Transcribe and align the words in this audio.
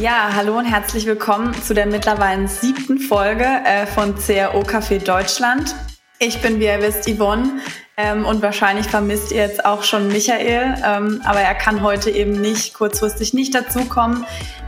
Ja, 0.00 0.30
hallo 0.34 0.56
und 0.56 0.64
herzlich 0.64 1.04
willkommen 1.04 1.52
zu 1.62 1.74
der 1.74 1.84
mittlerweile 1.84 2.48
siebten 2.48 2.98
Folge 2.98 3.44
äh, 3.44 3.84
von 3.84 4.14
CRO 4.14 4.62
Café 4.62 4.98
Deutschland. 4.98 5.74
Ich 6.18 6.40
bin, 6.40 6.58
wie 6.58 6.64
ihr 6.64 6.80
wisst, 6.80 7.06
Yvonne 7.06 7.60
ähm, 7.98 8.24
und 8.24 8.40
wahrscheinlich 8.40 8.86
vermisst 8.86 9.30
ihr 9.30 9.42
jetzt 9.42 9.66
auch 9.66 9.82
schon 9.82 10.08
Michael, 10.08 10.74
ähm, 10.82 11.20
aber 11.26 11.40
er 11.40 11.54
kann 11.54 11.82
heute 11.82 12.10
eben 12.10 12.40
nicht 12.40 12.72
kurzfristig 12.72 13.34
nicht 13.34 13.54
dazukommen. 13.54 14.24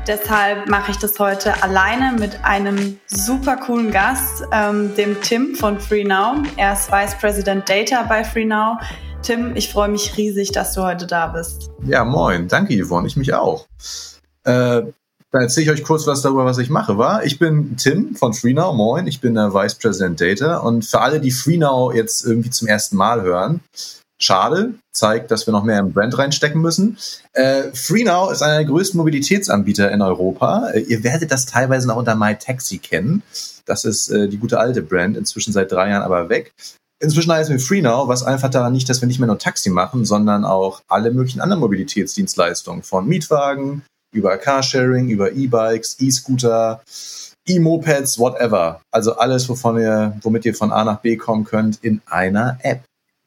Deshalb 0.06 0.68
mache 0.68 0.90
ich 0.90 0.98
das 0.98 1.18
heute 1.18 1.62
alleine 1.62 2.12
mit 2.18 2.44
einem 2.44 3.00
super 3.06 3.56
coolen 3.56 3.90
Gast, 3.90 4.44
ähm, 4.52 4.94
dem 4.96 5.18
Tim 5.22 5.54
von 5.54 5.80
FreeNow. 5.80 6.46
Er 6.58 6.74
ist 6.74 6.92
Vice 6.92 7.14
President 7.18 7.66
Data 7.66 8.02
bei 8.02 8.22
FreeNow. 8.22 8.76
Tim, 9.22 9.56
ich 9.56 9.72
freue 9.72 9.88
mich 9.88 10.14
riesig, 10.18 10.52
dass 10.52 10.74
du 10.74 10.82
heute 10.82 11.06
da 11.06 11.28
bist. 11.28 11.70
Ja, 11.86 12.04
moin. 12.04 12.48
Danke, 12.48 12.78
Yvonne. 12.84 13.06
Ich 13.06 13.16
mich 13.16 13.32
auch. 13.32 13.66
Äh, 14.44 14.82
dann 15.32 15.42
erzähle 15.42 15.64
ich 15.64 15.70
euch 15.70 15.82
kurz 15.82 16.06
was 16.06 16.20
darüber, 16.20 16.44
was 16.44 16.58
ich 16.58 16.68
mache, 16.68 16.98
war. 16.98 17.24
Ich 17.24 17.38
bin 17.38 17.76
Tim 17.78 18.14
von 18.14 18.34
FreeNow, 18.34 18.74
moin. 18.74 19.06
Ich 19.06 19.20
bin 19.20 19.34
der 19.34 19.54
Vice 19.54 19.76
President 19.76 20.20
Data. 20.20 20.58
Und 20.58 20.84
für 20.84 21.00
alle, 21.00 21.20
die 21.20 21.30
FreeNow 21.30 21.94
jetzt 21.94 22.24
irgendwie 22.26 22.50
zum 22.50 22.68
ersten 22.68 22.96
Mal 22.96 23.22
hören, 23.22 23.60
schade, 24.20 24.74
zeigt, 24.92 25.30
dass 25.30 25.46
wir 25.46 25.52
noch 25.52 25.64
mehr 25.64 25.78
im 25.78 25.94
Brand 25.94 26.18
reinstecken 26.18 26.60
müssen. 26.60 26.98
Äh, 27.32 27.72
FreeNow 27.72 28.30
ist 28.30 28.42
einer 28.42 28.56
der 28.56 28.66
größten 28.66 28.98
Mobilitätsanbieter 28.98 29.90
in 29.90 30.02
Europa. 30.02 30.68
Äh, 30.68 30.80
ihr 30.80 31.02
werdet 31.02 31.32
das 31.32 31.46
teilweise 31.46 31.88
noch 31.88 31.96
unter 31.96 32.14
MyTaxi 32.14 32.76
kennen. 32.76 33.22
Das 33.64 33.86
ist 33.86 34.10
äh, 34.10 34.28
die 34.28 34.38
gute 34.38 34.60
alte 34.60 34.82
Brand, 34.82 35.16
inzwischen 35.16 35.54
seit 35.54 35.72
drei 35.72 35.88
Jahren 35.88 36.02
aber 36.02 36.28
weg. 36.28 36.52
Inzwischen 37.00 37.32
heißen 37.32 37.54
wir 37.54 37.60
FreeNow, 37.60 38.06
was 38.06 38.22
einfach 38.22 38.50
daran 38.50 38.74
nicht, 38.74 38.88
dass 38.90 39.00
wir 39.00 39.08
nicht 39.08 39.18
mehr 39.18 39.28
nur 39.28 39.38
Taxi 39.38 39.70
machen, 39.70 40.04
sondern 40.04 40.44
auch 40.44 40.82
alle 40.88 41.10
möglichen 41.10 41.40
anderen 41.40 41.60
Mobilitätsdienstleistungen 41.60 42.82
von 42.82 43.08
Mietwagen 43.08 43.82
über 44.12 44.36
Carsharing, 44.38 45.08
über 45.08 45.32
E-Bikes, 45.32 45.96
E-Scooter, 46.00 46.82
E-Mopeds, 47.46 48.18
whatever. 48.18 48.80
Also 48.90 49.16
alles, 49.16 49.48
wovon 49.48 49.78
ihr, 49.78 50.16
womit 50.22 50.44
ihr 50.44 50.54
von 50.54 50.72
A 50.72 50.84
nach 50.84 51.00
B 51.00 51.16
kommen 51.16 51.44
könnt 51.44 51.82
in 51.82 52.00
einer 52.06 52.58
App. 52.62 52.82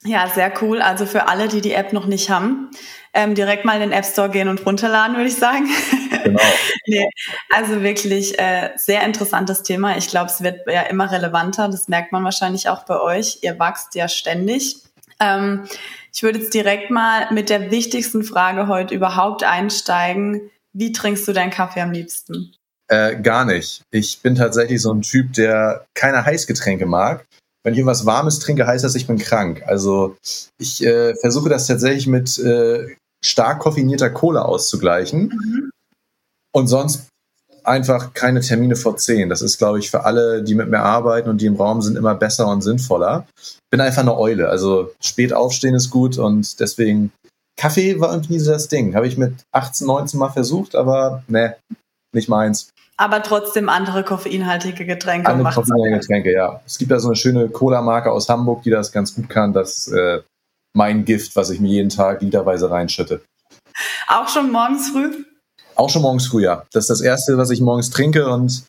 Ja, 0.06 0.30
sehr 0.30 0.54
cool. 0.62 0.82
Also 0.82 1.06
für 1.06 1.28
alle, 1.28 1.48
die 1.48 1.62
die 1.62 1.74
App 1.74 1.92
noch 1.92 2.06
nicht 2.06 2.30
haben, 2.30 2.70
ähm, 3.14 3.34
direkt 3.34 3.66
mal 3.66 3.76
in 3.76 3.90
den 3.90 3.92
App 3.92 4.06
Store 4.06 4.30
gehen 4.30 4.48
und 4.48 4.64
runterladen, 4.66 5.16
würde 5.16 5.30
ich 5.30 5.36
sagen. 5.36 5.68
Genau. 6.24 6.42
nee, 6.88 7.10
also 7.50 7.82
wirklich 7.82 8.38
äh, 8.40 8.72
sehr 8.76 9.04
interessantes 9.04 9.64
Thema. 9.64 9.98
Ich 9.98 10.08
glaube, 10.08 10.30
es 10.30 10.44
wird 10.44 10.62
ja 10.68 10.84
immer 10.84 11.12
relevanter. 11.12 11.70
Das 11.70 11.88
merkt 11.88 12.12
man 12.12 12.24
wahrscheinlich 12.24 12.70
auch 12.70 12.84
bei 12.84 13.00
euch. 13.00 13.40
Ihr 13.42 13.58
wachst 13.58 13.96
ja 13.96 14.08
ständig. 14.08 14.78
Ähm, 15.20 15.66
ich 16.14 16.24
würde 16.24 16.40
jetzt 16.40 16.54
direkt 16.54 16.92
mal 16.92 17.28
mit 17.32 17.50
der 17.50 17.72
wichtigsten 17.72 18.24
Frage 18.24 18.68
heute 18.68 18.94
überhaupt 18.94 19.44
einsteigen. 19.44 20.52
Wie 20.78 20.92
trinkst 20.92 21.26
du 21.28 21.32
deinen 21.32 21.52
Kaffee 21.52 21.80
am 21.80 21.92
liebsten? 21.92 22.54
Äh, 22.90 23.16
gar 23.22 23.46
nicht. 23.46 23.82
Ich 23.92 24.22
bin 24.22 24.36
tatsächlich 24.36 24.82
so 24.82 24.94
ein 24.94 25.02
Typ, 25.02 25.34
der 25.34 25.86
keine 25.96 26.26
Heißgetränke 26.26 26.86
mag. 26.86 27.26
Wenn 27.64 27.74
ich 27.74 27.80
irgendwas 27.80 28.06
Warmes 28.06 28.40
trinke, 28.40 28.68
heißt 28.68 28.84
das, 28.84 28.94
ich 28.94 29.08
bin 29.08 29.18
krank. 29.18 29.64
Also 29.66 30.18
ich 30.60 30.86
äh, 30.86 31.16
versuche 31.16 31.50
das 31.50 31.66
tatsächlich 31.66 32.08
mit 32.08 32.38
äh, 32.40 32.96
stark 33.24 33.60
koffinierter 33.60 34.10
Cola 34.10 34.42
auszugleichen. 34.42 35.30
Mhm. 35.30 35.72
Und 36.54 36.68
sonst 36.68 37.08
einfach 37.64 38.14
keine 38.14 38.42
Termine 38.42 38.76
vor 38.76 38.98
zehn. 38.98 39.30
Das 39.30 39.42
ist, 39.42 39.58
glaube 39.58 39.80
ich, 39.80 39.90
für 39.90 40.04
alle, 40.04 40.44
die 40.44 40.56
mit 40.56 40.70
mir 40.70 40.82
arbeiten 40.82 41.30
und 41.30 41.40
die 41.40 41.48
im 41.48 41.56
Raum 41.56 41.82
sind, 41.82 41.98
immer 41.98 42.16
besser 42.16 42.48
und 42.48 42.62
sinnvoller. 42.62 43.26
Bin 43.72 43.82
einfach 43.82 44.02
eine 44.02 44.18
Eule. 44.18 44.50
Also 44.50 44.94
spät 45.02 45.34
aufstehen 45.34 45.74
ist 45.74 45.90
gut 45.90 46.18
und 46.18 46.60
deswegen 46.60 47.12
Kaffee 47.58 48.00
war 48.00 48.12
irgendwie 48.12 48.40
so 48.40 48.52
das 48.52 48.68
Ding. 48.68 48.96
Habe 48.96 49.08
ich 49.08 49.18
mit 49.18 49.34
18, 49.52 49.88
19 49.88 50.20
mal 50.20 50.30
versucht, 50.30 50.76
aber 50.76 51.24
ne, 51.28 51.56
nicht 52.14 52.30
meins. 52.30 52.70
Aber 52.98 53.22
trotzdem 53.24 53.68
andere 53.68 54.04
koffeinhaltige 54.04 54.86
Getränke. 54.86 55.30
Andere 55.30 55.54
koffeinhaltige 55.54 56.00
Getränke, 56.00 56.34
ja. 56.34 56.62
Es 56.66 56.78
gibt 56.78 56.92
ja 56.92 57.00
so 57.00 57.10
eine 57.10 57.16
schöne 57.16 57.50
Cola-Marke 57.50 58.12
aus 58.12 58.30
Hamburg, 58.30 58.64
die 58.64 58.70
das 58.70 58.92
ganz 58.92 59.16
gut 59.16 59.30
kann. 59.30 59.54
Das 59.54 59.78
ist 59.78 59.88
äh, 59.90 60.22
mein 60.74 61.04
Gift, 61.04 61.36
was 61.36 61.50
ich 61.50 61.60
mir 61.60 61.70
jeden 61.70 61.90
Tag 61.90 62.22
literweise 62.22 62.72
reinschütte. 62.72 63.22
Auch 64.08 64.30
schon 64.30 64.52
morgens 64.52 64.90
früh? 64.90 65.26
Auch 65.76 65.90
schon 65.90 66.04
morgens 66.04 66.28
früh, 66.28 66.44
ja. 66.44 66.64
Das 66.72 66.86
ist 66.86 66.90
das 66.90 67.02
Erste, 67.02 67.38
was 67.38 67.50
ich 67.50 67.60
morgens 67.60 67.90
trinke 67.90 68.30
und 68.30 68.64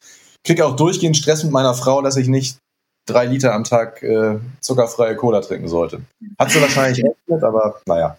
kriege 0.45 0.65
auch 0.67 0.75
durchgehend 0.75 1.17
Stress 1.17 1.45
mit 1.45 1.53
meiner 1.53 1.75
Frau, 1.75 2.03
dass 2.03 2.17
ich 2.17 2.27
nicht 2.27 2.59
drei 3.07 3.27
Liter 3.27 3.55
am 3.55 3.63
Tag 3.63 4.03
äh, 4.03 4.39
zuckerfreie 4.61 5.15
Cola 5.15 5.41
trinken 5.41 5.69
sollte. 5.69 6.03
Hat 6.39 6.51
sie 6.51 6.61
wahrscheinlich 6.61 7.05
recht 7.05 7.17
mit, 7.29 7.43
aber 7.43 7.81
naja. 7.87 8.17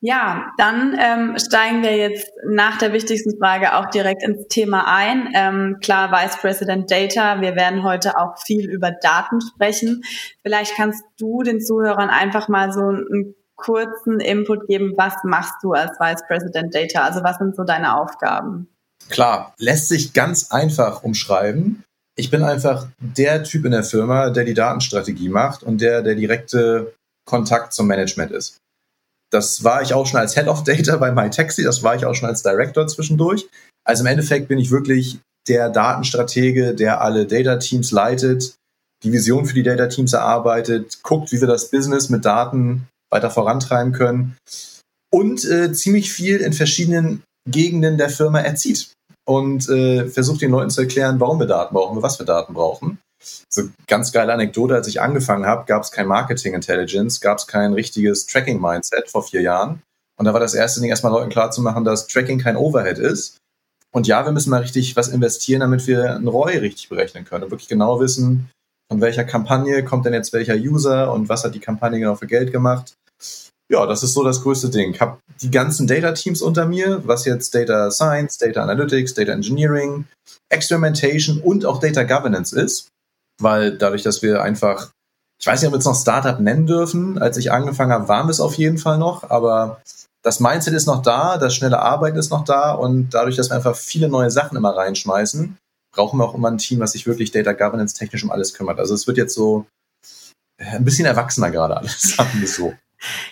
Ja, 0.00 0.52
dann 0.58 0.96
ähm, 1.00 1.38
steigen 1.38 1.82
wir 1.82 1.96
jetzt 1.96 2.30
nach 2.46 2.78
der 2.78 2.92
wichtigsten 2.92 3.38
Frage 3.38 3.76
auch 3.76 3.86
direkt 3.86 4.22
ins 4.22 4.46
Thema 4.48 4.84
ein. 4.86 5.30
Ähm, 5.34 5.78
klar, 5.80 6.12
Vice 6.12 6.36
President 6.36 6.90
Data, 6.90 7.40
wir 7.40 7.56
werden 7.56 7.82
heute 7.82 8.18
auch 8.18 8.38
viel 8.44 8.70
über 8.70 8.90
Daten 8.90 9.40
sprechen. 9.40 10.02
Vielleicht 10.42 10.76
kannst 10.76 11.02
du 11.18 11.42
den 11.42 11.60
Zuhörern 11.60 12.10
einfach 12.10 12.48
mal 12.48 12.72
so 12.72 12.80
einen 12.80 13.34
kurzen 13.56 14.20
Input 14.20 14.68
geben, 14.68 14.94
was 14.96 15.14
machst 15.24 15.54
du 15.62 15.72
als 15.72 15.98
Vice 15.98 16.22
President 16.28 16.74
Data? 16.74 17.02
Also 17.02 17.24
was 17.24 17.38
sind 17.38 17.56
so 17.56 17.64
deine 17.64 17.96
Aufgaben? 17.98 18.68
Klar, 19.08 19.54
lässt 19.58 19.88
sich 19.88 20.12
ganz 20.12 20.50
einfach 20.50 21.02
umschreiben. 21.02 21.82
Ich 22.16 22.30
bin 22.30 22.42
einfach 22.42 22.86
der 22.98 23.44
Typ 23.44 23.64
in 23.64 23.72
der 23.72 23.84
Firma, 23.84 24.30
der 24.30 24.44
die 24.44 24.54
Datenstrategie 24.54 25.28
macht 25.28 25.62
und 25.62 25.80
der 25.80 26.02
der 26.02 26.14
direkte 26.14 26.94
Kontakt 27.26 27.72
zum 27.72 27.86
Management 27.86 28.30
ist. 28.32 28.58
Das 29.32 29.64
war 29.64 29.82
ich 29.82 29.92
auch 29.92 30.06
schon 30.06 30.20
als 30.20 30.34
Head 30.34 30.48
of 30.48 30.64
Data 30.64 30.96
bei 30.96 31.10
MyTaxi, 31.10 31.62
das 31.62 31.82
war 31.82 31.96
ich 31.96 32.06
auch 32.06 32.14
schon 32.14 32.28
als 32.28 32.42
Director 32.42 32.86
zwischendurch. 32.86 33.46
Also 33.84 34.02
im 34.02 34.06
Endeffekt 34.06 34.48
bin 34.48 34.58
ich 34.58 34.70
wirklich 34.70 35.18
der 35.48 35.68
Datenstratege, 35.70 36.74
der 36.74 37.00
alle 37.00 37.26
Data-Teams 37.26 37.90
leitet, 37.92 38.56
die 39.04 39.12
Vision 39.12 39.46
für 39.46 39.54
die 39.54 39.62
Data-Teams 39.62 40.12
erarbeitet, 40.12 41.02
guckt, 41.02 41.32
wie 41.32 41.40
wir 41.40 41.48
das 41.48 41.70
Business 41.70 42.08
mit 42.08 42.24
Daten 42.24 42.88
weiter 43.10 43.30
vorantreiben 43.30 43.92
können 43.92 44.36
und 45.12 45.44
äh, 45.44 45.72
ziemlich 45.72 46.12
viel 46.12 46.38
in 46.38 46.52
verschiedenen 46.52 47.22
Gegenden 47.48 47.96
der 47.96 48.10
Firma 48.10 48.40
erzieht 48.40 48.92
und 49.26 49.68
äh, 49.68 50.08
versucht 50.08 50.42
den 50.42 50.50
Leuten 50.50 50.70
zu 50.70 50.82
erklären, 50.82 51.20
warum 51.20 51.38
wir 51.38 51.46
Daten 51.46 51.74
brauchen, 51.74 52.02
was 52.02 52.18
wir 52.18 52.26
Daten 52.26 52.54
brauchen. 52.54 52.98
So 53.48 53.68
ganz 53.86 54.12
geile 54.12 54.32
Anekdote, 54.32 54.74
als 54.74 54.88
ich 54.88 55.00
angefangen 55.00 55.46
habe, 55.46 55.64
gab 55.66 55.82
es 55.82 55.90
kein 55.90 56.06
Marketing 56.06 56.54
Intelligence, 56.54 57.20
gab 57.20 57.38
es 57.38 57.46
kein 57.46 57.72
richtiges 57.72 58.26
Tracking 58.26 58.60
Mindset 58.60 59.08
vor 59.10 59.22
vier 59.22 59.42
Jahren. 59.42 59.82
Und 60.18 60.24
da 60.24 60.32
war 60.32 60.40
das 60.40 60.54
erste 60.54 60.80
Ding 60.80 60.90
erstmal 60.90 61.12
Leuten 61.12 61.30
klar 61.30 61.50
zu 61.50 61.60
machen, 61.60 61.84
dass 61.84 62.06
Tracking 62.06 62.38
kein 62.38 62.56
Overhead 62.56 62.98
ist. 62.98 63.38
Und 63.92 64.06
ja, 64.06 64.24
wir 64.24 64.32
müssen 64.32 64.50
mal 64.50 64.60
richtig 64.60 64.96
was 64.96 65.08
investieren, 65.08 65.60
damit 65.60 65.86
wir 65.86 66.14
einen 66.16 66.28
ROI 66.28 66.58
richtig 66.58 66.88
berechnen 66.88 67.24
können 67.24 67.44
und 67.44 67.50
wirklich 67.50 67.68
genau 67.68 68.00
wissen, 68.00 68.50
von 68.90 69.00
welcher 69.00 69.24
Kampagne 69.24 69.84
kommt 69.84 70.06
denn 70.06 70.12
jetzt 70.14 70.32
welcher 70.32 70.54
User 70.54 71.12
und 71.12 71.28
was 71.28 71.44
hat 71.44 71.54
die 71.54 71.60
Kampagne 71.60 71.98
genau 71.98 72.14
für 72.14 72.26
Geld 72.26 72.52
gemacht. 72.52 72.94
Ja, 73.68 73.84
das 73.84 74.02
ist 74.02 74.12
so 74.12 74.22
das 74.22 74.42
größte 74.42 74.70
Ding. 74.70 74.92
Ich 74.92 75.00
habe 75.00 75.18
die 75.42 75.50
ganzen 75.50 75.88
Data-Teams 75.88 76.40
unter 76.40 76.66
mir, 76.66 77.02
was 77.04 77.24
jetzt 77.24 77.54
Data 77.54 77.90
Science, 77.90 78.38
Data 78.38 78.62
Analytics, 78.62 79.14
Data 79.14 79.32
Engineering, 79.32 80.04
Experimentation 80.50 81.40
und 81.40 81.64
auch 81.64 81.80
Data 81.80 82.04
Governance 82.04 82.54
ist 82.54 82.88
weil 83.40 83.76
dadurch, 83.76 84.02
dass 84.02 84.22
wir 84.22 84.42
einfach, 84.42 84.90
ich 85.40 85.46
weiß 85.46 85.60
nicht, 85.60 85.68
ob 85.68 85.74
wir 85.74 85.78
es 85.78 85.84
noch 85.84 86.00
Startup 86.00 86.38
nennen 86.40 86.66
dürfen, 86.66 87.18
als 87.18 87.36
ich 87.36 87.52
angefangen 87.52 87.92
habe, 87.92 88.08
waren 88.08 88.26
wir 88.26 88.32
es 88.32 88.40
auf 88.40 88.54
jeden 88.54 88.78
Fall 88.78 88.98
noch, 88.98 89.30
aber 89.30 89.80
das 90.22 90.40
Mindset 90.40 90.74
ist 90.74 90.86
noch 90.86 91.02
da, 91.02 91.38
das 91.38 91.54
schnelle 91.54 91.78
Arbeiten 91.78 92.18
ist 92.18 92.30
noch 92.30 92.44
da 92.44 92.72
und 92.72 93.10
dadurch, 93.10 93.36
dass 93.36 93.50
wir 93.50 93.56
einfach 93.56 93.76
viele 93.76 94.08
neue 94.08 94.30
Sachen 94.30 94.56
immer 94.56 94.76
reinschmeißen, 94.76 95.56
brauchen 95.92 96.18
wir 96.18 96.24
auch 96.24 96.34
immer 96.34 96.50
ein 96.50 96.58
Team, 96.58 96.80
was 96.80 96.92
sich 96.92 97.06
wirklich 97.06 97.30
Data 97.30 97.52
Governance 97.52 97.94
technisch 97.94 98.24
um 98.24 98.30
alles 98.30 98.54
kümmert. 98.54 98.78
Also 98.78 98.94
es 98.94 99.06
wird 99.06 99.18
jetzt 99.18 99.34
so 99.34 99.66
ein 100.58 100.84
bisschen 100.84 101.06
erwachsener 101.06 101.50
gerade 101.50 101.76
alles, 101.76 102.00
sagen 102.16 102.40
wir 102.40 102.48
so. 102.48 102.74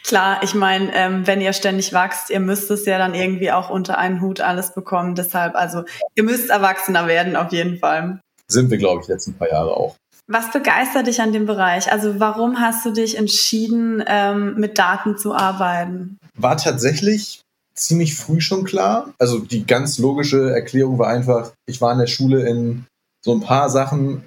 Klar, 0.04 0.42
ich 0.42 0.54
meine, 0.54 0.94
ähm, 0.94 1.26
wenn 1.26 1.40
ihr 1.40 1.52
ständig 1.52 1.92
wachst, 1.92 2.30
ihr 2.30 2.40
müsst 2.40 2.70
es 2.70 2.84
ja 2.84 2.98
dann 2.98 3.14
irgendwie 3.14 3.50
auch 3.50 3.70
unter 3.70 3.98
einen 3.98 4.20
Hut 4.20 4.40
alles 4.40 4.74
bekommen. 4.74 5.14
Deshalb, 5.14 5.56
also 5.56 5.84
ihr 6.14 6.22
müsst 6.22 6.50
erwachsener 6.50 7.06
werden 7.06 7.34
auf 7.34 7.50
jeden 7.50 7.78
Fall 7.78 8.20
sind 8.54 8.70
wir, 8.70 8.78
glaube 8.78 9.00
ich, 9.00 9.06
die 9.06 9.12
letzten 9.12 9.34
paar 9.34 9.50
Jahre 9.50 9.76
auch. 9.76 9.96
Was 10.26 10.50
begeistert 10.50 11.06
dich 11.06 11.20
an 11.20 11.32
dem 11.32 11.44
Bereich? 11.44 11.92
Also 11.92 12.18
warum 12.18 12.58
hast 12.58 12.86
du 12.86 12.92
dich 12.92 13.18
entschieden, 13.18 14.02
ähm, 14.06 14.54
mit 14.56 14.78
Daten 14.78 15.18
zu 15.18 15.34
arbeiten? 15.34 16.16
War 16.34 16.56
tatsächlich 16.56 17.42
ziemlich 17.74 18.16
früh 18.16 18.40
schon 18.40 18.64
klar. 18.64 19.12
Also 19.18 19.38
die 19.38 19.66
ganz 19.66 19.98
logische 19.98 20.50
Erklärung 20.50 20.98
war 20.98 21.08
einfach, 21.08 21.52
ich 21.66 21.80
war 21.80 21.92
in 21.92 21.98
der 21.98 22.06
Schule 22.06 22.48
in 22.48 22.86
so 23.22 23.34
ein 23.34 23.40
paar 23.40 23.68
Sachen 23.68 24.22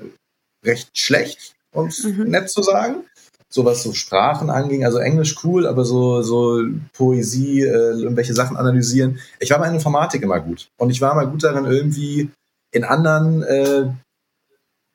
recht 0.64 0.90
schlecht, 0.98 1.54
um 1.74 1.88
es 1.88 2.04
mhm. 2.04 2.30
nett 2.30 2.50
zu 2.50 2.62
sagen. 2.62 3.06
So 3.50 3.64
was 3.64 3.82
so 3.82 3.94
Sprachen 3.94 4.50
anging, 4.50 4.84
also 4.84 4.98
Englisch 4.98 5.38
cool, 5.44 5.66
aber 5.68 5.86
so, 5.86 6.22
so 6.22 6.62
Poesie, 6.94 7.62
äh, 7.62 7.94
irgendwelche 7.94 8.34
Sachen 8.34 8.58
analysieren. 8.58 9.20
Ich 9.40 9.52
war 9.52 9.60
bei 9.60 9.70
Informatik 9.70 10.22
immer 10.22 10.42
gut. 10.42 10.68
Und 10.78 10.90
ich 10.90 11.00
war 11.00 11.14
immer 11.14 11.26
gut 11.26 11.44
darin, 11.44 11.66
irgendwie 11.66 12.30
in 12.74 12.84
anderen 12.84 13.44
äh, 13.44 13.90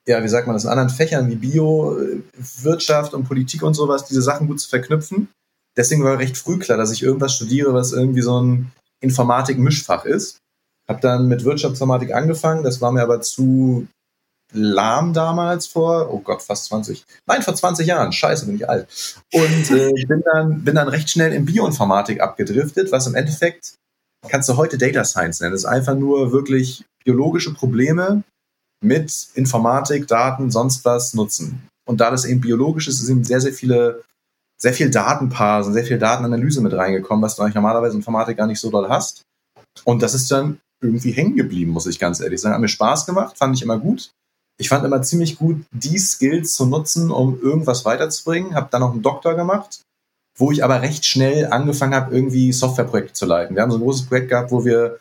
ja, 0.07 0.23
wie 0.23 0.27
sagt 0.29 0.47
man 0.47 0.55
das, 0.55 0.65
in 0.65 0.69
anderen 0.69 0.89
Fächern 0.89 1.29
wie 1.29 1.35
Bio, 1.35 1.97
Wirtschaft 2.61 3.13
und 3.13 3.25
Politik 3.25 3.63
und 3.63 3.73
sowas, 3.73 4.05
diese 4.05 4.21
Sachen 4.21 4.47
gut 4.47 4.59
zu 4.59 4.69
verknüpfen. 4.69 5.29
Deswegen 5.77 6.03
war 6.03 6.19
recht 6.19 6.37
früh 6.37 6.59
klar, 6.59 6.77
dass 6.77 6.91
ich 6.91 7.03
irgendwas 7.03 7.35
studiere, 7.35 7.73
was 7.73 7.93
irgendwie 7.93 8.21
so 8.21 8.39
ein 8.41 8.71
Informatik-Mischfach 9.01 10.05
ist. 10.05 10.37
Habe 10.87 11.01
dann 11.01 11.27
mit 11.27 11.45
Wirtschaftsinformatik 11.45 12.13
angefangen, 12.13 12.63
das 12.63 12.81
war 12.81 12.91
mir 12.91 13.01
aber 13.01 13.21
zu 13.21 13.87
lahm 14.53 15.13
damals 15.13 15.65
vor, 15.65 16.13
oh 16.13 16.19
Gott, 16.19 16.43
fast 16.43 16.65
20, 16.65 17.03
nein, 17.25 17.41
vor 17.41 17.55
20 17.55 17.87
Jahren, 17.87 18.11
scheiße, 18.11 18.45
bin 18.45 18.55
ich 18.55 18.69
alt. 18.69 18.87
Und 19.33 19.71
äh, 19.71 19.91
bin, 20.07 20.23
dann, 20.31 20.63
bin 20.63 20.75
dann 20.75 20.89
recht 20.89 21.09
schnell 21.09 21.33
in 21.33 21.45
Bioinformatik 21.45 22.21
abgedriftet, 22.21 22.91
was 22.91 23.07
im 23.07 23.15
Endeffekt 23.15 23.75
kannst 24.29 24.47
du 24.49 24.57
heute 24.57 24.77
Data 24.77 25.03
Science 25.03 25.41
nennen. 25.41 25.53
Das 25.53 25.61
ist 25.61 25.69
einfach 25.69 25.95
nur 25.95 26.31
wirklich 26.31 26.85
biologische 27.03 27.53
Probleme 27.53 28.23
mit 28.83 29.27
Informatik, 29.35 30.07
Daten, 30.07 30.51
sonst 30.51 30.83
was 30.85 31.13
nutzen. 31.13 31.67
Und 31.85 32.01
da 32.01 32.11
das 32.11 32.25
eben 32.25 32.41
biologisch 32.41 32.87
ist, 32.87 32.99
sind 32.99 33.25
sehr, 33.25 33.41
sehr 33.41 33.53
viele, 33.53 34.03
sehr 34.61 34.73
viel 34.73 34.89
Datenparsen, 34.89 35.73
sehr 35.73 35.83
viel 35.83 35.97
Datenanalyse 35.97 36.61
mit 36.61 36.73
reingekommen, 36.73 37.23
was 37.23 37.35
du 37.35 37.41
eigentlich 37.41 37.55
normalerweise 37.55 37.93
in 37.93 37.99
Informatik 37.99 38.37
gar 38.37 38.47
nicht 38.47 38.59
so 38.59 38.69
doll 38.69 38.87
hast. 38.89 39.23
Und 39.83 40.01
das 40.01 40.13
ist 40.13 40.31
dann 40.31 40.59
irgendwie 40.81 41.11
hängen 41.11 41.35
geblieben, 41.35 41.71
muss 41.71 41.87
ich 41.87 41.99
ganz 41.99 42.19
ehrlich 42.19 42.41
sagen. 42.41 42.55
Hat 42.55 42.61
mir 42.61 42.67
Spaß 42.67 43.05
gemacht, 43.05 43.37
fand 43.37 43.55
ich 43.55 43.63
immer 43.63 43.79
gut. 43.79 44.11
Ich 44.59 44.69
fand 44.69 44.85
immer 44.85 45.01
ziemlich 45.01 45.37
gut, 45.37 45.65
die 45.71 45.97
Skills 45.97 46.53
zu 46.53 46.65
nutzen, 46.65 47.09
um 47.09 47.41
irgendwas 47.41 47.85
weiterzubringen. 47.85 48.55
Habe 48.55 48.67
dann 48.71 48.81
noch 48.81 48.91
einen 48.91 49.01
Doktor 49.01 49.35
gemacht, 49.35 49.81
wo 50.37 50.51
ich 50.51 50.63
aber 50.63 50.81
recht 50.81 51.05
schnell 51.05 51.47
angefangen 51.47 51.95
habe, 51.95 52.13
irgendwie 52.13 52.53
Softwareprojekte 52.53 53.13
zu 53.13 53.25
leiten. 53.25 53.55
Wir 53.55 53.63
haben 53.63 53.71
so 53.71 53.77
ein 53.77 53.83
großes 53.83 54.05
Projekt 54.05 54.29
gehabt, 54.29 54.51
wo 54.51 54.63
wir 54.63 54.99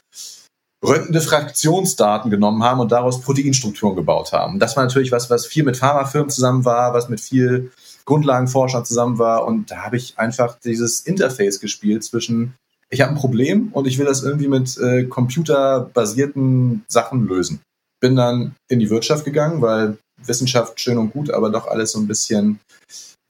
Röntgendiffraktionsdaten 0.84 2.30
genommen 2.30 2.62
haben 2.64 2.80
und 2.80 2.90
daraus 2.90 3.20
Proteinstrukturen 3.20 3.94
gebaut 3.94 4.32
haben. 4.32 4.58
das 4.58 4.76
war 4.76 4.84
natürlich 4.84 5.12
was, 5.12 5.30
was 5.30 5.46
viel 5.46 5.62
mit 5.64 5.76
Pharmafirmen 5.76 6.30
zusammen 6.30 6.64
war, 6.64 6.92
was 6.92 7.08
mit 7.08 7.20
viel 7.20 7.70
Grundlagenforschern 8.04 8.84
zusammen 8.84 9.18
war. 9.18 9.46
Und 9.46 9.70
da 9.70 9.84
habe 9.84 9.96
ich 9.96 10.18
einfach 10.18 10.58
dieses 10.58 11.00
Interface 11.00 11.60
gespielt 11.60 12.02
zwischen, 12.02 12.54
ich 12.90 13.00
habe 13.00 13.12
ein 13.12 13.18
Problem 13.18 13.68
und 13.72 13.86
ich 13.86 13.98
will 13.98 14.06
das 14.06 14.24
irgendwie 14.24 14.48
mit 14.48 14.76
äh, 14.78 15.04
computerbasierten 15.04 16.84
Sachen 16.88 17.26
lösen. 17.28 17.60
Bin 18.00 18.16
dann 18.16 18.56
in 18.68 18.80
die 18.80 18.90
Wirtschaft 18.90 19.24
gegangen, 19.24 19.62
weil 19.62 19.98
Wissenschaft 20.24 20.80
schön 20.80 20.98
und 20.98 21.12
gut, 21.12 21.30
aber 21.30 21.50
doch 21.50 21.68
alles 21.68 21.92
so 21.92 22.00
ein 22.00 22.08
bisschen 22.08 22.58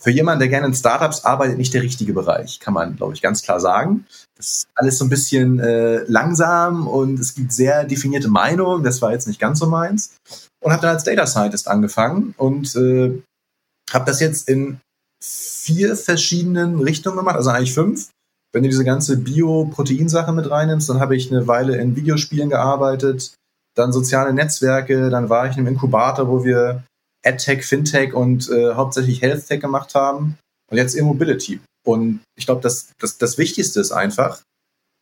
für 0.02 0.10
jemanden, 0.10 0.40
der 0.40 0.48
gerne 0.48 0.66
in 0.66 0.74
Startups 0.74 1.24
arbeitet, 1.24 1.58
nicht 1.58 1.72
der 1.74 1.82
richtige 1.82 2.12
Bereich, 2.12 2.58
kann 2.58 2.74
man, 2.74 2.96
glaube 2.96 3.14
ich, 3.14 3.22
ganz 3.22 3.42
klar 3.42 3.60
sagen. 3.60 4.04
Das 4.36 4.46
ist 4.48 4.66
alles 4.74 4.98
so 4.98 5.04
ein 5.04 5.08
bisschen 5.08 5.60
äh, 5.60 5.98
langsam 6.08 6.88
und 6.88 7.20
es 7.20 7.34
gibt 7.34 7.52
sehr 7.52 7.84
definierte 7.84 8.28
Meinungen. 8.28 8.82
Das 8.82 9.00
war 9.00 9.12
jetzt 9.12 9.28
nicht 9.28 9.38
ganz 9.38 9.60
so 9.60 9.66
meins. 9.66 10.16
Und 10.60 10.72
habe 10.72 10.82
dann 10.82 10.94
als 10.96 11.04
Data 11.04 11.24
Scientist 11.26 11.68
angefangen 11.68 12.34
und 12.36 12.74
äh, 12.74 13.22
habe 13.92 14.04
das 14.04 14.18
jetzt 14.18 14.48
in 14.48 14.80
vier 15.22 15.94
verschiedenen 15.94 16.80
Richtungen 16.80 17.16
gemacht, 17.16 17.36
also 17.36 17.50
eigentlich 17.50 17.74
fünf. 17.74 18.10
Wenn 18.52 18.64
du 18.64 18.68
diese 18.68 18.84
ganze 18.84 19.16
Bio-Protein-Sache 19.16 20.32
mit 20.32 20.50
reinnimmst, 20.50 20.88
dann 20.88 20.98
habe 20.98 21.14
ich 21.14 21.30
eine 21.30 21.46
Weile 21.46 21.76
in 21.76 21.94
Videospielen 21.94 22.50
gearbeitet, 22.50 23.34
dann 23.76 23.92
soziale 23.92 24.32
Netzwerke, 24.32 25.10
dann 25.10 25.28
war 25.28 25.46
ich 25.46 25.52
in 25.52 25.60
einem 25.60 25.74
Inkubator, 25.74 26.28
wo 26.28 26.44
wir 26.44 26.82
AdTech, 27.24 27.64
FinTech 27.64 28.14
und 28.14 28.50
äh, 28.50 28.74
hauptsächlich 28.74 29.22
HealthTech 29.22 29.60
gemacht 29.60 29.94
haben 29.94 30.38
und 30.70 30.76
jetzt 30.76 30.96
E-Mobility. 30.96 31.60
Und 31.84 32.20
ich 32.36 32.46
glaube, 32.46 32.60
das, 32.60 32.92
das, 32.98 33.18
das 33.18 33.38
Wichtigste 33.38 33.80
ist 33.80 33.92
einfach, 33.92 34.40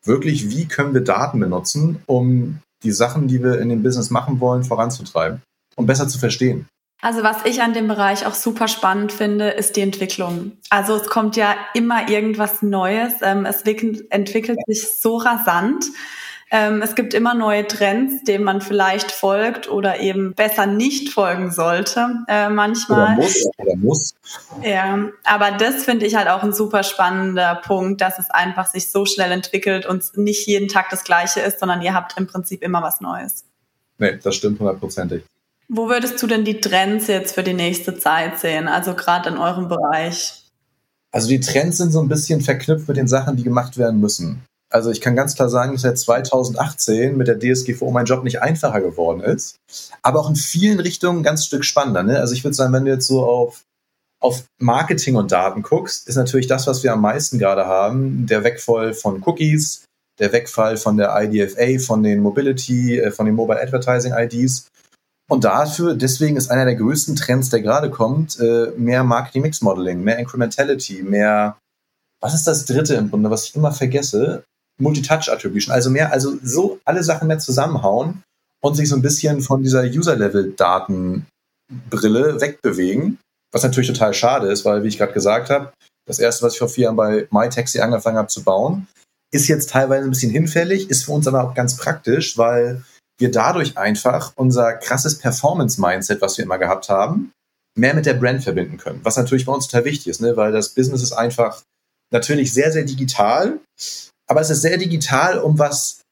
wirklich, 0.05 0.50
wie 0.50 0.67
können 0.67 0.94
wir 0.94 1.02
Daten 1.02 1.40
benutzen, 1.40 2.02
um 2.06 2.61
die 2.82 2.93
Sachen, 2.93 3.28
die 3.28 3.43
wir 3.43 3.61
in 3.61 3.69
dem 3.69 3.82
Business 3.82 4.11
machen 4.11 4.40
wollen, 4.40 4.64
voranzutreiben 4.64 5.43
und 5.76 5.87
besser 5.87 6.08
zu 6.08 6.19
verstehen. 6.19 6.67
Also 7.02 7.22
was 7.22 7.44
ich 7.44 7.62
an 7.62 7.72
dem 7.72 7.88
Bereich 7.88 8.26
auch 8.26 8.34
super 8.34 8.69
spannend 8.69 9.11
finde, 9.12 9.50
ist 9.50 9.76
die 9.76 9.81
Entwicklung. 9.81 10.52
Also 10.69 10.96
es 10.96 11.08
kommt 11.08 11.34
ja 11.37 11.55
immer 11.73 12.11
irgendwas 12.11 12.61
Neues. 12.61 13.14
Ähm, 13.23 13.46
es 13.46 13.62
entwickelt 13.62 14.58
sich 14.66 14.87
so 15.00 15.16
rasant. 15.16 15.87
Ähm, 16.52 16.82
es 16.82 16.97
gibt 16.97 17.14
immer 17.14 17.35
neue 17.35 17.64
Trends, 17.67 18.25
denen 18.25 18.43
man 18.43 18.61
vielleicht 18.61 19.12
folgt 19.12 19.70
oder 19.70 20.00
eben 20.00 20.35
besser 20.35 20.67
nicht 20.67 21.11
folgen 21.11 21.52
sollte 21.52 22.25
äh, 22.26 22.49
manchmal. 22.49 23.17
Oder 23.17 23.23
muss, 23.23 23.49
oder 23.56 23.76
muss. 23.76 24.14
Ja, 24.62 25.11
aber 25.23 25.52
das 25.52 25.85
finde 25.85 26.06
ich 26.06 26.17
halt 26.17 26.29
auch 26.29 26.43
ein 26.43 26.52
super 26.52 26.82
spannender 26.82 27.61
Punkt, 27.64 28.00
dass 28.00 28.19
es 28.19 28.31
einfach 28.31 28.67
sich 28.67 28.91
so 28.91 29.06
schnell 29.06 29.31
entwickelt 29.31 29.87
und 29.87 30.17
nicht 30.17 30.47
jeden 30.49 30.67
Tag 30.67 30.91
das 30.91 31.05
Gleiche 31.05 31.38
ist, 31.38 31.61
sondern 31.61 31.82
ihr 31.82 31.94
habt 31.94 32.19
im 32.19 32.26
Prinzip 32.26 32.62
immer 32.62 32.82
was 32.82 33.00
Neues. 33.00 33.44
Nee, 33.99 34.19
das 34.20 34.35
stimmt 34.35 34.58
hundertprozentig. 34.58 35.23
Wo 35.69 35.88
würdest 35.88 36.20
du 36.20 36.26
denn 36.26 36.44
die 36.44 36.61
Trends 36.61 37.06
jetzt 37.06 37.37
für 37.37 37.44
die 37.44 37.55
nächste 37.55 37.97
Zeit 37.97 38.41
sehen, 38.41 38.67
also 38.67 38.94
gerade 38.94 39.29
in 39.29 39.38
eurem 39.38 39.69
Bereich? 39.69 40.43
Also 41.12 41.29
die 41.29 41.38
Trends 41.38 41.76
sind 41.76 41.93
so 41.93 42.00
ein 42.00 42.08
bisschen 42.08 42.41
verknüpft 42.41 42.88
mit 42.88 42.97
den 42.97 43.06
Sachen, 43.06 43.37
die 43.37 43.44
gemacht 43.44 43.79
werden 43.79 44.00
müssen. 44.00 44.43
Also 44.72 44.90
ich 44.90 45.00
kann 45.00 45.17
ganz 45.17 45.34
klar 45.34 45.49
sagen, 45.49 45.72
dass 45.72 45.82
seit 45.82 45.99
2018 45.99 47.17
mit 47.17 47.26
der 47.26 47.38
DSGVO 47.38 47.90
mein 47.90 48.06
Job 48.06 48.22
nicht 48.22 48.40
einfacher 48.40 48.81
geworden 48.81 49.20
ist, 49.20 49.56
aber 50.02 50.20
auch 50.20 50.31
in 50.31 50.37
vielen 50.37 50.78
Richtungen 50.78 51.20
ein 51.20 51.25
ganz 51.25 51.44
Stück 51.44 51.64
spannender. 51.64 52.05
Ne? 52.05 52.20
Also 52.20 52.34
ich 52.34 52.44
würde 52.44 52.55
sagen, 52.55 52.72
wenn 52.72 52.84
du 52.84 52.93
jetzt 52.93 53.08
so 53.08 53.25
auf, 53.25 53.64
auf 54.22 54.44
Marketing 54.61 55.17
und 55.17 55.32
Daten 55.32 55.62
guckst, 55.62 56.08
ist 56.08 56.17
natürlich 56.17 56.46
das, 56.46 56.69
was 56.69 56.84
wir 56.84 56.93
am 56.93 57.00
meisten 57.00 57.38
gerade 57.38 57.67
haben, 57.67 58.26
der 58.26 58.44
Wegfall 58.44 58.94
von 58.94 59.22
Cookies, 59.26 59.84
der 60.20 60.32
Wegfall 60.32 60.76
von 60.76 60.96
der 60.96 61.16
IDFA, 61.20 61.84
von 61.84 62.05
den 62.05 62.20
Mobility, 62.20 63.00
äh, 63.00 63.11
von 63.11 63.26
den 63.26 63.34
Mobile 63.34 63.61
Advertising 63.61 64.12
IDs. 64.12 64.69
Und 65.28 65.44
dafür, 65.44 65.94
deswegen 65.94 66.37
ist 66.37 66.50
einer 66.50 66.64
der 66.64 66.76
größten 66.76 67.16
Trends, 67.16 67.50
der 67.50 67.62
gerade 67.62 67.90
kommt, 67.90 68.38
äh, 68.38 68.70
mehr 68.76 69.02
Marketing 69.02 69.43
Mix 69.43 69.62
Modeling, 69.62 70.02
mehr 70.02 70.19
Incrementality, 70.19 71.02
mehr, 71.02 71.56
was 72.20 72.34
ist 72.34 72.46
das 72.46 72.66
dritte 72.66 72.94
im 72.94 73.11
Grunde, 73.11 73.31
was 73.31 73.46
ich 73.46 73.55
immer 73.56 73.73
vergesse? 73.73 74.44
Multi-Touch-Attribution, 74.80 75.72
also 75.72 75.90
mehr, 75.90 76.12
also 76.12 76.38
so 76.42 76.80
alle 76.84 77.02
Sachen 77.02 77.28
mehr 77.28 77.38
zusammenhauen 77.38 78.22
und 78.60 78.74
sich 78.74 78.88
so 78.88 78.96
ein 78.96 79.02
bisschen 79.02 79.40
von 79.40 79.62
dieser 79.62 79.84
User-Level-Datenbrille 79.84 81.26
wegbewegen, 82.40 83.18
was 83.52 83.62
natürlich 83.62 83.88
total 83.88 84.14
schade 84.14 84.48
ist, 84.48 84.64
weil, 84.64 84.82
wie 84.82 84.88
ich 84.88 84.98
gerade 84.98 85.12
gesagt 85.12 85.50
habe, 85.50 85.72
das 86.06 86.18
erste, 86.18 86.44
was 86.44 86.54
ich 86.54 86.58
vor 86.58 86.68
vier 86.68 86.84
Jahren 86.84 86.96
bei 86.96 87.28
MyTaxi 87.30 87.80
angefangen 87.80 88.18
habe 88.18 88.28
zu 88.28 88.42
bauen, 88.42 88.88
ist 89.32 89.48
jetzt 89.48 89.70
teilweise 89.70 90.04
ein 90.04 90.10
bisschen 90.10 90.30
hinfällig, 90.30 90.90
ist 90.90 91.04
für 91.04 91.12
uns 91.12 91.28
aber 91.28 91.44
auch 91.44 91.54
ganz 91.54 91.76
praktisch, 91.76 92.36
weil 92.36 92.82
wir 93.18 93.30
dadurch 93.30 93.78
einfach 93.78 94.32
unser 94.34 94.72
krasses 94.72 95.18
Performance-Mindset, 95.18 96.20
was 96.20 96.38
wir 96.38 96.44
immer 96.44 96.58
gehabt 96.58 96.88
haben, 96.88 97.32
mehr 97.78 97.94
mit 97.94 98.06
der 98.06 98.14
Brand 98.14 98.42
verbinden 98.42 98.78
können. 98.78 99.00
Was 99.04 99.16
natürlich 99.16 99.46
bei 99.46 99.52
uns 99.52 99.68
total 99.68 99.84
wichtig 99.84 100.08
ist, 100.08 100.20
ne? 100.20 100.36
weil 100.36 100.52
das 100.52 100.70
Business 100.70 101.02
ist 101.02 101.12
einfach 101.12 101.62
natürlich 102.12 102.52
sehr, 102.52 102.72
sehr 102.72 102.84
digital 102.84 103.60
aber 104.30 104.40
es 104.40 104.50
ist 104.50 104.62
sehr 104.62 104.78
digital, 104.78 105.38
um 105.40 105.58
was 105.58 106.02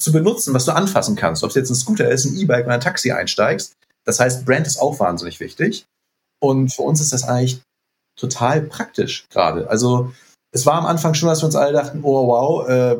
zu 0.00 0.10
benutzen, 0.10 0.54
was 0.54 0.64
du 0.64 0.72
anfassen 0.72 1.14
kannst. 1.14 1.44
Ob 1.44 1.50
es 1.50 1.56
jetzt 1.56 1.70
ein 1.70 1.74
Scooter 1.74 2.10
ist, 2.10 2.24
ein 2.24 2.36
E-Bike 2.36 2.64
oder 2.64 2.74
ein 2.74 2.80
Taxi 2.80 3.12
einsteigst. 3.12 3.74
Das 4.06 4.18
heißt, 4.18 4.46
Brand 4.46 4.66
ist 4.66 4.78
auch 4.78 4.98
wahnsinnig 4.98 5.40
wichtig. 5.40 5.84
Und 6.40 6.72
für 6.72 6.82
uns 6.82 7.02
ist 7.02 7.12
das 7.12 7.24
eigentlich 7.24 7.60
total 8.18 8.62
praktisch 8.62 9.26
gerade. 9.28 9.68
Also 9.68 10.12
es 10.52 10.64
war 10.64 10.74
am 10.74 10.86
Anfang 10.86 11.12
schon, 11.12 11.28
dass 11.28 11.42
wir 11.42 11.46
uns 11.46 11.56
alle 11.56 11.74
dachten, 11.74 12.00
oh 12.02 12.26
wow, 12.26 12.68
äh, 12.68 12.96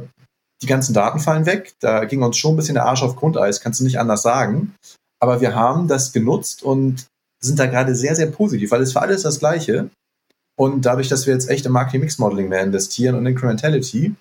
die 0.63 0.67
ganzen 0.67 0.93
Daten 0.93 1.21
fallen 1.21 1.47
weg. 1.47 1.75
Da 1.81 2.05
ging 2.05 2.23
uns 2.23 2.37
schon 2.37 2.53
ein 2.53 2.57
bisschen 2.57 2.75
der 2.75 2.85
Arsch 2.85 3.03
auf 3.03 3.17
Grundeis, 3.17 3.61
kannst 3.63 3.81
du 3.81 3.85
nicht 3.85 3.99
anders 3.99 4.21
sagen. 4.21 4.75
Aber 5.23 5.41
wir 5.41 5.55
haben 5.55 5.89
das 5.89 6.13
genutzt 6.13 6.63
und 6.63 7.07
sind 7.43 7.59
da 7.59 7.65
gerade 7.65 7.95
sehr, 7.95 8.15
sehr 8.15 8.27
positiv, 8.27 8.71
weil 8.71 8.83
es 8.83 8.93
für 8.93 9.01
alles 9.01 9.23
das 9.23 9.39
Gleiche. 9.39 9.89
Und 10.59 10.83
dadurch, 10.83 11.09
dass 11.09 11.27
wir 11.27 11.33
jetzt 11.33 11.49
echt 11.49 11.65
im 11.65 11.73
Marketing 11.73 12.01
Mix 12.03 12.19
Modeling 12.19 12.51
mehr 12.51 12.63
investieren 12.63 13.15
und 13.15 13.25
Incrementality, 13.25 14.15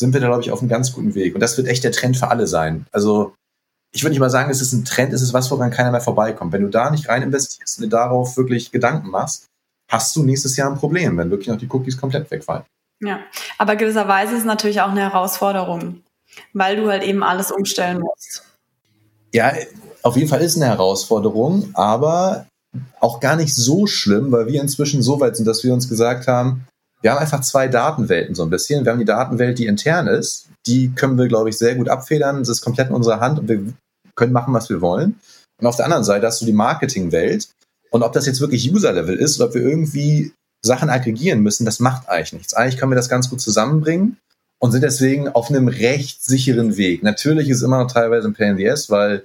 sind 0.00 0.14
wir 0.14 0.20
da, 0.20 0.26
glaube 0.26 0.42
ich, 0.42 0.50
auf 0.50 0.60
einem 0.60 0.68
ganz 0.68 0.92
guten 0.92 1.14
Weg. 1.14 1.34
Und 1.34 1.40
das 1.40 1.56
wird 1.56 1.68
echt 1.68 1.84
der 1.84 1.92
Trend 1.92 2.16
für 2.16 2.28
alle 2.28 2.46
sein. 2.46 2.86
Also 2.90 3.34
ich 3.92 4.02
würde 4.02 4.10
nicht 4.10 4.20
mal 4.20 4.30
sagen, 4.30 4.50
es 4.50 4.60
ist 4.60 4.72
ein 4.72 4.84
Trend, 4.84 5.12
es 5.12 5.22
ist 5.22 5.34
was, 5.34 5.50
woran 5.50 5.70
keiner 5.70 5.90
mehr 5.90 6.00
vorbeikommt. 6.00 6.52
Wenn 6.52 6.62
du 6.62 6.68
da 6.68 6.90
nicht 6.90 7.08
rein 7.08 7.22
investierst 7.22 7.78
und 7.78 7.84
dir 7.84 7.90
darauf 7.90 8.36
wirklich 8.36 8.72
Gedanken 8.72 9.10
machst, 9.10 9.46
hast 9.90 10.16
du 10.16 10.22
nächstes 10.22 10.56
Jahr 10.56 10.70
ein 10.70 10.78
Problem, 10.78 11.18
wenn 11.18 11.30
wirklich 11.30 11.48
noch 11.48 11.58
die 11.58 11.68
Cookies 11.70 11.98
komplett 11.98 12.30
wegfallen. 12.30 12.64
Ja, 13.02 13.20
aber 13.58 13.76
gewisserweise 13.76 14.32
ist 14.32 14.40
es 14.40 14.44
natürlich 14.44 14.80
auch 14.80 14.90
eine 14.90 15.00
Herausforderung, 15.00 16.02
weil 16.52 16.76
du 16.76 16.88
halt 16.88 17.02
eben 17.02 17.22
alles 17.22 17.50
umstellen 17.50 18.00
musst. 18.00 18.44
Ja, 19.32 19.52
auf 20.02 20.16
jeden 20.16 20.28
Fall 20.28 20.40
ist 20.40 20.56
eine 20.56 20.66
Herausforderung, 20.66 21.70
aber 21.74 22.46
auch 23.00 23.20
gar 23.20 23.36
nicht 23.36 23.54
so 23.54 23.86
schlimm, 23.86 24.32
weil 24.32 24.46
wir 24.46 24.60
inzwischen 24.60 25.02
so 25.02 25.20
weit 25.20 25.36
sind, 25.36 25.46
dass 25.46 25.64
wir 25.64 25.74
uns 25.74 25.88
gesagt 25.88 26.26
haben, 26.26 26.66
wir 27.02 27.10
haben 27.10 27.18
einfach 27.18 27.40
zwei 27.40 27.68
Datenwelten 27.68 28.34
so 28.34 28.42
ein 28.42 28.50
bisschen. 28.50 28.84
Wir 28.84 28.92
haben 28.92 28.98
die 28.98 29.04
Datenwelt, 29.04 29.58
die 29.58 29.66
intern 29.66 30.06
ist. 30.06 30.48
Die 30.66 30.92
können 30.94 31.16
wir, 31.16 31.28
glaube 31.28 31.48
ich, 31.48 31.58
sehr 31.58 31.74
gut 31.74 31.88
abfedern. 31.88 32.38
Das 32.40 32.48
ist 32.48 32.60
komplett 32.60 32.88
in 32.88 32.94
unserer 32.94 33.20
Hand 33.20 33.38
und 33.38 33.48
wir 33.48 33.62
können 34.14 34.32
machen, 34.32 34.52
was 34.52 34.68
wir 34.68 34.80
wollen. 34.80 35.18
Und 35.60 35.66
auf 35.66 35.76
der 35.76 35.86
anderen 35.86 36.04
Seite 36.04 36.26
hast 36.26 36.40
du 36.40 36.46
die 36.46 36.52
Marketingwelt. 36.52 37.48
Und 37.90 38.02
ob 38.02 38.12
das 38.12 38.26
jetzt 38.26 38.40
wirklich 38.40 38.72
User-Level 38.72 39.16
ist 39.16 39.38
oder 39.38 39.48
ob 39.48 39.54
wir 39.54 39.62
irgendwie 39.62 40.32
Sachen 40.64 40.90
aggregieren 40.90 41.40
müssen, 41.40 41.64
das 41.64 41.80
macht 41.80 42.08
eigentlich 42.08 42.34
nichts. 42.34 42.54
Eigentlich 42.54 42.78
können 42.78 42.92
wir 42.92 42.96
das 42.96 43.08
ganz 43.08 43.30
gut 43.30 43.40
zusammenbringen 43.40 44.18
und 44.60 44.72
sind 44.72 44.82
deswegen 44.82 45.28
auf 45.28 45.48
einem 45.48 45.68
recht 45.68 46.22
sicheren 46.22 46.76
Weg. 46.76 47.02
Natürlich 47.02 47.48
ist 47.48 47.58
es 47.58 47.62
immer 47.62 47.82
noch 47.82 47.90
teilweise 47.90 48.28
ein 48.28 48.34
Pain 48.34 48.52
in 48.52 48.56
the 48.58 48.70
Ass, 48.70 48.90
weil 48.90 49.24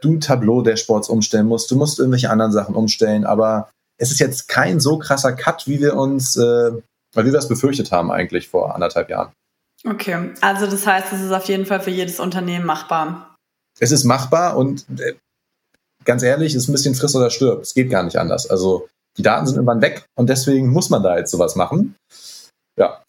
du 0.00 0.18
Tableau-Dashboards 0.18 1.08
umstellen 1.08 1.46
musst, 1.46 1.70
du 1.70 1.76
musst 1.76 1.98
irgendwelche 1.98 2.30
anderen 2.30 2.52
Sachen 2.52 2.74
umstellen, 2.74 3.24
aber 3.24 3.68
es 3.98 4.12
ist 4.12 4.20
jetzt 4.20 4.48
kein 4.48 4.78
so 4.78 4.98
krasser 4.98 5.32
Cut, 5.32 5.66
wie 5.66 5.80
wir 5.80 5.96
uns 5.96 6.36
äh, 6.36 6.70
weil 7.16 7.24
wir 7.24 7.32
das 7.32 7.48
befürchtet 7.48 7.90
haben 7.90 8.12
eigentlich 8.12 8.48
vor 8.48 8.74
anderthalb 8.74 9.10
Jahren. 9.10 9.32
Okay, 9.84 10.32
also 10.40 10.66
das 10.66 10.86
heißt, 10.86 11.12
es 11.12 11.20
ist 11.20 11.32
auf 11.32 11.44
jeden 11.44 11.66
Fall 11.66 11.80
für 11.80 11.90
jedes 11.90 12.20
Unternehmen 12.20 12.64
machbar. 12.64 13.36
es 13.78 13.92
ist 13.92 14.04
machbar 14.04 14.56
und 14.56 14.86
äh, 14.98 15.14
ganz 16.04 16.22
ehrlich, 16.22 16.54
es 16.54 16.64
ist 16.64 16.68
ein 16.68 16.72
bisschen 16.72 16.94
friss 16.94 17.14
oder 17.14 17.30
stirb. 17.30 17.62
Es 17.62 17.74
geht 17.74 17.90
gar 17.90 18.02
nicht 18.02 18.16
anders. 18.16 18.48
Also 18.48 18.88
die 19.16 19.22
Daten 19.22 19.46
sind 19.46 19.56
irgendwann 19.56 19.82
weg 19.82 20.06
und 20.14 20.28
deswegen 20.28 20.68
muss 20.68 20.90
man 20.90 21.02
da 21.02 21.16
jetzt 21.16 21.30
sowas 21.30 21.56
machen. 21.56 21.94
Ja. 22.78 23.02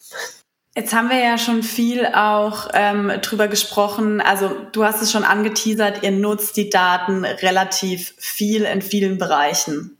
Jetzt 0.74 0.94
haben 0.94 1.08
wir 1.08 1.18
ja 1.18 1.38
schon 1.38 1.62
viel 1.62 2.06
auch 2.06 2.68
ähm, 2.72 3.10
drüber 3.20 3.48
gesprochen. 3.48 4.20
Also 4.20 4.50
du 4.72 4.84
hast 4.84 5.02
es 5.02 5.10
schon 5.10 5.24
angeteasert, 5.24 6.02
ihr 6.02 6.12
nutzt 6.12 6.56
die 6.56 6.70
Daten 6.70 7.24
relativ 7.24 8.14
viel 8.18 8.62
in 8.62 8.80
vielen 8.80 9.18
Bereichen. 9.18 9.97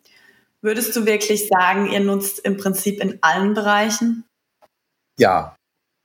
Würdest 0.62 0.94
du 0.96 1.06
wirklich 1.06 1.48
sagen, 1.48 1.90
ihr 1.90 2.00
nutzt 2.00 2.40
im 2.40 2.56
Prinzip 2.56 3.00
in 3.00 3.18
allen 3.20 3.54
Bereichen? 3.54 4.24
Ja. 5.18 5.56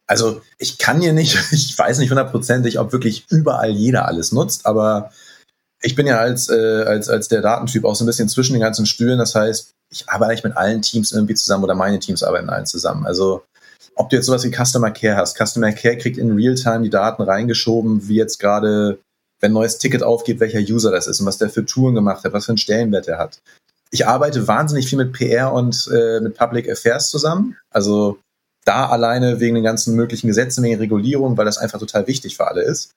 Also 0.08 0.42
ich 0.58 0.78
kann 0.78 1.02
hier 1.02 1.14
nicht, 1.14 1.38
ich 1.52 1.78
weiß 1.78 2.00
nicht 2.00 2.10
hundertprozentig, 2.10 2.80
ob 2.80 2.92
wirklich 2.92 3.26
überall 3.30 3.72
jeder 3.72 4.08
alles 4.08 4.32
nutzt, 4.32 4.66
aber 4.66 5.12
ich 5.82 5.96
bin 5.96 6.08
ja 6.08 6.20
als, 6.20 6.50
äh, 6.50 6.84
als, 6.84 7.10
als 7.10 7.28
der 7.28 7.42
Datentyp 7.42 7.84
auch 7.84 7.96
so 7.96 8.04
ein 8.04 8.08
bisschen 8.08 8.30
zwischen 8.30 8.54
den 8.54 8.62
ganzen 8.62 8.86
Stühlen. 8.86 9.20
Das 9.20 9.36
heißt, 9.36 9.72
ich 9.92 10.10
arbeite 10.10 10.48
mit 10.48 10.58
allen 10.58 10.82
Teams 10.82 11.12
irgendwie 11.12 11.36
zusammen 11.36 11.64
oder 11.64 11.76
meine 11.76 12.00
Teams 12.00 12.24
arbeiten 12.24 12.50
allen 12.50 12.66
zusammen. 12.66 13.06
Also 13.06 13.44
ob 13.96 14.10
du 14.10 14.16
jetzt 14.16 14.26
sowas 14.26 14.44
wie 14.44 14.52
Customer 14.52 14.92
Care 14.92 15.18
hast. 15.18 15.38
Customer 15.38 15.72
Care 15.72 15.98
kriegt 15.98 16.18
in 16.18 16.32
Realtime 16.32 16.82
die 16.82 16.90
Daten 16.90 17.22
reingeschoben, 17.22 18.08
wie 18.08 18.16
jetzt 18.16 18.40
gerade, 18.40 19.00
wenn 19.40 19.52
ein 19.52 19.54
neues 19.54 19.78
Ticket 19.78 20.04
aufgeht, 20.04 20.40
welcher 20.40 20.60
User 20.60 20.92
das 20.92 21.08
ist 21.08 21.20
und 21.20 21.26
was 21.26 21.38
der 21.38 21.50
für 21.50 21.66
Touren 21.66 21.96
gemacht 21.96 22.24
hat, 22.24 22.34
was 22.34 22.46
für 22.46 22.52
einen 22.52 22.58
Stellenwert 22.58 23.08
er 23.08 23.20
hat. 23.20 23.40
Ich 23.94 24.08
arbeite 24.08 24.48
wahnsinnig 24.48 24.88
viel 24.88 24.98
mit 24.98 25.14
PR 25.14 25.54
und 25.54 25.88
äh, 25.94 26.20
mit 26.20 26.36
Public 26.36 26.68
Affairs 26.68 27.12
zusammen. 27.12 27.56
Also 27.70 28.18
da 28.66 28.88
alleine 28.88 29.40
wegen 29.40 29.54
den 29.54 29.64
ganzen 29.64 29.96
möglichen 29.96 30.26
Gesetzen, 30.28 30.64
wegen 30.64 30.80
Regulierung, 30.80 31.38
weil 31.38 31.46
das 31.46 31.60
einfach 31.60 31.78
total 31.78 32.08
wichtig 32.08 32.36
für 32.36 32.48
alle 32.48 32.64
ist. 32.64 32.92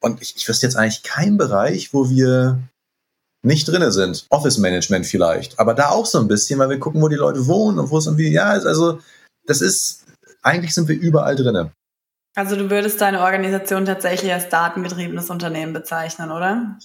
Und 0.00 0.22
ich, 0.22 0.36
ich 0.36 0.48
wüsste 0.48 0.64
jetzt 0.64 0.76
eigentlich 0.76 1.02
keinen 1.02 1.38
Bereich, 1.38 1.92
wo 1.92 2.08
wir 2.08 2.62
nicht 3.44 3.66
drinne 3.66 3.90
sind. 3.90 4.26
Office 4.30 4.58
Management 4.58 5.06
vielleicht, 5.06 5.58
aber 5.58 5.74
da 5.74 5.88
auch 5.88 6.06
so 6.06 6.20
ein 6.20 6.28
bisschen, 6.28 6.60
weil 6.60 6.70
wir 6.70 6.78
gucken, 6.78 7.02
wo 7.02 7.08
die 7.08 7.16
Leute 7.16 7.48
wohnen 7.48 7.80
und 7.80 7.90
wo 7.90 7.98
es 7.98 8.06
irgendwie, 8.06 8.30
ja, 8.30 8.50
also 8.50 9.00
das 9.46 9.60
ist, 9.60 10.04
eigentlich 10.42 10.72
sind 10.72 10.86
wir 10.86 10.94
überall 10.94 11.34
drinne. 11.34 11.72
Also 12.36 12.54
du 12.54 12.70
würdest 12.70 13.00
deine 13.00 13.22
Organisation 13.22 13.86
tatsächlich 13.86 14.32
als 14.32 14.48
datengetriebenes 14.48 15.30
Unternehmen 15.30 15.72
bezeichnen, 15.72 16.30
oder? 16.30 16.78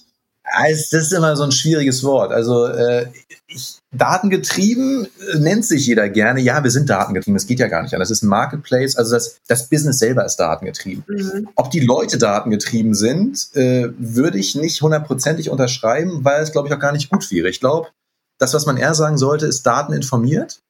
Das 0.52 0.92
ist 0.92 1.12
immer 1.12 1.36
so 1.36 1.44
ein 1.44 1.52
schwieriges 1.52 2.02
Wort. 2.04 2.32
Also 2.32 2.66
äh, 2.66 3.06
ich, 3.46 3.78
datengetrieben 3.92 5.06
äh, 5.06 5.38
nennt 5.38 5.64
sich 5.64 5.86
jeder 5.86 6.08
gerne. 6.08 6.40
Ja, 6.40 6.62
wir 6.62 6.70
sind 6.70 6.90
datengetrieben. 6.90 7.34
Das 7.34 7.46
geht 7.46 7.60
ja 7.60 7.68
gar 7.68 7.82
nicht 7.82 7.94
an. 7.94 8.00
Das 8.00 8.10
ist 8.10 8.22
ein 8.22 8.28
Marketplace. 8.28 8.96
Also 8.96 9.14
das, 9.14 9.38
das 9.46 9.68
Business 9.68 9.98
selber 9.98 10.24
ist 10.24 10.36
datengetrieben. 10.36 11.04
Mhm. 11.06 11.48
Ob 11.54 11.70
die 11.70 11.80
Leute 11.80 12.18
datengetrieben 12.18 12.94
sind, 12.94 13.48
äh, 13.54 13.88
würde 13.98 14.38
ich 14.38 14.54
nicht 14.54 14.80
hundertprozentig 14.82 15.50
unterschreiben, 15.50 16.24
weil 16.24 16.42
es, 16.42 16.52
glaube 16.52 16.68
ich, 16.68 16.74
auch 16.74 16.80
gar 16.80 16.92
nicht 16.92 17.10
gut 17.10 17.30
wäre. 17.30 17.48
Ich 17.48 17.60
glaube, 17.60 17.88
das, 18.38 18.54
was 18.54 18.66
man 18.66 18.76
eher 18.76 18.94
sagen 18.94 19.18
sollte, 19.18 19.46
ist 19.46 19.64
dateninformiert, 19.64 20.60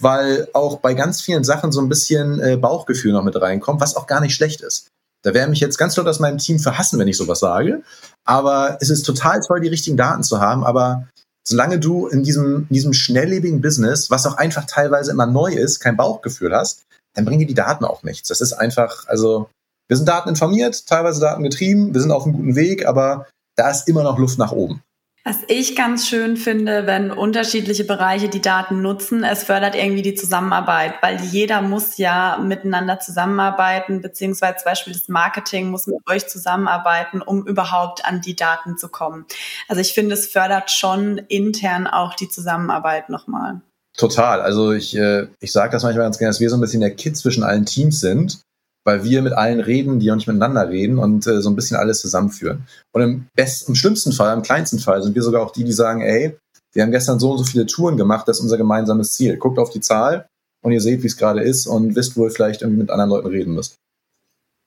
weil 0.00 0.48
auch 0.52 0.78
bei 0.78 0.94
ganz 0.94 1.20
vielen 1.20 1.44
Sachen 1.44 1.72
so 1.72 1.80
ein 1.80 1.88
bisschen 1.88 2.40
äh, 2.40 2.56
Bauchgefühl 2.56 3.12
noch 3.12 3.24
mit 3.24 3.40
reinkommt, 3.40 3.80
was 3.80 3.96
auch 3.96 4.06
gar 4.06 4.20
nicht 4.20 4.34
schlecht 4.34 4.60
ist. 4.60 4.88
Da 5.22 5.34
werden 5.34 5.50
mich 5.50 5.60
jetzt 5.60 5.78
ganz 5.78 5.96
Leute 5.96 6.10
aus 6.10 6.20
meinem 6.20 6.38
Team 6.38 6.58
verhassen, 6.58 6.98
wenn 6.98 7.08
ich 7.08 7.16
sowas 7.16 7.40
sage. 7.40 7.82
Aber 8.24 8.78
es 8.80 8.90
ist 8.90 9.04
total 9.04 9.40
toll, 9.40 9.60
die 9.60 9.68
richtigen 9.68 9.96
Daten 9.96 10.22
zu 10.22 10.40
haben. 10.40 10.64
Aber 10.64 11.08
solange 11.46 11.78
du 11.78 12.06
in 12.08 12.22
diesem, 12.22 12.66
in 12.68 12.74
diesem 12.74 12.92
schnelllebigen 12.92 13.60
Business, 13.60 14.10
was 14.10 14.26
auch 14.26 14.36
einfach 14.36 14.64
teilweise 14.66 15.10
immer 15.10 15.26
neu 15.26 15.52
ist, 15.52 15.80
kein 15.80 15.96
Bauchgefühl 15.96 16.54
hast, 16.54 16.84
dann 17.14 17.24
bringen 17.24 17.40
dir 17.40 17.46
die 17.46 17.54
Daten 17.54 17.84
auch 17.84 18.02
nichts. 18.02 18.28
Das 18.28 18.40
ist 18.40 18.52
einfach, 18.52 19.06
also, 19.06 19.48
wir 19.88 19.96
sind 19.96 20.08
dateninformiert, 20.08 20.86
teilweise 20.86 21.20
datengetrieben, 21.20 21.92
wir 21.92 22.00
sind 22.00 22.10
auf 22.10 22.24
einem 22.24 22.34
guten 22.34 22.56
Weg, 22.56 22.86
aber 22.86 23.26
da 23.56 23.70
ist 23.70 23.88
immer 23.88 24.02
noch 24.02 24.18
Luft 24.18 24.38
nach 24.38 24.52
oben. 24.52 24.82
Was 25.24 25.38
ich 25.46 25.76
ganz 25.76 26.08
schön 26.08 26.36
finde, 26.36 26.88
wenn 26.88 27.12
unterschiedliche 27.12 27.84
Bereiche 27.84 28.28
die 28.28 28.40
Daten 28.40 28.82
nutzen, 28.82 29.22
es 29.22 29.44
fördert 29.44 29.76
irgendwie 29.76 30.02
die 30.02 30.16
Zusammenarbeit, 30.16 30.94
weil 31.00 31.20
jeder 31.20 31.62
muss 31.62 31.96
ja 31.96 32.38
miteinander 32.42 32.98
zusammenarbeiten, 32.98 34.00
beziehungsweise 34.00 34.56
zum 34.56 34.64
Beispiel 34.64 34.92
das 34.92 35.08
Marketing 35.08 35.70
muss 35.70 35.86
mit 35.86 35.98
euch 36.10 36.26
zusammenarbeiten, 36.26 37.22
um 37.22 37.46
überhaupt 37.46 38.04
an 38.04 38.20
die 38.20 38.34
Daten 38.34 38.76
zu 38.76 38.88
kommen. 38.88 39.24
Also 39.68 39.80
ich 39.80 39.92
finde, 39.92 40.14
es 40.14 40.26
fördert 40.26 40.72
schon 40.72 41.18
intern 41.18 41.86
auch 41.86 42.14
die 42.14 42.28
Zusammenarbeit 42.28 43.08
nochmal. 43.08 43.60
Total. 43.96 44.40
Also 44.40 44.72
ich, 44.72 44.96
äh, 44.96 45.28
ich 45.38 45.52
sage 45.52 45.70
das 45.70 45.84
manchmal 45.84 46.06
ganz 46.06 46.18
gerne, 46.18 46.30
dass 46.30 46.40
wir 46.40 46.50
so 46.50 46.56
ein 46.56 46.60
bisschen 46.60 46.80
der 46.80 46.96
Kit 46.96 47.16
zwischen 47.16 47.44
allen 47.44 47.66
Teams 47.66 48.00
sind 48.00 48.42
weil 48.84 49.04
wir 49.04 49.22
mit 49.22 49.32
allen 49.32 49.60
reden, 49.60 50.00
die 50.00 50.10
auch 50.10 50.16
nicht 50.16 50.26
miteinander 50.26 50.68
reden 50.68 50.98
und 50.98 51.26
äh, 51.26 51.40
so 51.40 51.50
ein 51.50 51.56
bisschen 51.56 51.76
alles 51.76 52.00
zusammenführen. 52.00 52.66
Und 52.92 53.02
im 53.02 53.26
besten, 53.34 53.72
im 53.72 53.74
schlimmsten 53.74 54.12
Fall, 54.12 54.36
im 54.36 54.42
kleinsten 54.42 54.78
Fall 54.78 55.02
sind 55.02 55.14
wir 55.14 55.22
sogar 55.22 55.42
auch 55.42 55.52
die, 55.52 55.64
die 55.64 55.72
sagen, 55.72 56.00
ey, 56.02 56.36
wir 56.72 56.82
haben 56.82 56.90
gestern 56.90 57.20
so 57.20 57.32
und 57.32 57.38
so 57.38 57.44
viele 57.44 57.66
Touren 57.66 57.96
gemacht, 57.96 58.26
das 58.26 58.38
ist 58.38 58.42
unser 58.42 58.56
gemeinsames 58.56 59.12
Ziel. 59.12 59.36
Guckt 59.36 59.58
auf 59.58 59.70
die 59.70 59.80
Zahl 59.80 60.26
und 60.62 60.72
ihr 60.72 60.80
seht, 60.80 61.02
wie 61.02 61.06
es 61.06 61.16
gerade 61.16 61.42
ist 61.42 61.66
und 61.66 61.94
wisst, 61.94 62.16
wo 62.16 62.24
ihr 62.24 62.30
vielleicht 62.30 62.62
irgendwie 62.62 62.80
mit 62.80 62.90
anderen 62.90 63.10
Leuten 63.10 63.28
reden 63.28 63.54
müsst. 63.54 63.76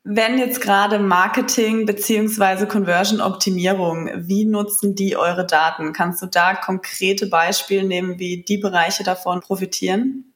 Wenn 0.07 0.37
jetzt 0.37 0.61
gerade 0.61 0.99
Marketing 0.99 1.87
beziehungsweise 1.87 2.67
Conversion-Optimierung, 2.67 4.11
wie 4.17 4.45
nutzen 4.45 4.93
die 4.93 5.17
eure 5.17 5.47
Daten? 5.47 5.93
Kannst 5.93 6.21
du 6.21 6.27
da 6.27 6.53
konkrete 6.53 7.25
Beispiele 7.25 7.83
nehmen, 7.83 8.19
wie 8.19 8.43
die 8.43 8.59
Bereiche 8.59 9.03
davon 9.03 9.39
profitieren? 9.39 10.34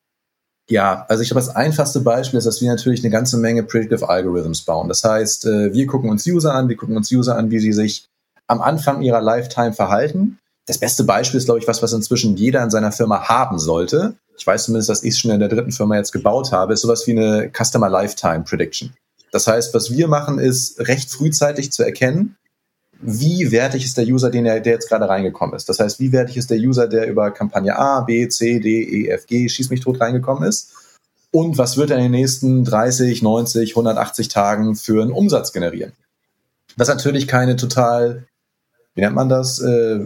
Ja, 0.70 1.06
also 1.10 1.24
ich 1.24 1.30
glaube, 1.30 1.44
das 1.44 1.56
einfachste 1.56 2.00
Beispiel 2.00 2.38
ist, 2.38 2.46
dass 2.46 2.62
wir 2.62 2.70
natürlich 2.70 3.04
eine 3.04 3.10
ganze 3.10 3.38
Menge 3.38 3.64
Predictive 3.64 4.08
Algorithms 4.08 4.62
bauen. 4.62 4.88
Das 4.88 5.04
heißt, 5.04 5.46
äh, 5.48 5.74
wir 5.74 5.88
gucken 5.88 6.12
uns 6.12 6.28
User 6.28 6.54
an, 6.54 6.70
wir 6.70 6.78
gucken 6.78 6.96
uns 6.96 7.12
User 7.12 7.36
an, 7.36 7.50
wie 7.50 7.60
sie 7.60 7.74
sich 7.74 8.08
am 8.46 8.62
Anfang 8.62 9.02
ihrer 9.02 9.22
Lifetime 9.22 9.74
verhalten. 9.74 10.38
Das 10.68 10.78
beste 10.78 11.04
Beispiel 11.04 11.40
ist, 11.40 11.46
glaube 11.46 11.60
ich, 11.60 11.68
was, 11.68 11.82
was 11.82 11.92
inzwischen 11.94 12.38
jeder 12.38 12.64
in 12.64 12.70
seiner 12.70 12.92
Firma 12.92 13.28
haben 13.28 13.58
sollte. 13.58 14.14
Ich 14.38 14.46
weiß 14.46 14.66
zumindest, 14.66 14.90
dass 14.90 15.04
ich 15.04 15.16
es 15.16 15.20
schon 15.20 15.32
in 15.32 15.40
der 15.40 15.50
dritten 15.50 15.72
Firma 15.72 15.96
jetzt 15.96 16.12
gebaut 16.12 16.52
habe, 16.52 16.74
ist 16.74 16.82
sowas 16.82 17.08
wie 17.08 17.12
eine 17.12 17.52
Customer 17.52 17.90
Lifetime 17.90 18.44
Prediction. 18.44 18.94
Das 19.32 19.48
heißt, 19.48 19.74
was 19.74 19.92
wir 19.92 20.08
machen, 20.08 20.38
ist 20.38 20.80
recht 20.88 21.12
frühzeitig 21.12 21.72
zu 21.72 21.84
erkennen, 21.84 22.36
wie 23.02 23.52
wertig 23.52 23.86
ist 23.86 23.98
der 23.98 24.06
User, 24.06 24.30
den 24.30 24.46
er, 24.46 24.60
der 24.60 24.74
jetzt 24.74 24.90
gerade 24.90 25.08
reingekommen 25.08 25.56
ist. 25.56 25.70
Das 25.70 25.80
heißt, 25.80 26.00
wie 26.00 26.12
wertig 26.12 26.38
ist 26.38 26.50
der 26.50 26.58
User, 26.58 26.88
der 26.88 27.08
über 27.08 27.32
Kampagne 27.32 27.78
A, 27.78 28.02
B, 28.02 28.28
C, 28.28 28.60
D, 28.60 28.84
E, 28.84 29.08
F, 29.08 29.26
G, 29.26 29.48
schieß 29.48 29.70
mich 29.70 29.80
tot 29.80 30.02
reingekommen 30.02 30.48
ist. 30.48 30.74
Und 31.32 31.58
was 31.58 31.78
wird 31.78 31.92
er 31.92 31.98
in 31.98 32.04
den 32.04 32.12
nächsten 32.12 32.66
30, 32.66 33.22
90, 33.22 33.72
180 33.72 34.28
Tagen 34.28 34.76
für 34.76 35.02
einen 35.02 35.12
Umsatz 35.12 35.54
generieren? 35.54 35.94
Was 36.76 36.88
natürlich 36.88 37.28
keine 37.28 37.56
total, 37.56 38.26
wie 38.96 39.02
nennt 39.02 39.16
man 39.16 39.30
das, 39.30 39.60
äh, 39.60 40.00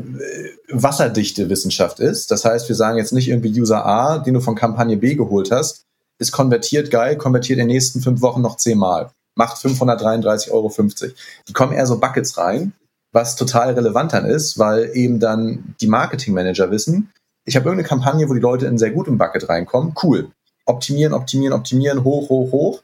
wasserdichte 0.70 1.50
Wissenschaft 1.50 2.00
ist. 2.00 2.30
Das 2.30 2.46
heißt, 2.46 2.68
wir 2.68 2.76
sagen 2.76 2.98
jetzt 2.98 3.14
nicht 3.14 3.30
irgendwie 3.30 3.60
User 3.60 3.86
A, 3.86 4.20
den 4.20 4.34
du 4.34 4.42
von 4.42 4.56
Kampagne 4.56 4.98
B 4.98 5.16
geholt 5.16 5.52
hast, 5.52 5.86
ist 6.20 6.32
konvertiert 6.32 6.92
geil, 6.92 7.18
konvertiert 7.18 7.60
in 7.60 7.68
den 7.68 7.76
nächsten 7.76 8.02
fünf 8.02 8.22
Wochen 8.22 8.42
noch 8.42 8.58
zehnmal 8.58 9.12
macht 9.36 9.58
533,50 9.58 10.52
Euro. 10.52 10.72
Die 11.48 11.54
kommen 11.54 11.74
eher 11.74 11.88
so 11.88 12.00
Buckets 12.00 12.38
rein, 12.38 12.74
was 13.14 13.36
total 13.36 13.74
relevant 13.74 14.12
dann 14.12 14.26
ist, 14.26 14.60
weil 14.60 14.92
eben 14.94 15.20
dann 15.20 15.76
die 15.80 15.88
Marketingmanager 15.88 16.72
wissen, 16.72 17.10
ich 17.46 17.56
habe 17.56 17.66
irgendeine 17.66 17.88
Kampagne, 17.88 18.28
wo 18.28 18.34
die 18.34 18.40
Leute 18.40 18.66
in 18.66 18.78
sehr 18.78 18.92
gutem 18.92 19.18
Bucket 19.18 19.48
reinkommen, 19.50 19.94
cool. 20.04 20.32
Optimieren, 20.66 21.14
optimieren, 21.14 21.54
optimieren, 21.54 22.04
hoch, 22.04 22.30
hoch, 22.30 22.52
hoch. 22.52 22.84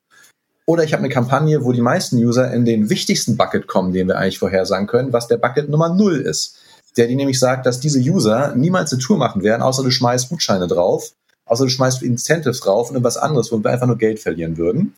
Oder 0.65 0.83
ich 0.83 0.93
habe 0.93 1.01
eine 1.01 1.13
Kampagne, 1.13 1.63
wo 1.63 1.71
die 1.71 1.81
meisten 1.81 2.17
User 2.17 2.53
in 2.53 2.65
den 2.65 2.89
wichtigsten 2.89 3.37
Bucket 3.37 3.67
kommen, 3.67 3.93
den 3.93 4.07
wir 4.07 4.17
eigentlich 4.17 4.37
vorhersagen 4.37 4.85
können, 4.85 5.13
was 5.13 5.27
der 5.27 5.37
Bucket 5.37 5.69
Nummer 5.69 5.89
null 5.89 6.17
ist. 6.17 6.57
Der 6.97 7.07
die 7.07 7.15
nämlich 7.15 7.39
sagt, 7.39 7.65
dass 7.65 7.79
diese 7.79 7.99
User 7.99 8.53
niemals 8.55 8.91
eine 8.91 9.01
Tour 9.01 9.17
machen 9.17 9.41
werden, 9.41 9.61
außer 9.61 9.83
du 9.83 9.89
schmeißt 9.89 10.29
Gutscheine 10.29 10.67
drauf, 10.67 11.13
außer 11.45 11.63
du 11.63 11.69
schmeißt 11.69 12.03
Incentives 12.03 12.59
drauf 12.59 12.89
und 12.89 12.95
irgendwas 12.95 13.17
anderes, 13.17 13.51
wo 13.51 13.63
wir 13.63 13.71
einfach 13.71 13.87
nur 13.87 13.97
Geld 13.97 14.19
verlieren 14.19 14.57
würden. 14.57 14.93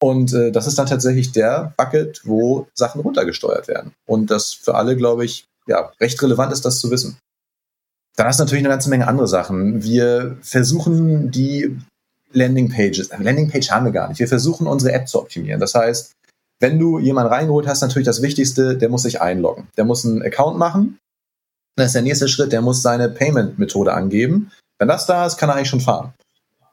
Und 0.00 0.32
äh, 0.32 0.50
das 0.52 0.66
ist 0.66 0.78
dann 0.78 0.86
tatsächlich 0.86 1.32
der 1.32 1.72
Bucket, 1.76 2.20
wo 2.24 2.66
Sachen 2.74 3.00
runtergesteuert 3.00 3.68
werden. 3.68 3.92
Und 4.06 4.30
das 4.30 4.52
für 4.52 4.74
alle, 4.74 4.96
glaube 4.96 5.24
ich, 5.24 5.44
ja, 5.66 5.92
recht 6.00 6.22
relevant 6.22 6.52
ist, 6.52 6.64
das 6.64 6.78
zu 6.78 6.90
wissen. 6.90 7.18
Dann 8.16 8.26
hast 8.26 8.38
du 8.38 8.44
natürlich 8.44 8.64
eine 8.64 8.72
ganze 8.72 8.90
Menge 8.90 9.08
andere 9.08 9.28
Sachen. 9.28 9.82
Wir 9.82 10.36
versuchen 10.42 11.30
die 11.30 11.76
Landingpages, 12.32 13.10
eine 13.10 13.24
Landingpage 13.24 13.70
haben 13.70 13.86
wir 13.86 13.92
gar 13.92 14.08
nicht. 14.08 14.18
Wir 14.18 14.28
versuchen 14.28 14.66
unsere 14.66 14.92
App 14.92 15.08
zu 15.08 15.20
optimieren. 15.20 15.60
Das 15.60 15.74
heißt, 15.74 16.12
wenn 16.60 16.78
du 16.78 16.98
jemanden 16.98 17.32
reingeholt 17.32 17.66
hast, 17.66 17.80
natürlich 17.80 18.06
das 18.06 18.22
Wichtigste, 18.22 18.76
der 18.76 18.88
muss 18.88 19.02
sich 19.02 19.20
einloggen. 19.20 19.68
Der 19.76 19.84
muss 19.84 20.04
einen 20.04 20.22
Account 20.22 20.58
machen. 20.58 20.98
Das 21.76 21.86
ist 21.86 21.94
der 21.94 22.02
nächste 22.02 22.28
Schritt, 22.28 22.52
der 22.52 22.62
muss 22.62 22.82
seine 22.82 23.08
Payment-Methode 23.08 23.92
angeben. 23.92 24.50
Wenn 24.78 24.88
das 24.88 25.06
da 25.06 25.26
ist, 25.26 25.36
kann 25.36 25.48
er 25.48 25.56
eigentlich 25.56 25.68
schon 25.68 25.80
fahren. 25.80 26.14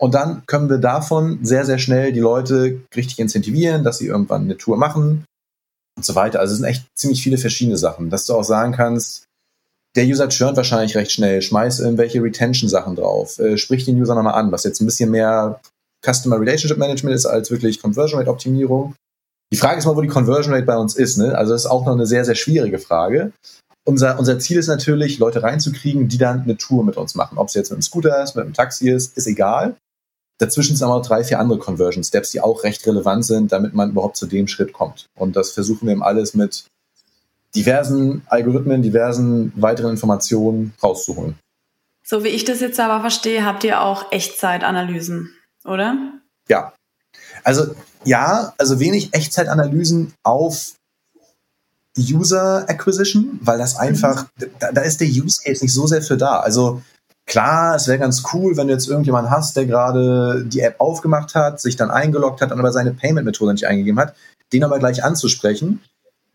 Und 0.01 0.15
dann 0.15 0.43
können 0.47 0.67
wir 0.67 0.79
davon 0.79 1.39
sehr, 1.43 1.63
sehr 1.63 1.77
schnell 1.77 2.11
die 2.11 2.19
Leute 2.19 2.81
richtig 2.95 3.19
incentivieren, 3.19 3.83
dass 3.83 3.99
sie 3.99 4.07
irgendwann 4.07 4.43
eine 4.43 4.57
Tour 4.57 4.75
machen 4.75 5.25
und 5.95 6.03
so 6.03 6.15
weiter. 6.15 6.39
Also 6.39 6.53
es 6.53 6.59
sind 6.59 6.67
echt 6.67 6.87
ziemlich 6.95 7.21
viele 7.21 7.37
verschiedene 7.37 7.77
Sachen, 7.77 8.09
dass 8.09 8.25
du 8.25 8.33
auch 8.33 8.43
sagen 8.43 8.71
kannst, 8.71 9.25
der 9.95 10.05
User 10.05 10.27
churnt 10.29 10.57
wahrscheinlich 10.57 10.95
recht 10.95 11.11
schnell, 11.11 11.41
schmeißt 11.43 11.81
irgendwelche 11.81 12.23
Retention-Sachen 12.23 12.95
drauf, 12.95 13.37
äh, 13.37 13.57
spricht 13.57 13.85
den 13.85 14.01
User 14.01 14.15
nochmal 14.15 14.33
an, 14.33 14.51
was 14.51 14.63
jetzt 14.63 14.81
ein 14.81 14.87
bisschen 14.87 15.11
mehr 15.11 15.59
Customer 16.03 16.39
Relationship 16.39 16.79
Management 16.79 17.15
ist 17.15 17.27
als 17.27 17.51
wirklich 17.51 17.79
Conversion 17.79 18.19
Rate 18.19 18.31
Optimierung. 18.31 18.95
Die 19.53 19.57
Frage 19.57 19.77
ist 19.77 19.85
mal, 19.85 19.95
wo 19.95 20.01
die 20.01 20.07
Conversion 20.07 20.53
Rate 20.53 20.65
bei 20.65 20.77
uns 20.77 20.95
ist. 20.95 21.17
Ne? 21.17 21.37
Also 21.37 21.53
das 21.53 21.65
ist 21.65 21.69
auch 21.69 21.85
noch 21.85 21.93
eine 21.93 22.07
sehr, 22.07 22.25
sehr 22.25 22.35
schwierige 22.35 22.79
Frage. 22.79 23.33
Unser, 23.85 24.17
unser 24.17 24.39
Ziel 24.39 24.57
ist 24.57 24.67
natürlich, 24.67 25.19
Leute 25.19 25.43
reinzukriegen, 25.43 26.07
die 26.07 26.17
dann 26.17 26.41
eine 26.41 26.57
Tour 26.57 26.83
mit 26.83 26.97
uns 26.97 27.13
machen. 27.13 27.37
Ob 27.37 27.49
es 27.49 27.53
jetzt 27.53 27.69
mit 27.69 27.75
einem 27.75 27.83
Scooter 27.83 28.23
ist, 28.23 28.35
mit 28.35 28.45
einem 28.45 28.53
Taxi 28.53 28.89
ist, 28.89 29.15
ist 29.15 29.27
egal. 29.27 29.75
Dazwischen 30.41 30.75
sind 30.75 30.87
aber 30.87 30.97
noch 30.97 31.05
drei, 31.05 31.23
vier 31.23 31.39
andere 31.39 31.59
Conversion 31.59 32.03
Steps, 32.03 32.31
die 32.31 32.41
auch 32.41 32.63
recht 32.63 32.87
relevant 32.87 33.23
sind, 33.23 33.51
damit 33.51 33.75
man 33.75 33.91
überhaupt 33.91 34.17
zu 34.17 34.25
dem 34.25 34.47
Schritt 34.47 34.73
kommt. 34.73 35.05
Und 35.15 35.35
das 35.35 35.51
versuchen 35.51 35.85
wir 35.85 35.91
eben 35.91 36.01
alles 36.01 36.33
mit 36.33 36.65
diversen 37.53 38.23
Algorithmen, 38.25 38.81
diversen 38.81 39.53
weiteren 39.55 39.91
Informationen 39.91 40.73
rauszuholen. 40.81 41.35
So 42.03 42.23
wie 42.23 42.29
ich 42.29 42.43
das 42.43 42.59
jetzt 42.59 42.79
aber 42.79 43.01
verstehe, 43.01 43.45
habt 43.45 43.63
ihr 43.63 43.81
auch 43.81 44.11
Echtzeitanalysen, 44.11 45.31
oder? 45.63 45.95
Ja. 46.49 46.73
Also 47.43 47.75
ja, 48.03 48.55
also 48.57 48.79
wenig 48.79 49.13
Echtzeitanalysen 49.13 50.15
auf 50.23 50.73
User 51.99 52.67
Acquisition, 52.67 53.39
weil 53.43 53.59
das 53.59 53.75
einfach, 53.75 54.25
mhm. 54.39 54.45
da, 54.57 54.71
da, 54.71 54.81
ist 54.81 55.01
der 55.01 55.07
Use 55.07 55.39
Case 55.43 55.63
nicht 55.63 55.73
so 55.73 55.85
sehr 55.85 56.01
für 56.01 56.17
da. 56.17 56.39
Also 56.39 56.81
klar, 57.25 57.75
es 57.75 57.87
wäre 57.87 57.99
ganz 57.99 58.23
cool, 58.33 58.57
wenn 58.57 58.67
du 58.67 58.73
jetzt 58.73 58.87
irgendjemanden 58.87 59.31
hast, 59.31 59.55
der 59.55 59.65
gerade 59.65 60.43
die 60.45 60.61
App 60.61 60.75
aufgemacht 60.79 61.35
hat, 61.35 61.61
sich 61.61 61.75
dann 61.75 61.91
eingeloggt 61.91 62.41
hat 62.41 62.51
und 62.51 62.59
aber 62.59 62.71
seine 62.71 62.93
Payment-Methode 62.93 63.53
nicht 63.53 63.67
eingegeben 63.67 63.99
hat, 63.99 64.15
den 64.53 64.63
aber 64.63 64.79
gleich 64.79 65.03
anzusprechen. 65.03 65.81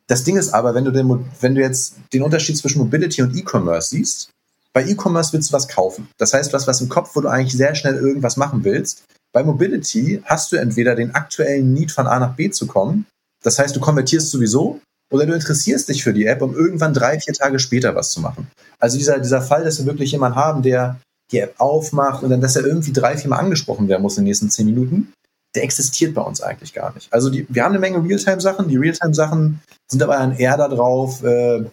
Das 0.07 0.25
Ding 0.25 0.37
ist 0.37 0.55
aber, 0.55 0.75
wenn 0.75 0.85
du, 0.85 0.93
den, 0.93 1.26
wenn 1.40 1.55
du 1.55 1.61
jetzt 1.61 1.97
den 2.12 2.23
Unterschied 2.23 2.57
zwischen 2.57 2.78
Mobility 2.78 3.23
und 3.23 3.37
E-Commerce 3.37 3.90
siehst, 3.90 4.31
bei 4.73 4.87
E-Commerce 4.87 5.33
willst 5.33 5.50
du 5.50 5.55
was 5.55 5.69
kaufen. 5.69 6.09
Das 6.19 6.33
heißt, 6.35 6.52
was 6.52 6.66
was 6.66 6.81
im 6.81 6.88
Kopf, 6.88 7.11
wo 7.14 7.21
du 7.21 7.28
eigentlich 7.28 7.57
sehr 7.57 7.75
schnell 7.75 7.97
irgendwas 7.97 8.37
machen 8.37 8.62
willst. 8.62 9.05
Bei 9.33 9.43
Mobility 9.43 10.23
hast 10.25 10.52
du 10.52 10.57
entweder 10.57 10.95
den 10.95 11.14
aktuellen 11.14 11.73
Need 11.73 11.93
von 11.93 12.07
A 12.07 12.19
nach 12.19 12.37
B 12.37 12.50
zu 12.50 12.66
kommen. 12.66 13.07
Das 13.43 13.59
heißt, 13.59 13.75
du 13.75 13.81
konvertierst 13.81 14.31
sowieso 14.31 14.81
oder 15.13 15.27
du 15.27 15.35
interessierst 15.35 15.89
dich 15.89 16.03
für 16.03 16.13
die 16.13 16.27
App, 16.27 16.43
um 16.43 16.55
irgendwann 16.55 16.95
drei, 16.95 17.21
vier 17.21 17.35
Tage 17.35 17.59
später 17.59 17.95
was 17.95 18.11
zu 18.11 18.21
machen. 18.21 18.49
Also 18.79 18.99
dieser, 18.99 19.19
dieser 19.19 19.43
Fall, 19.43 19.65
dass 19.65 19.79
wir 19.79 19.87
wirklich 19.87 20.13
jemanden 20.13 20.37
haben, 20.37 20.63
der 20.63 21.01
die 21.33 21.39
App 21.39 21.55
aufmacht 21.59 22.23
und 22.23 22.31
dann, 22.31 22.41
dass 22.41 22.57
er 22.57 22.65
irgendwie 22.65 22.93
drei, 22.93 23.17
vier 23.17 23.31
Mal 23.31 23.39
angesprochen 23.39 23.89
werden 23.89 24.03
muss 24.03 24.17
in 24.17 24.23
den 24.23 24.29
nächsten 24.29 24.51
zehn 24.51 24.67
Minuten, 24.67 25.13
der 25.55 25.65
existiert 25.65 26.15
bei 26.15 26.23
uns 26.23 26.41
eigentlich 26.41 26.73
gar 26.73 26.95
nicht. 26.95 27.13
Also 27.13 27.31
die, 27.31 27.47
wir 27.49 27.65
haben 27.65 27.73
eine 27.73 27.81
Menge 27.81 28.03
Realtime-Sachen. 28.03 28.69
Die 28.69 28.77
Realtime-Sachen 28.77 29.61
sind 29.89 30.03
aber 30.03 30.17
dann 30.17 30.37
eher 30.37 30.57
darauf, 30.57 31.23
äh, 31.25 31.65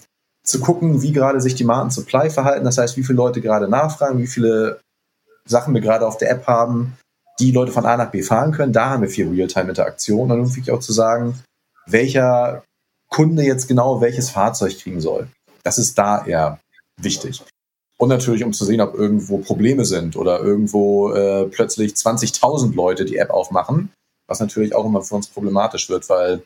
zu 0.43 0.59
gucken, 0.59 1.01
wie 1.01 1.13
gerade 1.13 1.39
sich 1.39 1.55
die 1.55 1.63
Marken 1.63 1.89
Supply 1.89 2.29
verhalten. 2.29 2.65
Das 2.65 2.77
heißt, 2.77 2.97
wie 2.97 3.03
viele 3.03 3.17
Leute 3.17 3.41
gerade 3.41 3.67
nachfragen, 3.67 4.19
wie 4.19 4.27
viele 4.27 4.79
Sachen 5.45 5.73
wir 5.73 5.81
gerade 5.81 6.05
auf 6.05 6.17
der 6.17 6.31
App 6.31 6.47
haben, 6.47 6.97
die 7.39 7.51
Leute 7.51 7.71
von 7.71 7.85
A 7.85 7.97
nach 7.97 8.11
B 8.11 8.21
fahren 8.21 8.51
können. 8.51 8.73
Da 8.73 8.89
haben 8.89 9.01
wir 9.01 9.09
viel 9.09 9.29
Realtime-Interaktion. 9.29 10.19
Und 10.21 10.29
dann 10.29 10.55
wirklich 10.55 10.71
auch 10.71 10.79
zu 10.79 10.93
sagen, 10.93 11.39
welcher 11.87 12.63
Kunde 13.13 13.43
jetzt 13.43 13.67
genau 13.67 14.01
welches 14.01 14.31
Fahrzeug 14.31 14.77
kriegen 14.79 14.99
soll. 14.99 15.27
Das 15.63 15.77
ist 15.77 15.97
da 15.97 16.25
eher 16.25 16.59
wichtig. 16.99 17.43
Und 17.99 18.09
natürlich, 18.09 18.43
um 18.43 18.53
zu 18.53 18.65
sehen, 18.65 18.81
ob 18.81 18.95
irgendwo 18.95 19.37
Probleme 19.37 19.85
sind 19.85 20.15
oder 20.15 20.39
irgendwo 20.39 21.13
äh, 21.13 21.45
plötzlich 21.45 21.93
20.000 21.93 22.73
Leute 22.73 23.05
die 23.05 23.17
App 23.17 23.29
aufmachen, 23.29 23.91
was 24.27 24.39
natürlich 24.39 24.73
auch 24.73 24.83
immer 24.83 25.03
für 25.03 25.15
uns 25.15 25.27
problematisch 25.27 25.89
wird, 25.89 26.09
weil 26.09 26.43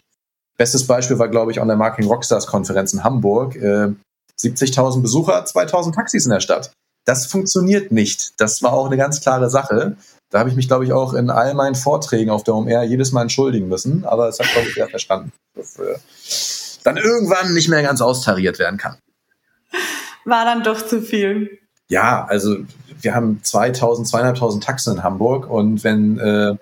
bestes 0.58 0.86
Beispiel 0.86 1.18
war, 1.20 1.30
glaube 1.30 1.52
ich, 1.52 1.62
an 1.62 1.70
der 1.70 1.78
Marketing 1.78 2.10
Rockstars 2.10 2.48
Konferenz 2.48 2.94
in 2.94 3.04
Hamburg. 3.04 3.56
Äh, 3.56 3.94
70.000 4.40 5.02
Besucher, 5.02 5.46
2.000 5.46 5.96
Taxis 5.96 6.26
in 6.26 6.32
der 6.32 6.42
Stadt. 6.42 6.72
Das 7.06 7.26
funktioniert 7.26 7.92
nicht. 7.92 8.34
Das 8.38 8.62
war 8.62 8.74
auch 8.74 8.88
eine 8.88 8.98
ganz 8.98 9.22
klare 9.22 9.50
Sache. 9.50 9.96
Da 10.30 10.40
habe 10.40 10.50
ich 10.50 10.56
mich, 10.58 10.68
glaube 10.68 10.84
ich, 10.84 10.92
auch 10.92 11.14
in 11.14 11.30
all 11.30 11.54
meinen 11.54 11.76
Vorträgen 11.76 12.30
auf 12.30 12.44
der 12.44 12.54
OMR 12.54 12.84
jedes 12.84 13.14
Mal 13.14 13.22
entschuldigen 13.22 13.70
müssen. 13.70 14.04
Aber 14.04 14.28
es 14.28 14.38
hat, 14.40 14.52
glaube 14.52 14.68
ich, 14.68 14.76
wer 14.76 14.90
verstanden. 14.90 15.32
Das, 15.56 15.80
äh, 15.80 15.98
dann 16.88 16.98
irgendwann 16.98 17.54
nicht 17.54 17.68
mehr 17.68 17.84
ganz 17.84 18.00
austariert 18.02 18.60
werden 18.60 18.78
kann. 18.78 18.98
War 20.26 20.46
dann 20.46 20.64
doch 20.64 20.86
zu 20.86 21.02
viel. 21.02 21.60
Ja, 21.90 22.26
also 22.26 22.58
wir 23.02 23.14
haben 23.14 23.44
2000, 23.44 24.08
2500 24.08 24.64
Taxen 24.64 24.96
in 24.96 25.04
Hamburg 25.04 25.50
und 25.50 25.84
wenn 25.84 26.18
äh, 26.18 26.56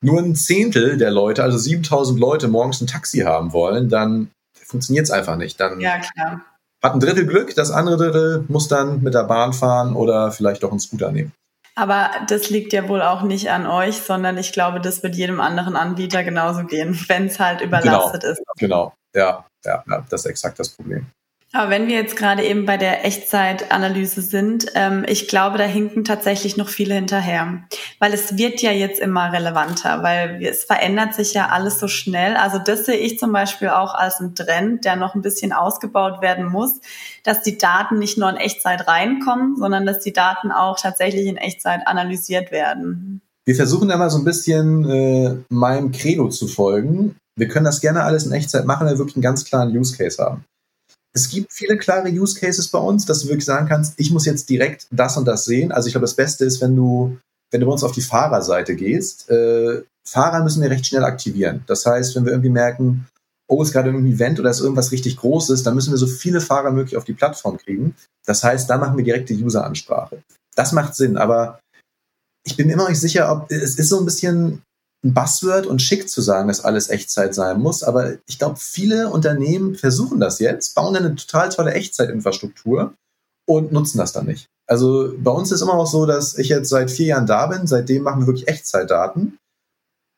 nur 0.00 0.20
ein 0.20 0.34
Zehntel 0.34 0.96
der 0.96 1.10
Leute, 1.10 1.42
also 1.42 1.58
7000 1.58 2.18
Leute 2.18 2.48
morgens 2.48 2.80
ein 2.80 2.86
Taxi 2.86 3.20
haben 3.20 3.52
wollen, 3.52 3.88
dann 3.88 4.30
funktioniert 4.64 5.04
es 5.04 5.10
einfach 5.10 5.36
nicht. 5.36 5.58
Dann 5.60 5.80
ja, 5.80 5.98
klar. 5.98 6.42
hat 6.82 6.94
ein 6.94 7.00
Drittel 7.00 7.26
Glück, 7.26 7.54
das 7.54 7.70
andere 7.70 7.96
Drittel 7.96 8.44
muss 8.48 8.68
dann 8.68 9.02
mit 9.02 9.14
der 9.14 9.24
Bahn 9.24 9.52
fahren 9.52 9.94
oder 9.94 10.32
vielleicht 10.32 10.62
doch 10.62 10.70
einen 10.70 10.80
Scooter 10.80 11.12
nehmen. 11.12 11.32
Aber 11.74 12.10
das 12.28 12.50
liegt 12.50 12.72
ja 12.72 12.88
wohl 12.88 13.02
auch 13.02 13.22
nicht 13.22 13.50
an 13.50 13.66
euch, 13.66 13.98
sondern 13.98 14.36
ich 14.38 14.52
glaube, 14.52 14.80
das 14.80 15.04
wird 15.04 15.14
jedem 15.14 15.40
anderen 15.40 15.76
Anbieter 15.76 16.24
genauso 16.24 16.64
gehen, 16.64 16.98
wenn 17.06 17.26
es 17.26 17.38
halt 17.38 17.60
überlastet 17.60 18.22
genau, 18.22 18.32
ist. 18.32 18.42
Genau, 18.58 18.92
ja 19.14 19.44
ja, 19.64 19.84
ja, 19.88 20.04
das 20.08 20.24
ist 20.24 20.30
exakt 20.30 20.58
das 20.58 20.70
Problem. 20.70 21.06
Aber 21.54 21.70
wenn 21.70 21.88
wir 21.88 21.94
jetzt 21.94 22.16
gerade 22.16 22.44
eben 22.44 22.66
bei 22.66 22.76
der 22.76 23.06
Echtzeitanalyse 23.06 24.20
sind, 24.20 24.66
ähm, 24.74 25.06
ich 25.08 25.28
glaube, 25.28 25.56
da 25.56 25.64
hinken 25.64 26.04
tatsächlich 26.04 26.58
noch 26.58 26.68
viele 26.68 26.94
hinterher. 26.94 27.62
Weil 28.00 28.12
es 28.12 28.36
wird 28.36 28.60
ja 28.60 28.70
jetzt 28.70 29.00
immer 29.00 29.32
relevanter, 29.32 30.02
weil 30.02 30.44
es 30.44 30.64
verändert 30.64 31.14
sich 31.14 31.32
ja 31.32 31.48
alles 31.48 31.80
so 31.80 31.88
schnell. 31.88 32.36
Also 32.36 32.58
das 32.58 32.84
sehe 32.84 32.98
ich 32.98 33.18
zum 33.18 33.32
Beispiel 33.32 33.68
auch 33.68 33.94
als 33.94 34.20
einen 34.20 34.34
Trend, 34.34 34.84
der 34.84 34.96
noch 34.96 35.14
ein 35.14 35.22
bisschen 35.22 35.54
ausgebaut 35.54 36.20
werden 36.20 36.44
muss, 36.44 36.80
dass 37.24 37.40
die 37.40 37.56
Daten 37.56 37.98
nicht 37.98 38.18
nur 38.18 38.28
in 38.28 38.36
Echtzeit 38.36 38.86
reinkommen, 38.86 39.56
sondern 39.56 39.86
dass 39.86 40.00
die 40.00 40.12
Daten 40.12 40.52
auch 40.52 40.78
tatsächlich 40.78 41.26
in 41.26 41.38
Echtzeit 41.38 41.80
analysiert 41.86 42.52
werden. 42.52 43.22
Wir 43.46 43.56
versuchen 43.56 43.88
da 43.88 43.96
mal 43.96 44.10
so 44.10 44.18
ein 44.18 44.24
bisschen 44.24 44.84
äh, 44.90 45.34
meinem 45.48 45.92
Credo 45.92 46.28
zu 46.28 46.46
folgen 46.46 47.16
wir 47.38 47.48
können 47.48 47.64
das 47.64 47.80
gerne 47.80 48.02
alles 48.02 48.26
in 48.26 48.32
Echtzeit 48.32 48.64
machen, 48.64 48.86
wenn 48.86 48.94
wir 48.94 48.98
wirklich 48.98 49.16
einen 49.16 49.22
ganz 49.22 49.44
klaren 49.44 49.76
Use 49.76 49.96
Case 49.96 50.22
haben. 50.22 50.44
Es 51.14 51.30
gibt 51.30 51.52
viele 51.52 51.78
klare 51.78 52.08
Use 52.08 52.38
Cases 52.38 52.68
bei 52.68 52.78
uns, 52.78 53.06
dass 53.06 53.20
du 53.20 53.28
wirklich 53.28 53.44
sagen 53.44 53.68
kannst, 53.68 53.94
ich 53.96 54.10
muss 54.10 54.26
jetzt 54.26 54.48
direkt 54.48 54.86
das 54.90 55.16
und 55.16 55.24
das 55.24 55.44
sehen. 55.44 55.72
Also 55.72 55.86
ich 55.86 55.94
glaube, 55.94 56.04
das 56.04 56.14
Beste 56.14 56.44
ist, 56.44 56.60
wenn 56.60 56.76
du, 56.76 57.18
wenn 57.50 57.60
du 57.60 57.66
bei 57.66 57.72
uns 57.72 57.82
auf 57.82 57.92
die 57.92 58.02
Fahrerseite 58.02 58.76
gehst, 58.76 59.28
äh, 59.30 59.82
Fahrer 60.06 60.42
müssen 60.42 60.62
wir 60.62 60.70
recht 60.70 60.86
schnell 60.86 61.04
aktivieren. 61.04 61.64
Das 61.66 61.84
heißt, 61.84 62.14
wenn 62.16 62.24
wir 62.24 62.32
irgendwie 62.32 62.50
merken, 62.50 63.06
oh, 63.48 63.62
ist 63.62 63.72
gerade 63.72 63.90
ein 63.90 64.06
Event 64.06 64.38
oder 64.38 64.50
ist 64.50 64.60
irgendwas 64.60 64.92
richtig 64.92 65.16
Großes, 65.16 65.62
dann 65.62 65.74
müssen 65.74 65.92
wir 65.92 65.98
so 65.98 66.06
viele 66.06 66.40
Fahrer 66.40 66.70
möglich 66.70 66.96
auf 66.96 67.04
die 67.04 67.14
Plattform 67.14 67.56
kriegen. 67.56 67.94
Das 68.26 68.44
heißt, 68.44 68.68
da 68.68 68.78
machen 68.78 68.96
wir 68.96 69.04
direkte 69.04 69.34
User-Ansprache. 69.34 70.22
Das 70.54 70.72
macht 70.72 70.94
Sinn, 70.94 71.16
aber 71.16 71.60
ich 72.44 72.56
bin 72.56 72.66
mir 72.66 72.74
immer 72.74 72.88
nicht 72.88 73.00
sicher, 73.00 73.30
ob 73.30 73.50
es 73.50 73.78
ist 73.78 73.88
so 73.88 73.98
ein 73.98 74.04
bisschen 74.04 74.62
ein 75.04 75.14
Buzzword 75.14 75.66
und 75.66 75.80
schick 75.80 76.08
zu 76.08 76.20
sagen, 76.20 76.48
dass 76.48 76.64
alles 76.64 76.88
Echtzeit 76.88 77.34
sein 77.34 77.60
muss. 77.60 77.82
Aber 77.82 78.14
ich 78.26 78.38
glaube, 78.38 78.56
viele 78.58 79.10
Unternehmen 79.10 79.74
versuchen 79.74 80.20
das 80.20 80.38
jetzt, 80.40 80.74
bauen 80.74 80.96
eine 80.96 81.14
total 81.14 81.50
tolle 81.50 81.72
Echtzeitinfrastruktur 81.72 82.94
und 83.46 83.72
nutzen 83.72 83.98
das 83.98 84.12
dann 84.12 84.26
nicht. 84.26 84.48
Also 84.66 85.14
bei 85.18 85.30
uns 85.30 85.50
ist 85.50 85.62
immer 85.62 85.76
noch 85.76 85.86
so, 85.86 86.04
dass 86.04 86.36
ich 86.36 86.48
jetzt 86.48 86.68
seit 86.68 86.90
vier 86.90 87.06
Jahren 87.06 87.26
da 87.26 87.46
bin. 87.46 87.66
Seitdem 87.66 88.02
machen 88.02 88.22
wir 88.22 88.26
wirklich 88.26 88.48
Echtzeitdaten. 88.48 89.38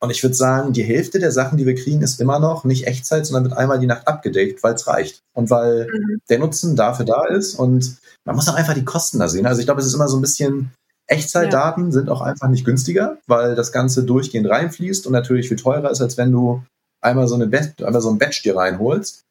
Und 0.02 0.10
ich 0.10 0.22
würde 0.22 0.34
sagen, 0.34 0.72
die 0.72 0.82
Hälfte 0.82 1.18
der 1.18 1.30
Sachen, 1.30 1.58
die 1.58 1.66
wir 1.66 1.74
kriegen, 1.74 2.00
ist 2.00 2.20
immer 2.20 2.40
noch 2.40 2.64
nicht 2.64 2.86
Echtzeit, 2.86 3.26
sondern 3.26 3.44
wird 3.44 3.58
einmal 3.58 3.78
die 3.78 3.86
Nacht 3.86 4.08
abgedeckt, 4.08 4.62
weil 4.62 4.74
es 4.74 4.86
reicht. 4.86 5.20
Und 5.34 5.50
weil 5.50 5.88
mhm. 5.92 6.20
der 6.30 6.38
Nutzen 6.38 6.74
dafür 6.74 7.04
da 7.04 7.26
ist. 7.26 7.54
Und 7.54 7.98
man 8.24 8.34
muss 8.34 8.48
auch 8.48 8.54
einfach 8.54 8.74
die 8.74 8.84
Kosten 8.84 9.18
da 9.18 9.28
sehen. 9.28 9.46
Also 9.46 9.60
ich 9.60 9.66
glaube, 9.66 9.82
es 9.82 9.86
ist 9.86 9.94
immer 9.94 10.08
so 10.08 10.16
ein 10.16 10.22
bisschen 10.22 10.72
Echtzeitdaten 11.10 11.86
ja. 11.86 11.90
sind 11.92 12.08
auch 12.08 12.20
einfach 12.20 12.48
nicht 12.48 12.64
günstiger, 12.64 13.18
weil 13.26 13.54
das 13.54 13.72
Ganze 13.72 14.04
durchgehend 14.04 14.48
reinfließt 14.48 15.06
und 15.06 15.12
natürlich 15.12 15.48
viel 15.48 15.56
teurer 15.56 15.90
ist, 15.90 16.00
als 16.00 16.16
wenn 16.16 16.30
du 16.30 16.62
einmal 17.00 17.26
so, 17.26 17.34
eine 17.34 17.46
Bet 17.46 17.82
einmal 17.82 18.00
so 18.00 18.10
ein 18.10 18.18
Batch 18.18 18.42
dir 18.42 18.56
reinholst. 18.56 19.24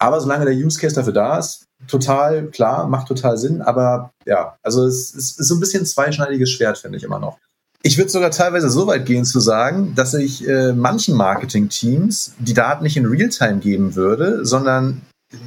Aber 0.00 0.20
solange 0.20 0.44
der 0.44 0.54
Use 0.54 0.78
Case 0.78 0.94
dafür 0.94 1.12
da 1.12 1.38
ist, 1.38 1.64
total 1.88 2.46
klar, 2.46 2.86
macht 2.86 3.08
total 3.08 3.36
Sinn. 3.36 3.62
Aber 3.62 4.10
ja, 4.26 4.56
also 4.62 4.86
es, 4.86 5.12
es 5.14 5.38
ist 5.38 5.48
so 5.48 5.56
ein 5.56 5.60
bisschen 5.60 5.84
zweischneidiges 5.84 6.50
Schwert, 6.50 6.78
finde 6.78 6.98
ich 6.98 7.04
immer 7.04 7.18
noch. 7.18 7.38
Ich 7.82 7.98
würde 7.98 8.10
sogar 8.10 8.30
teilweise 8.30 8.70
so 8.70 8.86
weit 8.86 9.06
gehen 9.06 9.24
zu 9.24 9.40
sagen, 9.40 9.94
dass 9.94 10.14
ich 10.14 10.46
äh, 10.48 10.72
manchen 10.72 11.16
Marketing-Teams 11.16 12.34
die 12.38 12.54
Daten 12.54 12.84
nicht 12.84 12.96
in 12.96 13.06
Realtime 13.06 13.58
geben 13.58 13.94
würde, 13.94 14.44
sondern 14.44 15.02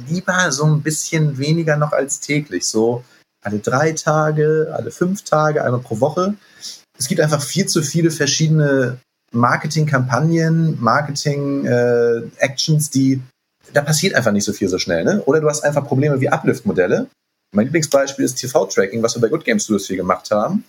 lieber 0.08 0.50
so 0.52 0.64
ein 0.64 0.82
bisschen 0.82 1.38
weniger 1.38 1.76
noch 1.76 1.92
als 1.92 2.20
täglich. 2.20 2.66
So 2.66 3.04
alle 3.42 3.58
drei 3.58 3.92
Tage, 3.92 4.72
alle 4.72 4.90
fünf 4.90 5.22
Tage, 5.22 5.64
einmal 5.64 5.80
pro 5.80 6.00
Woche. 6.00 6.34
Es 6.98 7.08
gibt 7.08 7.20
einfach 7.20 7.42
viel 7.42 7.66
zu 7.66 7.82
viele 7.82 8.10
verschiedene 8.10 8.98
Marketing-Kampagnen, 9.32 10.80
Marketing-Actions, 10.80 12.88
äh, 12.88 12.92
die 12.92 13.20
da 13.72 13.82
passiert 13.82 14.14
einfach 14.14 14.32
nicht 14.32 14.44
so 14.44 14.52
viel 14.52 14.68
so 14.68 14.78
schnell. 14.78 15.04
Ne? 15.04 15.22
Oder 15.24 15.40
du 15.40 15.48
hast 15.48 15.64
einfach 15.64 15.86
Probleme 15.86 16.20
wie 16.20 16.28
Uplift-Modelle. 16.28 17.08
Mein 17.54 17.66
Lieblingsbeispiel 17.66 18.24
ist 18.24 18.36
TV-Tracking, 18.36 19.02
was 19.02 19.14
wir 19.14 19.20
bei 19.20 19.28
Good 19.28 19.44
Game 19.44 19.58
Studios 19.58 19.86
viel 19.86 19.96
gemacht 19.96 20.30
haben. 20.30 20.64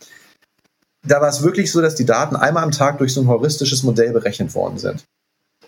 Da 1.05 1.21
war 1.21 1.29
es 1.29 1.43
wirklich 1.43 1.71
so, 1.71 1.81
dass 1.81 1.95
die 1.95 2.05
Daten 2.05 2.35
einmal 2.35 2.63
am 2.63 2.71
Tag 2.71 2.97
durch 2.97 3.13
so 3.13 3.21
ein 3.21 3.27
heuristisches 3.27 3.83
Modell 3.83 4.13
berechnet 4.13 4.53
worden 4.55 4.77
sind. 4.77 5.03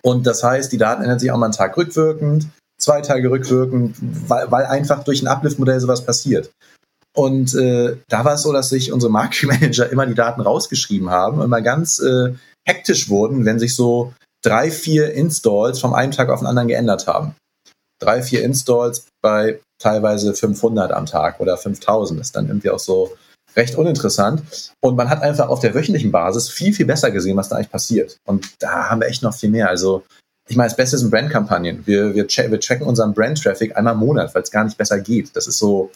Und 0.02 0.28
das 0.28 0.44
heißt, 0.44 0.72
die 0.72 0.78
Daten 0.78 1.02
ändern 1.02 1.20
sich 1.20 1.32
auch 1.32 1.38
mal 1.38 1.48
einen 1.48 1.54
Tag 1.54 1.76
rückwirkend, 1.78 2.48
zwei 2.80 3.02
Tage 3.02 3.30
rückwirkend, 3.30 3.98
weil, 4.30 4.50
weil 4.52 4.66
einfach 4.66 5.04
durch 5.04 5.22
ein 5.22 5.28
Uplift-Modell 5.28 5.80
sowas 5.80 6.06
passiert. 6.06 6.52
Und 7.16 7.56
äh, 7.56 7.98
da 8.10 8.26
war 8.26 8.34
es 8.34 8.42
so, 8.42 8.52
dass 8.52 8.70
sich 8.70 8.92
unsere 8.92 9.12
Marketing 9.12 9.50
Manager 9.50 9.90
immer 9.90 10.06
die 10.06 10.16
Daten 10.16 10.42
rausgeschrieben 10.42 11.10
haben 11.10 11.40
und 11.40 11.46
immer 11.46 11.62
ganz 11.62 12.00
äh, 12.00 12.34
hektisch 12.68 13.10
wurden, 13.10 13.46
wenn 13.46 13.60
sich 13.60 13.76
so 13.76 14.14
drei, 14.44 14.70
vier 14.70 15.14
Installs 15.14 15.80
vom 15.80 15.94
einen 15.94 16.12
Tag 16.12 16.30
auf 16.30 16.40
den 16.40 16.48
anderen 16.48 16.68
geändert 16.68 17.08
haben. 17.08 17.36
Drei, 18.02 18.22
vier 18.22 18.44
Installs 18.44 19.08
bei 19.24 19.60
teilweise 19.82 20.34
500 20.34 20.92
am 20.92 21.06
Tag 21.06 21.40
oder 21.40 21.58
5000 21.58 22.20
ist 22.20 22.36
dann 22.36 22.48
irgendwie 22.48 22.70
auch 22.70 22.80
so 22.80 23.16
recht 23.56 23.76
uninteressant. 23.76 24.44
Und 24.82 24.96
man 24.96 25.10
hat 25.10 25.22
einfach 25.22 25.48
auf 25.48 25.62
der 25.62 25.74
wöchentlichen 25.74 26.12
Basis 26.12 26.50
viel, 26.50 26.74
viel 26.74 26.86
besser 26.86 27.12
gesehen, 27.12 27.38
was 27.38 27.50
da 27.50 27.56
eigentlich 27.56 27.72
passiert. 27.72 28.18
Und 28.28 28.54
da 28.60 28.90
haben 28.90 29.02
wir 29.02 29.08
echt 29.08 29.24
noch 29.24 29.34
viel 29.34 29.50
mehr. 29.50 29.70
Also, 29.70 30.04
ich 30.50 30.58
meine, 30.58 30.70
das 30.70 30.78
Beste 30.78 30.98
sind 30.98 31.10
Brandkampagnen. 31.10 31.88
Wir, 31.88 32.14
wir, 32.14 32.28
wir 32.28 32.60
tracken 32.60 32.86
unseren 32.86 33.14
Brand-Traffic 33.14 33.78
einmal 33.78 33.94
im 33.94 34.00
Monat, 34.00 34.36
weil 34.36 34.44
es 34.44 34.52
gar 34.52 34.64
nicht 34.64 34.78
besser 34.78 35.00
geht. 35.00 35.36
Das 35.36 35.48
ist 35.48 35.58
so, 35.58 35.92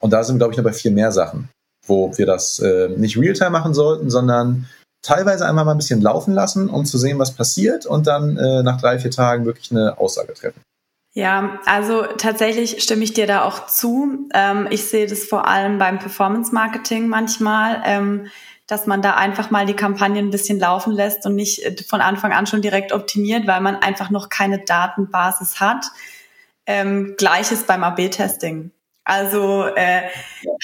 und 0.00 0.12
da 0.12 0.24
sind 0.24 0.36
wir, 0.36 0.38
glaube 0.38 0.52
ich, 0.52 0.58
noch 0.58 0.64
bei 0.64 0.72
viel 0.72 0.90
mehr 0.90 1.12
Sachen, 1.12 1.48
wo 1.86 2.16
wir 2.16 2.26
das 2.26 2.58
äh, 2.58 2.88
nicht 2.88 3.16
real-time 3.16 3.50
machen 3.50 3.74
sollten, 3.74 4.10
sondern 4.10 4.68
teilweise 5.02 5.46
einmal 5.46 5.64
mal 5.64 5.72
ein 5.72 5.78
bisschen 5.78 6.00
laufen 6.00 6.34
lassen, 6.34 6.68
um 6.68 6.84
zu 6.84 6.98
sehen, 6.98 7.18
was 7.18 7.34
passiert 7.34 7.86
und 7.86 8.06
dann 8.06 8.36
äh, 8.36 8.62
nach 8.62 8.80
drei, 8.80 8.98
vier 8.98 9.10
Tagen 9.10 9.46
wirklich 9.46 9.70
eine 9.70 9.98
Aussage 9.98 10.34
treffen. 10.34 10.60
Ja, 11.16 11.60
also 11.64 12.02
tatsächlich 12.02 12.82
stimme 12.82 13.02
ich 13.02 13.14
dir 13.14 13.26
da 13.26 13.44
auch 13.44 13.66
zu. 13.68 14.28
Ähm, 14.34 14.66
ich 14.68 14.84
sehe 14.84 15.06
das 15.06 15.24
vor 15.24 15.48
allem 15.48 15.78
beim 15.78 15.98
Performance 15.98 16.52
Marketing 16.52 17.08
manchmal, 17.08 17.80
ähm, 17.86 18.26
dass 18.66 18.86
man 18.86 19.00
da 19.00 19.14
einfach 19.14 19.50
mal 19.50 19.64
die 19.64 19.74
Kampagne 19.74 20.18
ein 20.18 20.30
bisschen 20.30 20.58
laufen 20.58 20.92
lässt 20.92 21.24
und 21.24 21.34
nicht 21.34 21.64
äh, 21.64 21.74
von 21.88 22.02
Anfang 22.02 22.32
an 22.32 22.46
schon 22.46 22.60
direkt 22.60 22.92
optimiert, 22.92 23.46
weil 23.46 23.62
man 23.62 23.76
einfach 23.76 24.10
noch 24.10 24.28
keine 24.28 24.58
Datenbasis 24.58 25.58
hat. 25.58 25.86
Ähm, 26.66 27.14
Gleiches 27.16 27.62
beim 27.62 27.82
AB-Testing. 27.82 28.72
Also 29.08 29.66
äh, 29.66 30.02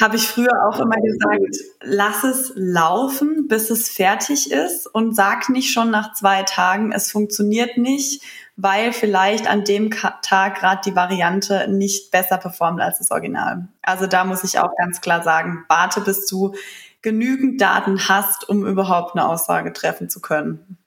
habe 0.03 0.17
ich 0.17 0.27
früher 0.27 0.67
auch 0.67 0.81
immer 0.81 0.97
gesagt, 0.97 1.57
lass 1.81 2.25
es 2.25 2.53
laufen, 2.57 3.47
bis 3.47 3.71
es 3.71 3.89
fertig 3.89 4.51
ist 4.51 4.89
und 4.89 5.15
sag 5.15 5.49
nicht 5.49 5.73
schon 5.73 5.93
nach 5.93 6.13
zwei 6.15 6.43
Tagen, 6.43 6.91
es 6.91 7.13
funktioniert 7.13 7.79
nicht, 7.79 8.21
weil 8.57 8.93
vielleicht 8.93 9.49
an 9.49 9.63
dem 9.63 9.93
Tag 9.93 10.59
gerade 10.59 10.81
die 10.85 10.97
Variante 10.97 11.69
nicht 11.71 12.11
besser 12.11 12.37
performt 12.37 12.81
als 12.81 12.99
das 12.99 13.13
Original. 13.13 13.69
Also 13.81 14.09
da 14.09 14.25
muss 14.25 14.43
ich 14.43 14.59
auch 14.59 14.75
ganz 14.77 15.01
klar 15.01 15.23
sagen, 15.23 15.65
warte, 15.69 16.01
bis 16.01 16.27
du 16.27 16.57
genügend 17.01 17.61
Daten 17.61 18.09
hast, 18.09 18.49
um 18.49 18.67
überhaupt 18.67 19.15
eine 19.15 19.29
Aussage 19.29 19.73
treffen 19.73 20.11
zu 20.11 20.21
können. 20.21 20.79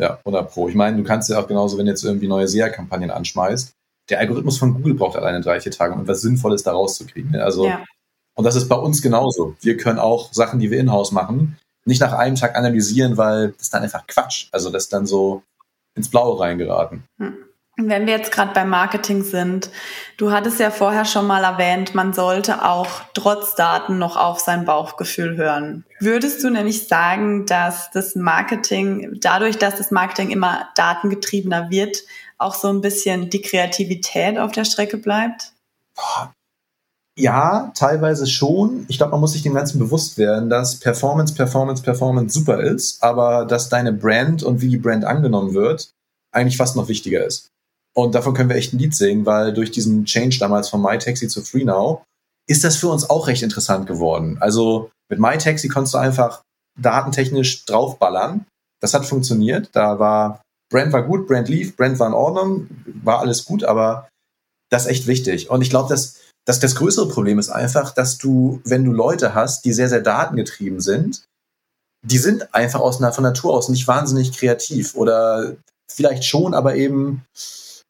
Ja, 0.00 0.18
100 0.18 0.50
Pro. 0.50 0.68
Ich 0.68 0.74
meine, 0.74 0.96
du 0.96 1.04
kannst 1.04 1.30
ja 1.30 1.38
auch 1.38 1.46
genauso, 1.46 1.78
wenn 1.78 1.86
du 1.86 1.92
jetzt 1.92 2.02
irgendwie 2.02 2.26
neue 2.26 2.48
SEA-Kampagnen 2.48 3.12
anschmeißt, 3.12 3.77
der 4.08 4.20
Algorithmus 4.20 4.58
von 4.58 4.74
Google 4.74 4.94
braucht 4.94 5.16
alleine 5.16 5.40
drei, 5.40 5.60
vier 5.60 5.72
Tage, 5.72 5.94
um 5.94 6.02
etwas 6.02 6.20
Sinnvolles 6.20 6.62
da 6.62 6.72
rauszukriegen. 6.72 7.32
Ne? 7.32 7.44
Also, 7.44 7.66
ja. 7.66 7.84
und 8.36 8.44
das 8.44 8.56
ist 8.56 8.68
bei 8.68 8.76
uns 8.76 9.02
genauso. 9.02 9.56
Wir 9.60 9.76
können 9.76 9.98
auch 9.98 10.32
Sachen, 10.32 10.60
die 10.60 10.70
wir 10.70 10.78
in-house 10.78 11.12
machen, 11.12 11.58
nicht 11.84 12.00
nach 12.00 12.12
einem 12.12 12.36
Tag 12.36 12.56
analysieren, 12.56 13.16
weil 13.16 13.52
das 13.58 13.70
dann 13.70 13.82
einfach 13.82 14.06
Quatsch. 14.06 14.48
Also 14.52 14.70
das 14.70 14.84
ist 14.84 14.92
dann 14.92 15.06
so 15.06 15.42
ins 15.94 16.10
Blaue 16.10 16.38
reingeraten. 16.38 17.04
Hm. 17.18 17.36
Wenn 17.80 18.06
wir 18.06 18.16
jetzt 18.16 18.32
gerade 18.32 18.52
beim 18.54 18.70
Marketing 18.70 19.22
sind, 19.22 19.70
du 20.16 20.32
hattest 20.32 20.58
ja 20.58 20.72
vorher 20.72 21.04
schon 21.04 21.28
mal 21.28 21.44
erwähnt, 21.44 21.94
man 21.94 22.12
sollte 22.12 22.64
auch 22.64 22.88
trotz 23.14 23.54
Daten 23.54 23.98
noch 23.98 24.16
auf 24.16 24.40
sein 24.40 24.64
Bauchgefühl 24.64 25.36
hören. 25.36 25.84
Würdest 26.00 26.42
du 26.42 26.50
nämlich 26.50 26.88
sagen, 26.88 27.46
dass 27.46 27.92
das 27.92 28.16
Marketing, 28.16 29.18
dadurch, 29.20 29.58
dass 29.58 29.76
das 29.76 29.92
Marketing 29.92 30.30
immer 30.30 30.68
datengetriebener 30.74 31.70
wird, 31.70 31.98
auch 32.36 32.56
so 32.56 32.68
ein 32.68 32.80
bisschen 32.80 33.30
die 33.30 33.42
Kreativität 33.42 34.38
auf 34.38 34.50
der 34.50 34.64
Strecke 34.64 34.96
bleibt? 34.96 35.52
Ja, 37.16 37.70
teilweise 37.76 38.26
schon. 38.26 38.86
Ich 38.88 38.96
glaube, 38.96 39.12
man 39.12 39.20
muss 39.20 39.34
sich 39.34 39.42
dem 39.44 39.54
Ganzen 39.54 39.78
bewusst 39.78 40.18
werden, 40.18 40.50
dass 40.50 40.80
Performance, 40.80 41.32
Performance, 41.32 41.84
Performance 41.84 42.34
super 42.34 42.58
ist, 42.58 43.04
aber 43.04 43.44
dass 43.44 43.68
deine 43.68 43.92
Brand 43.92 44.42
und 44.42 44.62
wie 44.62 44.68
die 44.68 44.78
Brand 44.78 45.04
angenommen 45.04 45.54
wird, 45.54 45.90
eigentlich 46.32 46.56
fast 46.56 46.74
noch 46.74 46.88
wichtiger 46.88 47.24
ist. 47.24 47.52
Und 47.98 48.14
davon 48.14 48.32
können 48.32 48.48
wir 48.48 48.54
echt 48.54 48.72
ein 48.72 48.78
Lied 48.78 48.94
singen, 48.94 49.26
weil 49.26 49.52
durch 49.52 49.72
diesen 49.72 50.04
Change 50.04 50.38
damals 50.38 50.68
von 50.68 50.80
MyTaxi 50.80 51.26
zu 51.26 51.42
FreeNow 51.42 52.04
ist 52.48 52.62
das 52.62 52.76
für 52.76 52.86
uns 52.86 53.10
auch 53.10 53.26
recht 53.26 53.42
interessant 53.42 53.88
geworden. 53.88 54.36
Also 54.38 54.92
mit 55.10 55.18
MyTaxi 55.18 55.66
konntest 55.66 55.94
du 55.94 55.98
einfach 55.98 56.42
datentechnisch 56.80 57.64
draufballern. 57.64 58.46
Das 58.80 58.94
hat 58.94 59.04
funktioniert. 59.04 59.70
Da 59.72 59.98
war 59.98 60.42
Brand 60.70 60.92
war 60.92 61.02
gut, 61.02 61.26
Brand 61.26 61.48
lief, 61.48 61.76
Brand 61.76 61.98
war 61.98 62.06
in 62.06 62.12
Ordnung, 62.12 62.68
war 63.02 63.18
alles 63.18 63.44
gut, 63.44 63.64
aber 63.64 64.08
das 64.70 64.84
ist 64.84 64.90
echt 64.92 65.06
wichtig. 65.08 65.50
Und 65.50 65.62
ich 65.62 65.70
glaube, 65.70 65.88
dass, 65.88 66.20
dass 66.46 66.60
das 66.60 66.76
größere 66.76 67.08
Problem 67.08 67.40
ist 67.40 67.48
einfach, 67.48 67.90
dass 67.90 68.16
du, 68.16 68.60
wenn 68.64 68.84
du 68.84 68.92
Leute 68.92 69.34
hast, 69.34 69.64
die 69.64 69.72
sehr, 69.72 69.88
sehr 69.88 70.02
datengetrieben 70.02 70.80
sind, 70.80 71.24
die 72.06 72.18
sind 72.18 72.54
einfach 72.54 72.78
aus 72.78 72.98
von 72.98 73.24
Natur 73.24 73.54
aus 73.54 73.68
nicht 73.68 73.88
wahnsinnig 73.88 74.38
kreativ 74.38 74.94
oder 74.94 75.56
vielleicht 75.90 76.24
schon, 76.24 76.54
aber 76.54 76.76
eben 76.76 77.24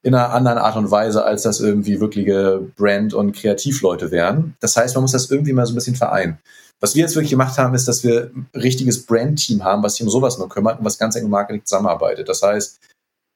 in 0.03 0.15
einer 0.15 0.31
anderen 0.31 0.59
Art 0.59 0.77
und 0.77 0.91
Weise, 0.91 1.25
als 1.25 1.43
das 1.43 1.61
irgendwie 1.61 2.01
wirkliche 2.01 2.61
Brand- 2.77 3.15
und 3.15 3.33
Kreativleute 3.33 4.11
wären. 4.11 4.57
Das 4.61 4.77
heißt, 4.77 4.95
man 4.95 5.03
muss 5.03 5.13
das 5.13 5.31
irgendwie 5.31 5.53
mal 5.53 5.67
so 5.67 5.73
ein 5.73 5.77
bisschen 5.77 5.97
vereinen. 5.97 6.39
Was 6.81 6.95
wir 6.95 7.03
jetzt 7.03 7.17
wirklich 7.17 7.31
gemacht 7.31 7.59
haben, 7.59 7.75
ist, 7.75 7.89
dass 7.89 8.05
wir 8.05 8.31
ein 8.35 8.49
richtiges 8.55 9.05
Brand-Team 9.05 9.65
haben, 9.65 9.83
was 9.83 9.95
sich 9.95 10.03
um 10.05 10.11
sowas 10.11 10.39
nur 10.39 10.49
kümmert 10.49 10.79
und 10.79 10.85
was 10.85 10.99
ganz 10.99 11.17
eng 11.17 11.25
im 11.25 11.31
Marketing 11.31 11.65
zusammenarbeitet. 11.65 12.29
Das 12.29 12.43
heißt, 12.43 12.79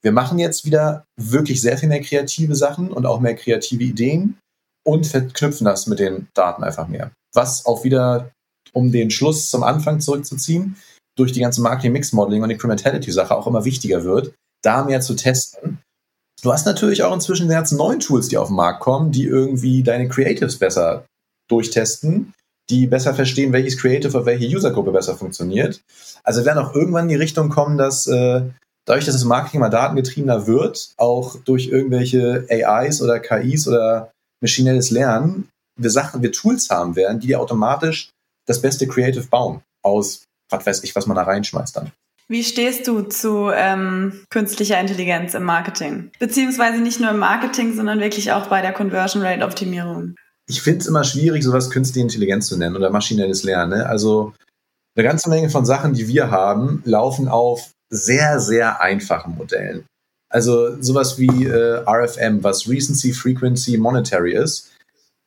wir 0.02 0.12
machen 0.12 0.38
jetzt 0.38 0.64
wieder 0.64 1.04
wirklich 1.16 1.60
sehr 1.60 1.78
viel 1.78 1.88
mehr 1.88 2.00
kreative 2.00 2.54
Sachen 2.54 2.92
und 2.92 3.06
auch 3.06 3.20
mehr 3.20 3.34
kreative 3.34 3.82
Ideen 3.82 4.38
und 4.84 5.06
verknüpfen 5.06 5.64
das 5.64 5.86
mit 5.86 5.98
den 5.98 6.28
Daten 6.34 6.62
einfach 6.62 6.88
mehr. 6.88 7.10
Was 7.34 7.66
auch 7.66 7.82
wieder, 7.84 8.30
um 8.72 8.92
den 8.92 9.10
Schluss 9.10 9.50
zum 9.50 9.62
Anfang 9.62 10.00
zurückzuziehen, 10.00 10.76
durch 11.16 11.32
die 11.32 11.40
ganze 11.40 11.60
Marketing-Mix-Modeling 11.62 12.42
und 12.42 12.50
Incrementality-Sache 12.50 13.34
auch 13.34 13.46
immer 13.46 13.64
wichtiger 13.64 14.04
wird, 14.04 14.34
da 14.62 14.84
mehr 14.84 15.00
zu 15.00 15.14
testen. 15.14 15.71
Du 16.42 16.52
hast 16.52 16.66
natürlich 16.66 17.02
auch 17.02 17.14
inzwischen 17.14 17.48
ganzen 17.48 17.78
neuen 17.78 18.00
Tools, 18.00 18.28
die 18.28 18.36
auf 18.36 18.48
den 18.48 18.56
Markt 18.56 18.80
kommen, 18.80 19.12
die 19.12 19.24
irgendwie 19.24 19.82
deine 19.82 20.08
Creatives 20.08 20.58
besser 20.58 21.04
durchtesten 21.48 22.34
die 22.70 22.86
besser 22.86 23.14
verstehen, 23.14 23.52
welches 23.52 23.78
Creative 23.78 24.18
auf 24.18 24.26
welche 24.26 24.46
Usergruppe 24.46 24.92
besser 24.92 25.16
funktioniert. 25.16 25.82
Also 26.24 26.44
werden 26.44 26.58
auch 26.58 26.74
irgendwann 26.74 27.04
in 27.04 27.10
die 27.10 27.16
Richtung 27.16 27.50
kommen, 27.50 27.76
dass 27.76 28.06
äh, 28.06 28.42
dadurch, 28.86 29.04
dass 29.04 29.14
das 29.14 29.24
Marketing 29.24 29.60
mal 29.60 29.68
datengetriebener 29.68 30.46
wird, 30.46 30.92
auch 30.96 31.36
durch 31.44 31.68
irgendwelche 31.68 32.46
AIs 32.48 33.02
oder 33.02 33.20
KIs 33.20 33.68
oder 33.68 34.10
maschinelles 34.40 34.90
Lernen, 34.90 35.48
wir 35.78 35.90
Sachen, 35.90 36.22
wir 36.22 36.32
Tools 36.32 36.70
haben 36.70 36.96
werden, 36.96 37.20
die 37.20 37.28
dir 37.28 37.40
automatisch 37.40 38.10
das 38.46 38.60
beste 38.60 38.86
Creative 38.86 39.26
bauen 39.26 39.62
aus, 39.84 40.24
was 40.50 40.64
weiß 40.64 40.84
ich, 40.84 40.94
was 40.94 41.06
man 41.06 41.16
da 41.16 41.22
reinschmeißt 41.22 41.76
dann. 41.76 41.92
Wie 42.32 42.42
stehst 42.42 42.88
du 42.88 43.02
zu 43.02 43.50
ähm, 43.54 44.24
künstlicher 44.30 44.80
Intelligenz 44.80 45.34
im 45.34 45.44
Marketing? 45.44 46.10
Beziehungsweise 46.18 46.80
nicht 46.80 46.98
nur 46.98 47.10
im 47.10 47.18
Marketing, 47.18 47.74
sondern 47.74 48.00
wirklich 48.00 48.32
auch 48.32 48.46
bei 48.48 48.62
der 48.62 48.72
Conversion 48.72 49.22
Rate 49.22 49.44
Optimierung? 49.44 50.14
ich 50.52 50.62
finde 50.62 50.80
es 50.80 50.86
immer 50.86 51.04
schwierig, 51.04 51.42
sowas 51.42 51.70
künstliche 51.70 52.02
Intelligenz 52.02 52.48
zu 52.48 52.56
nennen 52.56 52.76
oder 52.76 52.90
maschinelles 52.90 53.42
Lernen. 53.42 53.78
Ne? 53.78 53.86
Also 53.86 54.34
eine 54.96 55.06
ganze 55.06 55.30
Menge 55.30 55.50
von 55.50 55.64
Sachen, 55.64 55.94
die 55.94 56.08
wir 56.08 56.30
haben, 56.30 56.82
laufen 56.84 57.28
auf 57.28 57.70
sehr, 57.90 58.40
sehr 58.40 58.80
einfachen 58.80 59.34
Modellen. 59.36 59.86
Also 60.28 60.80
sowas 60.80 61.18
wie 61.18 61.46
äh, 61.46 61.82
RFM, 61.86 62.42
was 62.42 62.68
Recency, 62.68 63.12
Frequency, 63.12 63.76
Monetary 63.76 64.34
ist, 64.34 64.70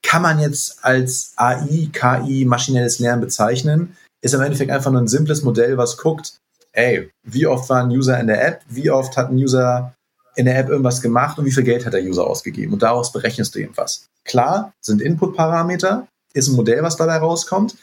kann 0.03 0.21
man 0.21 0.39
jetzt 0.39 0.83
als 0.83 1.33
AI, 1.35 1.89
KI, 1.91 2.45
maschinelles 2.45 2.99
Lernen 2.99 3.21
bezeichnen, 3.21 3.95
ist 4.21 4.33
im 4.33 4.41
Endeffekt 4.41 4.71
einfach 4.71 4.91
nur 4.91 5.01
ein 5.01 5.07
simples 5.07 5.43
Modell, 5.43 5.77
was 5.77 5.97
guckt, 5.97 6.37
ey, 6.75 7.09
wie 7.23 7.47
oft 7.47 7.69
war 7.69 7.83
ein 7.83 7.89
User 7.89 8.19
in 8.19 8.27
der 8.27 8.45
App, 8.45 8.61
wie 8.67 8.91
oft 8.91 9.17
hat 9.17 9.29
ein 9.29 9.37
User 9.37 9.93
in 10.35 10.45
der 10.45 10.59
App 10.59 10.69
irgendwas 10.69 11.01
gemacht 11.01 11.39
und 11.39 11.45
wie 11.45 11.51
viel 11.51 11.63
Geld 11.63 11.85
hat 11.85 11.93
der 11.93 12.03
User 12.03 12.27
ausgegeben. 12.27 12.73
Und 12.73 12.83
daraus 12.83 13.11
berechnest 13.11 13.55
du 13.55 13.59
irgendwas. 13.59 14.05
Klar, 14.25 14.73
sind 14.81 15.01
Input-Parameter, 15.01 16.07
ist 16.33 16.49
ein 16.49 16.55
Modell, 16.55 16.83
was 16.83 16.97
dabei 16.97 17.17
rauskommt. 17.17 17.77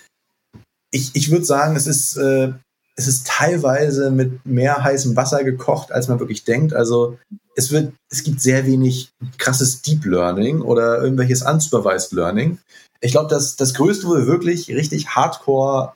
Ich, 0.90 1.11
ich 1.14 1.31
würde 1.31 1.46
sagen, 1.46 1.74
es 1.76 1.87
ist, 1.87 2.16
äh, 2.16 2.52
es 2.94 3.09
ist 3.09 3.26
teilweise 3.26 4.11
mit 4.11 4.44
mehr 4.44 4.85
heißem 4.85 5.16
Wasser 5.16 5.44
gekocht, 5.44 5.90
als 5.92 6.09
man 6.09 6.20
wirklich 6.20 6.44
denkt. 6.44 6.74
Also 6.74 7.18
es 7.57 7.70
wird, 7.70 7.94
es 8.11 8.22
gibt 8.22 8.42
sehr 8.42 8.66
wenig 8.66 9.11
krasses 9.38 9.81
Deep 9.81 10.05
Learning 10.05 10.61
oder 10.61 11.02
irgendwelches 11.02 11.42
Unsupervised 11.42 12.12
Learning. 12.12 12.59
Ich 13.00 13.12
glaube, 13.12 13.31
das, 13.31 13.57
das 13.57 13.72
Größte, 13.72 14.07
wo 14.07 14.14
wir 14.14 14.26
wirklich 14.26 14.68
richtig 14.68 15.09
Hardcore 15.09 15.94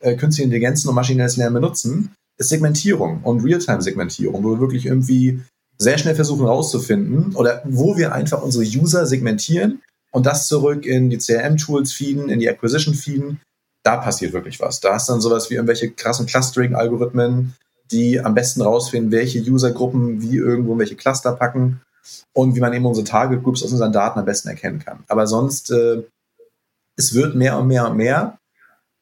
äh, 0.00 0.16
künstliche 0.16 0.44
Intelligenzen 0.44 0.88
und 0.88 0.94
maschinelles 0.94 1.36
Lernen 1.36 1.54
benutzen, 1.54 2.14
ist 2.38 2.48
Segmentierung 2.48 3.22
und 3.22 3.42
Realtime-Segmentierung, 3.44 4.44
wo 4.44 4.50
wir 4.52 4.60
wirklich 4.60 4.86
irgendwie 4.86 5.40
sehr 5.78 5.98
schnell 5.98 6.14
versuchen 6.14 6.46
herauszufinden 6.46 7.34
oder 7.34 7.62
wo 7.64 7.96
wir 7.96 8.12
einfach 8.12 8.42
unsere 8.42 8.64
User 8.64 9.06
segmentieren 9.06 9.82
und 10.10 10.26
das 10.26 10.48
zurück 10.48 10.86
in 10.86 11.10
die 11.10 11.18
CRM-Tools 11.18 11.92
feeden, 11.92 12.28
in 12.28 12.38
die 12.38 12.48
Acquisition 12.48 12.94
feeden. 12.94 13.40
Da 13.82 13.96
passiert 13.96 14.32
wirklich 14.32 14.58
was. 14.60 14.80
Da 14.80 14.96
ist 14.96 15.06
dann 15.06 15.20
sowas 15.20 15.50
wie 15.50 15.54
irgendwelche 15.54 15.90
krassen 15.90 16.26
Clustering-Algorithmen, 16.26 17.54
die 17.90 18.20
am 18.20 18.34
besten 18.34 18.62
rausfinden, 18.62 19.12
welche 19.12 19.40
Usergruppen 19.40 20.20
wie 20.22 20.36
irgendwo 20.36 20.72
in 20.72 20.78
welche 20.78 20.96
Cluster 20.96 21.32
packen 21.32 21.80
und 22.32 22.56
wie 22.56 22.60
man 22.60 22.72
eben 22.72 22.86
unsere 22.86 23.06
Target 23.06 23.42
Groups 23.42 23.62
aus 23.62 23.72
unseren 23.72 23.92
Daten 23.92 24.18
am 24.18 24.24
besten 24.24 24.48
erkennen 24.48 24.80
kann. 24.80 25.04
Aber 25.08 25.26
sonst, 25.26 25.70
äh, 25.70 26.02
es 26.96 27.14
wird 27.14 27.34
mehr 27.34 27.58
und 27.58 27.68
mehr 27.68 27.88
und 27.88 27.96
mehr 27.96 28.38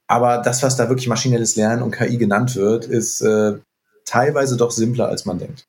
aber 0.07 0.39
das, 0.39 0.63
was 0.63 0.77
da 0.77 0.89
wirklich 0.89 1.09
maschinelles 1.09 1.57
Lernen 1.57 1.83
und 1.83 1.93
KI 1.93 2.17
genannt 2.17 2.57
wird, 2.57 2.85
ist, 2.85 3.21
äh, 3.21 3.59
teilweise 4.05 4.57
doch 4.57 4.71
simpler, 4.71 5.09
als 5.09 5.25
man 5.25 5.39
denkt. 5.39 5.67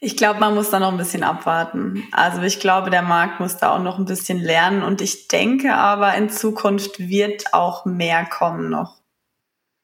Ich 0.00 0.16
glaube, 0.16 0.38
man 0.38 0.54
muss 0.54 0.70
da 0.70 0.78
noch 0.78 0.92
ein 0.92 0.98
bisschen 0.98 1.24
abwarten. 1.24 2.04
Also 2.12 2.42
ich 2.42 2.60
glaube, 2.60 2.90
der 2.90 3.02
Markt 3.02 3.40
muss 3.40 3.56
da 3.56 3.74
auch 3.74 3.82
noch 3.82 3.98
ein 3.98 4.04
bisschen 4.04 4.38
lernen 4.38 4.82
und 4.82 5.00
ich 5.00 5.26
denke 5.26 5.74
aber, 5.74 6.14
in 6.14 6.30
Zukunft 6.30 7.00
wird 7.00 7.52
auch 7.52 7.84
mehr 7.84 8.24
kommen 8.24 8.70
noch. 8.70 8.98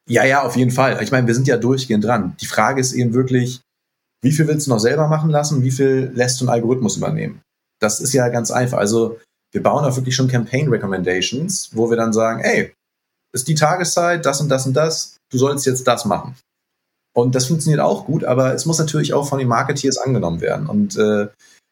Ja, 0.07 0.23
ja, 0.23 0.43
auf 0.43 0.55
jeden 0.55 0.71
Fall. 0.71 1.01
Ich 1.01 1.11
meine, 1.11 1.27
wir 1.27 1.35
sind 1.35 1.47
ja 1.47 1.57
durchgehend 1.57 2.05
dran. 2.05 2.37
Die 2.39 2.45
Frage 2.45 2.79
ist 2.79 2.93
eben 2.93 3.13
wirklich, 3.13 3.61
wie 4.21 4.31
viel 4.31 4.47
willst 4.47 4.67
du 4.67 4.71
noch 4.71 4.79
selber 4.79 5.07
machen 5.07 5.31
lassen? 5.31 5.63
Wie 5.63 5.71
viel 5.71 6.11
lässt 6.13 6.39
du 6.39 6.45
einen 6.45 6.53
Algorithmus 6.53 6.95
übernehmen? 6.95 7.41
Das 7.79 7.99
ist 7.99 8.13
ja 8.13 8.29
ganz 8.29 8.51
einfach. 8.51 8.77
Also 8.77 9.19
wir 9.51 9.63
bauen 9.63 9.83
auch 9.83 9.95
wirklich 9.95 10.15
schon 10.15 10.27
Campaign 10.27 10.69
Recommendations, 10.69 11.71
wo 11.73 11.89
wir 11.89 11.97
dann 11.97 12.13
sagen, 12.13 12.41
ey, 12.41 12.73
ist 13.35 13.47
die 13.47 13.55
Tageszeit, 13.55 14.25
das 14.25 14.41
und 14.41 14.49
das 14.49 14.65
und 14.65 14.73
das, 14.73 15.17
du 15.29 15.37
sollst 15.37 15.65
jetzt 15.65 15.85
das 15.87 16.05
machen. 16.05 16.35
Und 17.13 17.35
das 17.35 17.45
funktioniert 17.45 17.81
auch 17.81 18.05
gut, 18.05 18.23
aber 18.23 18.53
es 18.53 18.65
muss 18.65 18.79
natürlich 18.79 19.13
auch 19.13 19.27
von 19.27 19.39
den 19.39 19.47
Marketeers 19.47 19.97
angenommen 19.97 20.41
werden. 20.41 20.67
Und 20.67 20.97
äh, 20.97 21.27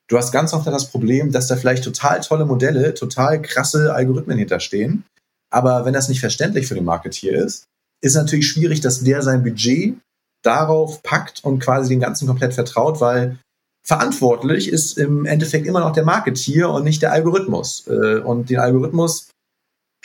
du 0.09 0.17
hast 0.17 0.31
ganz 0.31 0.53
oft 0.53 0.67
das 0.67 0.89
Problem, 0.89 1.31
dass 1.31 1.47
da 1.47 1.55
vielleicht 1.55 1.83
total 1.83 2.21
tolle 2.21 2.45
Modelle, 2.45 2.93
total 2.93 3.41
krasse 3.41 3.93
Algorithmen 3.93 4.37
hinterstehen. 4.37 5.05
Aber 5.51 5.85
wenn 5.85 5.93
das 5.93 6.09
nicht 6.09 6.19
verständlich 6.21 6.67
für 6.67 6.75
den 6.75 6.85
Marketeer 6.85 7.43
ist, 7.43 7.65
ist 8.01 8.15
natürlich 8.15 8.47
schwierig, 8.47 8.81
dass 8.81 9.03
der 9.03 9.21
sein 9.21 9.43
Budget 9.43 9.97
darauf 10.43 11.01
packt 11.03 11.43
und 11.43 11.59
quasi 11.59 11.89
den 11.89 11.99
ganzen 11.99 12.27
komplett 12.27 12.53
vertraut, 12.53 12.99
weil 12.99 13.39
verantwortlich 13.85 14.69
ist 14.69 14.97
im 14.97 15.25
Endeffekt 15.25 15.67
immer 15.67 15.81
noch 15.81 15.93
der 15.93 16.05
Marketeer 16.05 16.69
und 16.69 16.83
nicht 16.83 17.01
der 17.01 17.11
Algorithmus. 17.11 17.85
Äh, 17.87 18.19
und 18.19 18.49
den 18.49 18.59
Algorithmus 18.59 19.29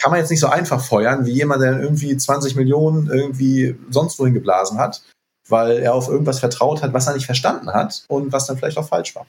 kann 0.00 0.11
man 0.11 0.20
jetzt 0.20 0.30
nicht 0.30 0.40
so 0.40 0.46
einfach 0.46 0.80
feuern, 0.80 1.26
wie 1.26 1.32
jemand, 1.32 1.62
der 1.62 1.80
irgendwie 1.80 2.16
20 2.16 2.56
Millionen 2.56 3.11
irgendwie 3.11 3.76
sonst 3.90 4.18
wohin 4.18 4.34
geblasen 4.34 4.78
hat 4.78 5.02
weil 5.48 5.78
er 5.78 5.94
auf 5.94 6.08
irgendwas 6.08 6.40
vertraut 6.40 6.82
hat, 6.82 6.92
was 6.92 7.06
er 7.06 7.14
nicht 7.14 7.26
verstanden 7.26 7.72
hat 7.72 8.04
und 8.08 8.32
was 8.32 8.46
dann 8.46 8.58
vielleicht 8.58 8.78
auch 8.78 8.88
falsch 8.88 9.14
war. 9.14 9.26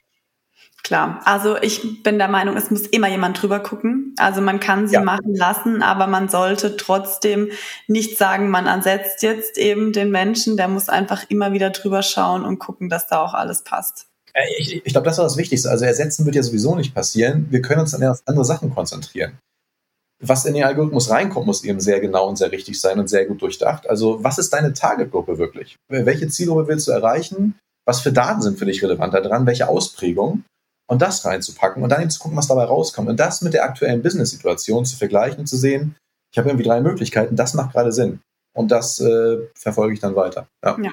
Klar, 0.84 1.21
also 1.25 1.58
ich 1.62 2.03
bin 2.03 2.17
der 2.17 2.29
Meinung, 2.29 2.55
es 2.55 2.71
muss 2.71 2.88
immer 2.88 3.10
jemand 3.10 3.41
drüber 3.41 3.60
gucken. 3.60 4.15
Also 4.17 4.41
man 4.41 4.60
kann 4.60 4.88
sie 4.88 4.95
ja. 4.95 5.01
machen 5.01 5.36
lassen, 5.36 5.84
aber 5.84 6.08
man 6.08 6.29
sollte 6.29 6.77
trotzdem 6.77 7.49
nicht 7.88 8.17
sagen, 8.17 8.49
man 8.49 8.65
ersetzt 8.65 9.21
jetzt 9.21 9.58
eben 9.58 9.91
den 9.91 10.10
Menschen. 10.10 10.55
Der 10.55 10.67
muss 10.67 10.88
einfach 10.88 11.25
immer 11.29 11.51
wieder 11.51 11.71
drüber 11.71 12.01
schauen 12.01 12.43
und 12.43 12.60
gucken, 12.60 12.89
dass 12.89 13.08
da 13.08 13.21
auch 13.21 13.34
alles 13.34 13.63
passt. 13.63 14.08
Äh, 14.34 14.41
ich, 14.58 14.82
ich 14.86 14.93
glaube, 14.93 15.05
das 15.05 15.17
war 15.17 15.25
das 15.25 15.38
Wichtigste. 15.38 15.69
Also 15.69 15.84
ersetzen 15.84 16.25
wird 16.25 16.36
ja 16.36 16.43
sowieso 16.43 16.75
nicht 16.75 16.95
passieren. 16.95 17.47
Wir 17.49 17.62
können 17.62 17.82
uns 17.82 17.91
dann 17.91 18.03
auf 18.05 18.21
andere 18.25 18.45
Sachen 18.45 18.73
konzentrieren 18.73 19.38
was 20.21 20.45
in 20.45 20.53
den 20.53 20.63
Algorithmus 20.63 21.10
reinkommt, 21.10 21.45
muss 21.45 21.63
eben 21.63 21.79
sehr 21.79 21.99
genau 21.99 22.27
und 22.27 22.38
sehr 22.38 22.51
richtig 22.51 22.79
sein 22.79 22.99
und 22.99 23.08
sehr 23.08 23.25
gut 23.25 23.41
durchdacht. 23.41 23.89
Also 23.89 24.23
was 24.23 24.38
ist 24.38 24.51
deine 24.51 24.73
Targetgruppe 24.73 25.38
wirklich? 25.38 25.77
Welche 25.88 26.27
Zielgruppe 26.27 26.67
willst 26.67 26.88
du 26.88 26.91
erreichen? 26.91 27.58
Was 27.86 28.01
für 28.01 28.12
Daten 28.12 28.41
sind 28.41 28.60
für 28.60 28.65
dich 28.65 28.84
relevant 28.84 29.13
daran? 29.13 29.45
Welche 29.45 29.67
Ausprägung? 29.67 30.43
Und 30.89 31.01
das 31.01 31.23
reinzupacken 31.23 31.84
und 31.84 31.89
dann 31.89 32.01
eben 32.01 32.10
zu 32.10 32.19
gucken, 32.19 32.38
was 32.38 32.47
dabei 32.47 32.63
rauskommt. 32.63 33.10
Und 33.10 33.19
das 33.19 33.41
mit 33.41 33.53
der 33.53 33.63
aktuellen 33.63 34.01
Business-Situation 34.01 34.86
zu 34.86 34.97
vergleichen 34.97 35.39
und 35.39 35.47
zu 35.47 35.55
sehen, 35.55 35.95
ich 36.32 36.38
habe 36.38 36.49
irgendwie 36.49 36.67
drei 36.67 36.82
Möglichkeiten, 36.82 37.36
das 37.36 37.53
macht 37.53 37.73
gerade 37.73 37.91
Sinn. 37.91 38.21
Und 38.55 38.71
das 38.71 38.99
äh, 38.99 39.38
verfolge 39.55 39.93
ich 39.93 39.99
dann 39.99 40.15
weiter. 40.15 40.47
Ja. 40.63 40.77
Ja. 40.82 40.91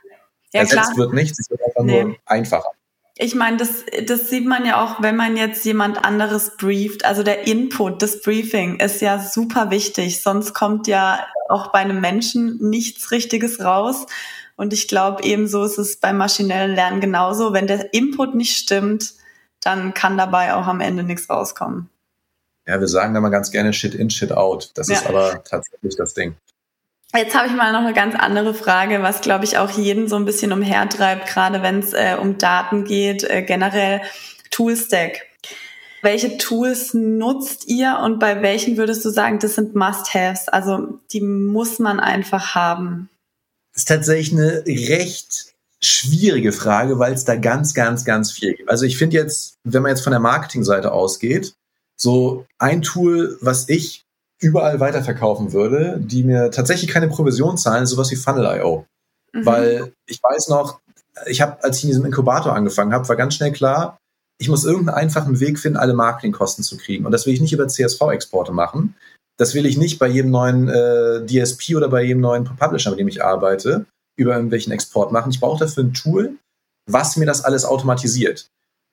Ja, 0.53 0.61
Ersetzt 0.61 0.93
klar. 0.93 0.97
wird 0.97 1.13
nichts, 1.13 1.39
es 1.41 1.51
wird 1.51 1.61
einfach 1.63 1.83
nee. 1.83 2.05
nur 2.05 2.17
einfacher. 2.25 2.71
Ich 3.19 3.35
meine, 3.35 3.57
das, 3.57 3.85
das 4.07 4.29
sieht 4.29 4.47
man 4.47 4.67
ja 4.67 4.85
auch, 4.85 5.03
wenn 5.03 5.17
man 5.17 5.39
jetzt 5.39 5.65
jemand 5.65 6.05
anderes 6.05 6.57
brieft. 6.59 7.07
Also 7.07 7.23
der 7.23 7.47
Input, 7.47 8.03
das 8.03 8.21
Briefing 8.21 8.79
ist 8.79 9.01
ja 9.01 9.19
super 9.19 9.71
wichtig. 9.71 10.23
Sonst 10.23 10.53
kommt 10.53 10.87
ja 10.87 11.27
auch 11.49 11.73
bei 11.73 11.79
einem 11.79 12.01
Menschen 12.01 12.59
nichts 12.61 13.11
Richtiges 13.11 13.61
raus. 13.61 14.07
Und 14.57 14.75
ich 14.75 14.87
glaube, 14.87 15.23
ebenso 15.23 15.65
ist 15.65 15.79
es 15.79 15.97
beim 15.97 16.19
maschinellen 16.19 16.75
Lernen 16.75 17.01
genauso. 17.01 17.55
Wenn 17.55 17.67
der 17.67 17.95
Input 17.95 18.35
nicht 18.35 18.57
stimmt, 18.57 19.15
dann 19.61 19.95
kann 19.95 20.19
dabei 20.19 20.55
auch 20.55 20.67
am 20.67 20.81
Ende 20.81 21.03
nichts 21.03 21.31
rauskommen. 21.31 21.89
Ja, 22.67 22.81
wir 22.81 22.89
sagen 22.89 23.15
da 23.15 23.21
mal 23.21 23.31
ganz 23.31 23.51
gerne 23.51 23.73
Shit 23.73 23.95
in, 23.95 24.11
Shit 24.11 24.33
out. 24.33 24.73
Das 24.75 24.89
ja. 24.89 24.97
ist 24.97 25.07
aber 25.07 25.43
tatsächlich 25.45 25.97
das 25.97 26.15
Ding. 26.15 26.37
Jetzt 27.17 27.35
habe 27.35 27.49
ich 27.49 27.55
mal 27.55 27.73
noch 27.73 27.81
eine 27.81 27.95
ganz 27.95 28.15
andere 28.15 28.53
Frage, 28.53 29.03
was 29.03 29.23
glaube 29.23 29.47
ich 29.47 29.57
auch 29.57 29.71
jeden 29.71 30.07
so 30.07 30.17
ein 30.17 30.27
bisschen 30.27 30.53
umhertreibt, 30.53 31.27
gerade 31.27 31.63
wenn 31.63 31.79
es 31.79 31.95
äh, 31.95 32.17
um 32.21 32.37
Daten 32.37 32.85
geht, 32.85 33.25
äh, 33.25 33.43
generell 33.43 34.03
Toolstack. 34.51 35.23
Welche 36.03 36.37
Tools 36.37 36.93
nutzt 36.93 37.67
ihr 37.69 38.01
und 38.05 38.19
bei 38.19 38.43
welchen 38.43 38.77
würdest 38.77 39.05
du 39.05 39.11
sagen, 39.11 39.39
das 39.39 39.55
sind 39.55 39.75
Must-Haves? 39.75 40.49
Also 40.49 41.01
die 41.11 41.23
muss 41.23 41.79
man 41.79 42.01
einfach 42.01 42.55
haben. 42.55 43.09
Das 43.73 43.83
ist 43.83 43.89
tatsächlich 43.89 44.39
eine 44.39 44.65
recht 44.67 45.55
schwierige 45.81 46.53
Frage, 46.53 46.99
weil 46.99 47.15
es 47.15 47.25
da 47.25 47.37
ganz, 47.37 47.73
ganz, 47.73 48.05
ganz 48.05 48.31
viel 48.31 48.55
gibt. 48.55 48.71
Also 48.71 48.85
ich 48.85 48.99
finde 48.99 49.17
jetzt, 49.17 49.57
wenn 49.65 49.83
man 49.83 49.91
jetzt 49.91 50.03
von 50.03 50.13
der 50.13 50.21
Marketingseite 50.21 50.93
ausgeht, 50.93 51.55
so 51.97 52.47
ein 52.59 52.83
Tool, 52.83 53.39
was 53.41 53.69
ich 53.69 54.06
überall 54.47 54.79
weiterverkaufen 54.79 55.53
würde, 55.53 55.99
die 56.01 56.23
mir 56.23 56.51
tatsächlich 56.51 56.91
keine 56.91 57.09
Provision 57.09 57.59
zahlen, 57.59 57.87
sowas 57.87 58.11
wie 58.11 58.17
Funnel.io. 58.17 58.87
Mhm. 59.33 59.47
Weil 59.47 59.93
ich 60.07 60.23
weiß 60.23 60.49
noch, 60.49 60.81
ich 61.27 61.41
habe, 61.41 61.63
als 61.65 61.79
ich 61.79 61.85
in 61.85 61.91
diesem 61.91 62.05
Inkubator 62.05 62.55
angefangen 62.55 62.93
habe, 62.93 63.09
war 63.09 63.17
ganz 63.17 63.35
schnell 63.35 63.53
klar, 63.53 63.99
ich 64.39 64.49
muss 64.49 64.65
irgendeinen 64.65 64.99
einfachen 64.99 65.41
Weg 65.41 65.59
finden, 65.59 65.79
alle 65.79 65.95
Marketingkosten 65.95 66.63
zu 66.63 66.77
kriegen. 66.77 67.07
Und 67.07 67.13
das 67.13 67.27
will 67.27 67.35
ich 67.35 67.41
nicht 67.41 67.53
über 67.53 67.67
CSV-Exporte 67.67 68.53
machen. 68.53 68.95
Das 69.39 69.55
will 69.55 69.67
ich 69.67 69.77
nicht 69.77 69.99
bei 69.99 70.07
jedem 70.07 70.31
neuen 70.31 70.69
äh, 70.69 71.27
DSP 71.27 71.75
oder 71.75 71.89
bei 71.89 72.03
jedem 72.03 72.21
neuen 72.21 72.45
Publisher, 72.45 72.91
mit 72.91 73.01
dem 73.01 73.09
ich 73.09 73.25
arbeite, 73.25 73.87
über 74.19 74.35
irgendwelchen 74.35 74.73
Export 74.73 75.11
machen. 75.11 75.31
Ich 75.31 75.41
brauche 75.41 75.59
dafür 75.59 75.85
ein 75.85 75.95
Tool, 75.95 76.37
was 76.89 77.17
mir 77.17 77.27
das 77.27 77.45
alles 77.45 77.65
automatisiert 77.65 78.47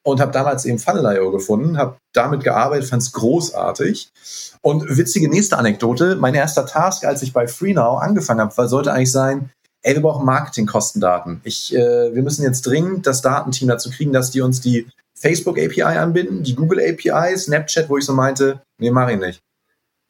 und 0.03 0.19
habe 0.19 0.31
damals 0.31 0.65
eben 0.65 0.79
Funnel.io 0.79 1.31
gefunden, 1.31 1.77
habe 1.77 1.97
damit 2.13 2.43
gearbeitet, 2.43 2.89
fand 2.89 3.01
es 3.01 3.11
großartig. 3.13 4.09
Und 4.61 4.97
witzige 4.97 5.29
nächste 5.29 5.57
Anekdote, 5.57 6.15
mein 6.15 6.35
erster 6.35 6.65
Task, 6.65 7.05
als 7.05 7.21
ich 7.21 7.33
bei 7.33 7.47
FreeNow 7.47 8.01
angefangen 8.01 8.41
habe, 8.41 8.67
sollte 8.67 8.93
eigentlich 8.93 9.11
sein, 9.11 9.49
ey, 9.81 9.95
wir 9.95 10.01
brauchen 10.01 10.25
Marketingkostendaten. 10.25 11.41
Ich, 11.43 11.73
äh, 11.73 12.13
wir 12.13 12.23
müssen 12.23 12.43
jetzt 12.43 12.65
dringend 12.65 13.07
das 13.07 13.21
Datenteam 13.21 13.67
dazu 13.67 13.89
kriegen, 13.89 14.13
dass 14.13 14.31
die 14.31 14.41
uns 14.41 14.61
die 14.61 14.87
Facebook 15.15 15.57
API 15.57 15.83
anbinden, 15.83 16.43
die 16.43 16.55
Google 16.55 16.79
API, 16.79 17.37
Snapchat, 17.37 17.89
wo 17.89 17.97
ich 17.97 18.05
so 18.05 18.13
meinte, 18.13 18.61
nee, 18.79 18.91
mach 18.91 19.09
ich 19.09 19.19
nicht. 19.19 19.41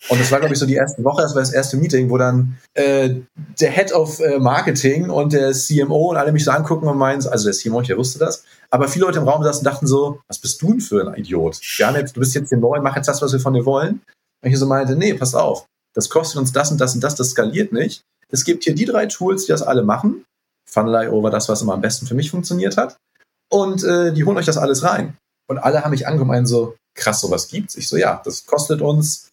Und 0.09 0.19
das 0.19 0.31
war, 0.31 0.39
glaube 0.39 0.53
ich, 0.53 0.59
so 0.59 0.65
die 0.65 0.75
erste 0.75 1.03
Woche, 1.03 1.21
das 1.21 1.33
war 1.33 1.41
das 1.41 1.53
erste 1.53 1.77
Meeting, 1.77 2.09
wo 2.09 2.17
dann 2.17 2.57
äh, 2.73 3.15
der 3.59 3.71
Head 3.71 3.93
of 3.93 4.19
äh, 4.19 4.37
Marketing 4.37 5.09
und 5.09 5.31
der 5.31 5.53
CMO 5.53 6.09
und 6.09 6.17
alle 6.17 6.31
mich 6.31 6.43
so 6.43 6.51
angucken 6.51 6.87
und 6.87 6.97
meinen, 6.97 7.25
also 7.25 7.45
der 7.45 7.53
CMO, 7.53 7.81
ich 7.81 7.95
wusste 7.95 8.19
das, 8.19 8.43
aber 8.69 8.87
viele 8.87 9.05
Leute 9.05 9.19
im 9.19 9.27
Raum 9.27 9.43
saßen 9.43 9.59
und 9.59 9.65
dachten 9.65 9.87
so, 9.87 10.19
was 10.27 10.39
bist 10.39 10.61
du 10.61 10.71
denn 10.71 10.81
für 10.81 11.07
ein 11.07 11.15
Idiot? 11.15 11.59
Wir 11.77 11.87
haben 11.87 11.95
jetzt, 11.95 12.15
du 12.15 12.19
bist 12.19 12.35
jetzt 12.35 12.49
hier 12.49 12.57
neu, 12.57 12.81
mach 12.81 12.95
jetzt 12.95 13.07
das, 13.07 13.21
was 13.21 13.31
wir 13.31 13.39
von 13.39 13.53
dir 13.53 13.65
wollen. 13.65 14.01
Und 14.43 14.51
ich 14.51 14.57
so 14.57 14.65
meinte, 14.65 14.95
nee, 14.97 15.13
pass 15.13 15.35
auf, 15.35 15.65
das 15.93 16.09
kostet 16.09 16.37
uns 16.37 16.51
das 16.51 16.71
und 16.71 16.81
das 16.81 16.95
und 16.95 17.03
das, 17.03 17.15
das 17.15 17.29
skaliert 17.29 17.71
nicht. 17.71 18.01
Es 18.29 18.43
gibt 18.43 18.63
hier 18.63 18.75
die 18.75 18.85
drei 18.85 19.05
Tools, 19.05 19.45
die 19.45 19.51
das 19.51 19.61
alle 19.61 19.83
machen. 19.83 20.25
Funnel.io 20.69 21.21
war 21.23 21.31
das, 21.31 21.47
was 21.47 21.61
immer 21.61 21.75
am 21.75 21.81
besten 21.81 22.07
für 22.07 22.15
mich 22.15 22.31
funktioniert 22.31 22.77
hat. 22.77 22.97
Und 23.49 23.83
äh, 23.83 24.11
die 24.11 24.25
holen 24.25 24.37
euch 24.37 24.47
das 24.47 24.57
alles 24.57 24.83
rein. 24.83 25.15
Und 25.47 25.59
alle 25.59 25.83
haben 25.83 25.91
mich 25.91 26.07
angemeint 26.07 26.47
so, 26.47 26.75
krass, 26.95 27.21
sowas 27.21 27.47
gibt's. 27.47 27.75
Ich 27.75 27.87
so, 27.87 27.95
ja, 27.95 28.21
das 28.25 28.45
kostet 28.45 28.81
uns 28.81 29.29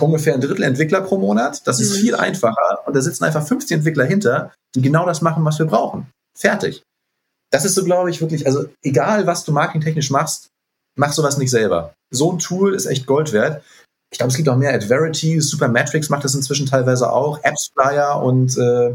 ungefähr 0.00 0.34
ein 0.34 0.40
Drittel 0.40 0.64
Entwickler 0.64 1.00
pro 1.00 1.18
Monat. 1.18 1.66
Das 1.66 1.80
ist 1.80 1.96
mhm. 1.96 2.00
viel 2.00 2.14
einfacher 2.14 2.86
und 2.86 2.94
da 2.94 3.00
sitzen 3.00 3.24
einfach 3.24 3.46
50 3.46 3.78
Entwickler 3.78 4.04
hinter, 4.04 4.52
die 4.74 4.82
genau 4.82 5.06
das 5.06 5.22
machen, 5.22 5.44
was 5.44 5.58
wir 5.58 5.66
brauchen. 5.66 6.06
Fertig. 6.36 6.82
Das 7.50 7.64
ist 7.64 7.74
so, 7.74 7.84
glaube 7.84 8.10
ich, 8.10 8.20
wirklich, 8.20 8.46
also 8.46 8.66
egal, 8.82 9.26
was 9.26 9.44
du 9.44 9.52
marketingtechnisch 9.52 10.10
machst, 10.10 10.48
mach 10.98 11.12
sowas 11.12 11.38
nicht 11.38 11.50
selber. 11.50 11.94
So 12.10 12.32
ein 12.32 12.38
Tool 12.38 12.74
ist 12.74 12.86
echt 12.86 13.06
Gold 13.06 13.32
wert. 13.32 13.62
Ich 14.12 14.18
glaube, 14.18 14.30
es 14.30 14.36
gibt 14.36 14.48
auch 14.48 14.56
mehr. 14.56 14.74
Adverity, 14.74 15.40
Supermetrics 15.40 16.08
macht 16.10 16.24
das 16.24 16.34
inzwischen 16.34 16.66
teilweise 16.66 17.10
auch. 17.10 17.42
AppsFlyer 17.42 18.22
und 18.22 18.56
äh, 18.56 18.94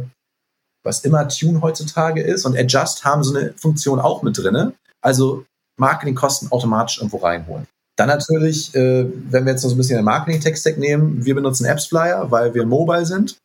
was 0.84 1.02
immer 1.02 1.28
Tune 1.28 1.62
heutzutage 1.62 2.22
ist. 2.22 2.46
Und 2.46 2.58
Adjust 2.58 3.04
haben 3.04 3.24
so 3.24 3.36
eine 3.36 3.54
Funktion 3.54 4.00
auch 4.00 4.24
mit 4.24 4.38
drin. 4.38 4.74
Also 5.02 5.46
Marketingkosten 5.80 6.52
automatisch 6.52 6.98
irgendwo 6.98 7.18
reinholen. 7.18 7.68
Dann 8.02 8.10
natürlich, 8.10 8.74
äh, 8.74 9.06
wenn 9.30 9.46
wir 9.46 9.52
jetzt 9.52 9.62
noch 9.62 9.70
so 9.70 9.76
ein 9.76 9.78
bisschen 9.78 9.98
den 9.98 10.06
Marketing-Tech-Stack 10.06 10.80
nehmen, 10.80 11.24
wir 11.24 11.36
benutzen 11.36 11.68
AppsFlyer, 11.68 12.32
weil 12.32 12.52
wir 12.56 12.66
mobile 12.66 13.06
sind. 13.06 13.38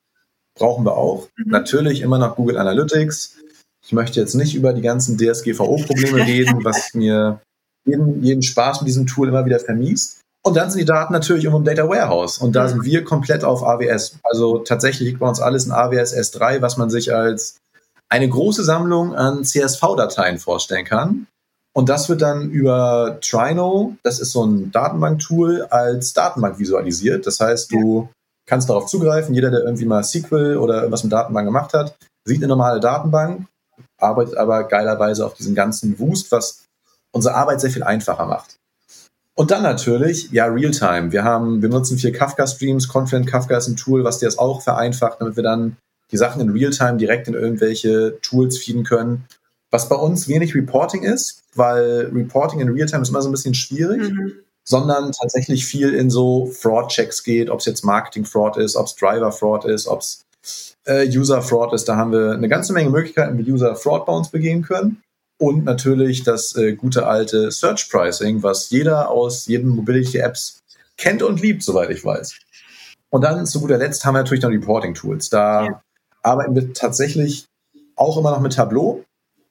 Brauchen 0.58 0.86
wir 0.86 0.96
auch. 0.96 1.28
Mhm. 1.36 1.50
Natürlich 1.50 2.00
immer 2.00 2.16
noch 2.16 2.36
Google 2.36 2.56
Analytics. 2.56 3.36
Ich 3.84 3.92
möchte 3.92 4.18
jetzt 4.18 4.32
nicht 4.32 4.54
über 4.54 4.72
die 4.72 4.80
ganzen 4.80 5.18
DSGVO-Probleme 5.18 6.16
reden, 6.26 6.64
was 6.64 6.94
mir 6.94 7.42
jeden, 7.84 8.22
jeden 8.22 8.42
Spaß 8.42 8.80
mit 8.80 8.88
diesem 8.88 9.06
Tool 9.06 9.28
immer 9.28 9.44
wieder 9.44 9.60
vermiest. 9.60 10.22
Und 10.42 10.56
dann 10.56 10.70
sind 10.70 10.80
die 10.80 10.86
Daten 10.86 11.12
natürlich 11.12 11.44
irgendwo 11.44 11.58
im 11.58 11.64
Data 11.66 11.86
Warehouse. 11.86 12.38
Und 12.38 12.56
da 12.56 12.66
sind 12.66 12.82
wir 12.82 13.04
komplett 13.04 13.44
auf 13.44 13.62
AWS. 13.62 14.20
Also 14.22 14.60
tatsächlich 14.60 15.06
liegt 15.06 15.20
bei 15.20 15.28
uns 15.28 15.38
alles 15.38 15.66
in 15.66 15.72
AWS 15.72 16.16
S3, 16.16 16.62
was 16.62 16.78
man 16.78 16.88
sich 16.88 17.14
als 17.14 17.58
eine 18.08 18.30
große 18.30 18.64
Sammlung 18.64 19.14
an 19.14 19.44
CSV-Dateien 19.44 20.38
vorstellen 20.38 20.86
kann. 20.86 21.26
Und 21.76 21.90
das 21.90 22.08
wird 22.08 22.22
dann 22.22 22.48
über 22.48 23.18
Trino, 23.20 23.96
das 24.02 24.18
ist 24.18 24.32
so 24.32 24.46
ein 24.46 24.72
Datenbank-Tool, 24.72 25.66
als 25.68 26.14
Datenbank 26.14 26.58
visualisiert. 26.58 27.26
Das 27.26 27.38
heißt, 27.38 27.70
du 27.70 28.08
kannst 28.46 28.70
darauf 28.70 28.86
zugreifen. 28.86 29.34
Jeder, 29.34 29.50
der 29.50 29.60
irgendwie 29.60 29.84
mal 29.84 30.02
SQL 30.02 30.56
oder 30.56 30.76
irgendwas 30.76 31.04
mit 31.04 31.12
Datenbank 31.12 31.46
gemacht 31.46 31.74
hat, 31.74 31.94
sieht 32.24 32.38
eine 32.38 32.48
normale 32.48 32.80
Datenbank, 32.80 33.44
arbeitet 33.98 34.38
aber 34.38 34.64
geilerweise 34.64 35.26
auf 35.26 35.34
diesem 35.34 35.54
ganzen 35.54 35.98
Wust, 35.98 36.32
was 36.32 36.64
unsere 37.12 37.34
Arbeit 37.34 37.60
sehr 37.60 37.70
viel 37.70 37.82
einfacher 37.82 38.24
macht. 38.24 38.56
Und 39.34 39.50
dann 39.50 39.62
natürlich, 39.62 40.30
ja, 40.30 40.46
Realtime. 40.46 41.12
Wir 41.12 41.24
haben, 41.24 41.60
wir 41.60 41.68
benutzen 41.68 41.98
vier 41.98 42.12
Kafka-Streams. 42.12 42.88
Confluent 42.88 43.26
Kafka 43.26 43.54
ist 43.54 43.68
ein 43.68 43.76
Tool, 43.76 44.02
was 44.02 44.16
dir 44.16 44.24
das 44.24 44.38
auch 44.38 44.62
vereinfacht, 44.62 45.20
damit 45.20 45.36
wir 45.36 45.42
dann 45.42 45.76
die 46.10 46.16
Sachen 46.16 46.40
in 46.40 46.48
Realtime 46.48 46.96
direkt 46.96 47.28
in 47.28 47.34
irgendwelche 47.34 48.18
Tools 48.22 48.56
feeden 48.56 48.84
können. 48.84 49.26
Was 49.76 49.90
bei 49.90 49.96
uns 49.96 50.26
wenig 50.26 50.54
Reporting 50.54 51.02
ist, 51.02 51.42
weil 51.54 52.10
Reporting 52.10 52.60
in 52.60 52.70
Realtime 52.70 53.02
ist 53.02 53.10
immer 53.10 53.20
so 53.20 53.28
ein 53.28 53.32
bisschen 53.32 53.52
schwierig, 53.52 54.10
mhm. 54.10 54.32
sondern 54.64 55.12
tatsächlich 55.12 55.66
viel 55.66 55.92
in 55.92 56.08
so 56.08 56.46
Fraud-Checks 56.46 57.22
geht, 57.22 57.50
ob 57.50 57.60
es 57.60 57.66
jetzt 57.66 57.84
Marketing-Fraud 57.84 58.56
ist, 58.56 58.74
ob 58.74 58.86
es 58.86 58.96
Driver-Fraud 58.96 59.66
ist, 59.66 59.86
ob 59.86 60.00
es 60.00 60.24
äh, 60.86 61.06
User-Fraud 61.06 61.74
ist. 61.74 61.84
Da 61.90 61.96
haben 61.96 62.10
wir 62.10 62.30
eine 62.32 62.48
ganze 62.48 62.72
Menge 62.72 62.88
Möglichkeiten, 62.88 63.36
wie 63.36 63.52
User-Fraud 63.52 64.06
bei 64.06 64.14
uns 64.14 64.30
begehen 64.30 64.62
können. 64.62 65.02
Und 65.38 65.64
natürlich 65.64 66.22
das 66.24 66.56
äh, 66.56 66.72
gute 66.72 67.06
alte 67.06 67.50
Search 67.50 67.90
Pricing, 67.90 68.42
was 68.42 68.70
jeder 68.70 69.10
aus 69.10 69.44
jedem 69.44 69.68
Mobility-Apps 69.76 70.62
kennt 70.96 71.22
und 71.22 71.42
liebt, 71.42 71.62
soweit 71.62 71.90
ich 71.90 72.02
weiß. 72.02 72.34
Und 73.10 73.20
dann 73.20 73.44
zu 73.44 73.60
guter 73.60 73.76
Letzt 73.76 74.06
haben 74.06 74.14
wir 74.14 74.20
natürlich 74.20 74.42
noch 74.42 74.48
Reporting-Tools. 74.48 75.28
Da 75.28 75.66
ja. 75.66 75.82
arbeiten 76.22 76.54
wir 76.54 76.72
tatsächlich 76.72 77.44
auch 77.94 78.16
immer 78.16 78.30
noch 78.30 78.40
mit 78.40 78.54
Tableau, 78.54 79.04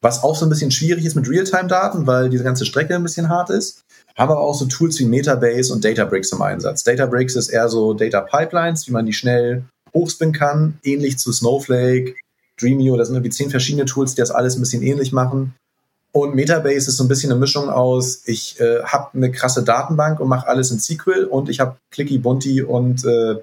was 0.05 0.21
auch 0.23 0.35
so 0.35 0.45
ein 0.45 0.49
bisschen 0.49 0.69
schwierig 0.69 1.03
ist 1.03 1.15
mit 1.15 1.27
Realtime-Daten, 1.27 2.05
weil 2.05 2.29
diese 2.29 2.43
ganze 2.43 2.63
Strecke 2.63 2.93
ein 2.93 3.01
bisschen 3.01 3.27
hart 3.27 3.49
ist. 3.49 3.81
Haben 4.15 4.31
aber 4.31 4.39
auch 4.39 4.53
so 4.53 4.65
Tools 4.65 4.99
wie 4.99 5.05
Metabase 5.05 5.73
und 5.73 5.83
Databricks 5.83 6.31
im 6.31 6.43
Einsatz. 6.43 6.83
Databricks 6.83 7.35
ist 7.35 7.49
eher 7.49 7.69
so 7.69 7.95
Data 7.95 8.21
Pipelines, 8.21 8.87
wie 8.87 8.91
man 8.91 9.07
die 9.07 9.13
schnell 9.13 9.63
hochspinnen 9.95 10.31
kann, 10.31 10.77
ähnlich 10.83 11.17
zu 11.17 11.33
Snowflake, 11.33 12.13
Dreamio. 12.59 12.97
Das 12.97 13.07
sind 13.07 13.15
irgendwie 13.15 13.31
zehn 13.31 13.49
verschiedene 13.49 13.85
Tools, 13.85 14.13
die 14.13 14.21
das 14.21 14.29
alles 14.29 14.55
ein 14.55 14.59
bisschen 14.59 14.83
ähnlich 14.83 15.11
machen. 15.11 15.55
Und 16.11 16.35
Metabase 16.35 16.89
ist 16.89 16.97
so 16.97 17.03
ein 17.03 17.07
bisschen 17.07 17.31
eine 17.31 17.39
Mischung 17.39 17.67
aus, 17.71 18.21
ich 18.25 18.59
äh, 18.59 18.83
habe 18.83 19.09
eine 19.15 19.31
krasse 19.31 19.63
Datenbank 19.63 20.19
und 20.19 20.29
mache 20.29 20.47
alles 20.47 20.69
in 20.69 20.79
SQL 20.79 21.25
und 21.25 21.49
ich 21.49 21.59
habe 21.59 21.77
Clicky 21.89 22.19
Bunty 22.19 22.61
und 22.61 23.03
äh, 23.05 23.37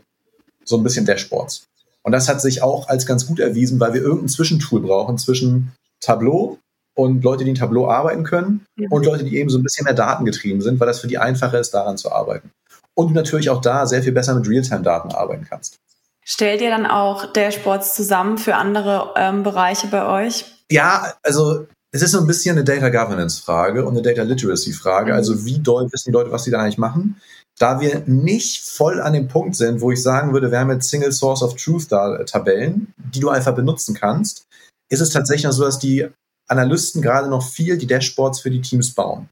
so 0.64 0.76
ein 0.76 0.84
bisschen 0.84 1.06
Dashboards. 1.06 1.66
Und 2.04 2.12
das 2.12 2.28
hat 2.28 2.40
sich 2.40 2.62
auch 2.62 2.88
als 2.88 3.04
ganz 3.04 3.26
gut 3.26 3.40
erwiesen, 3.40 3.80
weil 3.80 3.94
wir 3.94 4.00
irgendein 4.00 4.28
Zwischentool 4.28 4.80
brauchen 4.80 5.18
zwischen 5.18 5.72
Tableau 6.02 6.58
und 6.94 7.24
Leute, 7.24 7.44
die 7.44 7.50
in 7.50 7.56
Tableau 7.56 7.88
arbeiten 7.88 8.24
können 8.24 8.66
mhm. 8.76 8.88
und 8.90 9.06
Leute, 9.06 9.24
die 9.24 9.38
eben 9.38 9.48
so 9.48 9.58
ein 9.58 9.62
bisschen 9.62 9.84
mehr 9.84 9.94
datengetrieben 9.94 10.60
sind, 10.60 10.78
weil 10.78 10.86
das 10.86 11.00
für 11.00 11.06
die 11.06 11.18
einfacher 11.18 11.58
ist, 11.58 11.72
daran 11.72 11.96
zu 11.96 12.12
arbeiten. 12.12 12.50
Und 12.94 13.08
du 13.08 13.14
natürlich 13.14 13.48
auch 13.48 13.62
da 13.62 13.86
sehr 13.86 14.02
viel 14.02 14.12
besser 14.12 14.34
mit 14.34 14.46
Realtime-Daten 14.46 15.12
arbeiten 15.12 15.46
kannst. 15.48 15.78
Stellt 16.24 16.60
ihr 16.60 16.70
dann 16.70 16.86
auch 16.86 17.32
Dashboards 17.32 17.94
zusammen 17.94 18.38
für 18.38 18.54
andere 18.54 19.14
ähm, 19.16 19.42
Bereiche 19.42 19.88
bei 19.88 20.06
euch? 20.06 20.44
Ja, 20.70 21.14
also 21.22 21.66
es 21.90 22.02
ist 22.02 22.12
so 22.12 22.20
ein 22.20 22.26
bisschen 22.26 22.56
eine 22.56 22.64
Data 22.64 22.90
Governance 22.90 23.42
Frage 23.42 23.84
und 23.84 23.94
eine 23.94 24.02
Data 24.02 24.22
Literacy 24.22 24.72
Frage. 24.72 25.12
Mhm. 25.12 25.16
Also 25.16 25.44
wie 25.44 25.58
doll 25.58 25.90
wissen 25.90 26.10
die 26.10 26.12
Leute, 26.12 26.30
was 26.30 26.44
sie 26.44 26.50
da 26.50 26.60
eigentlich 26.60 26.78
machen? 26.78 27.20
Da 27.58 27.80
wir 27.80 28.02
nicht 28.06 28.64
voll 28.64 29.00
an 29.00 29.12
dem 29.12 29.28
Punkt 29.28 29.56
sind, 29.56 29.80
wo 29.80 29.90
ich 29.90 30.02
sagen 30.02 30.32
würde, 30.32 30.50
wir 30.50 30.58
haben 30.58 30.70
jetzt 30.70 30.88
Single 30.88 31.12
Source 31.12 31.42
of 31.42 31.54
Truth 31.54 31.88
Tabellen, 31.88 32.94
die 32.96 33.20
du 33.20 33.28
einfach 33.28 33.54
benutzen 33.54 33.94
kannst, 33.94 34.46
ist 34.92 35.00
es 35.00 35.10
tatsächlich 35.10 35.44
noch 35.44 35.52
so, 35.52 35.64
dass 35.64 35.78
die 35.78 36.08
Analysten 36.48 37.02
gerade 37.02 37.28
noch 37.28 37.44
viel 37.44 37.78
die 37.78 37.86
Dashboards 37.86 38.40
für 38.40 38.50
die 38.50 38.60
Teams 38.60 38.94
bauen. 38.94 39.28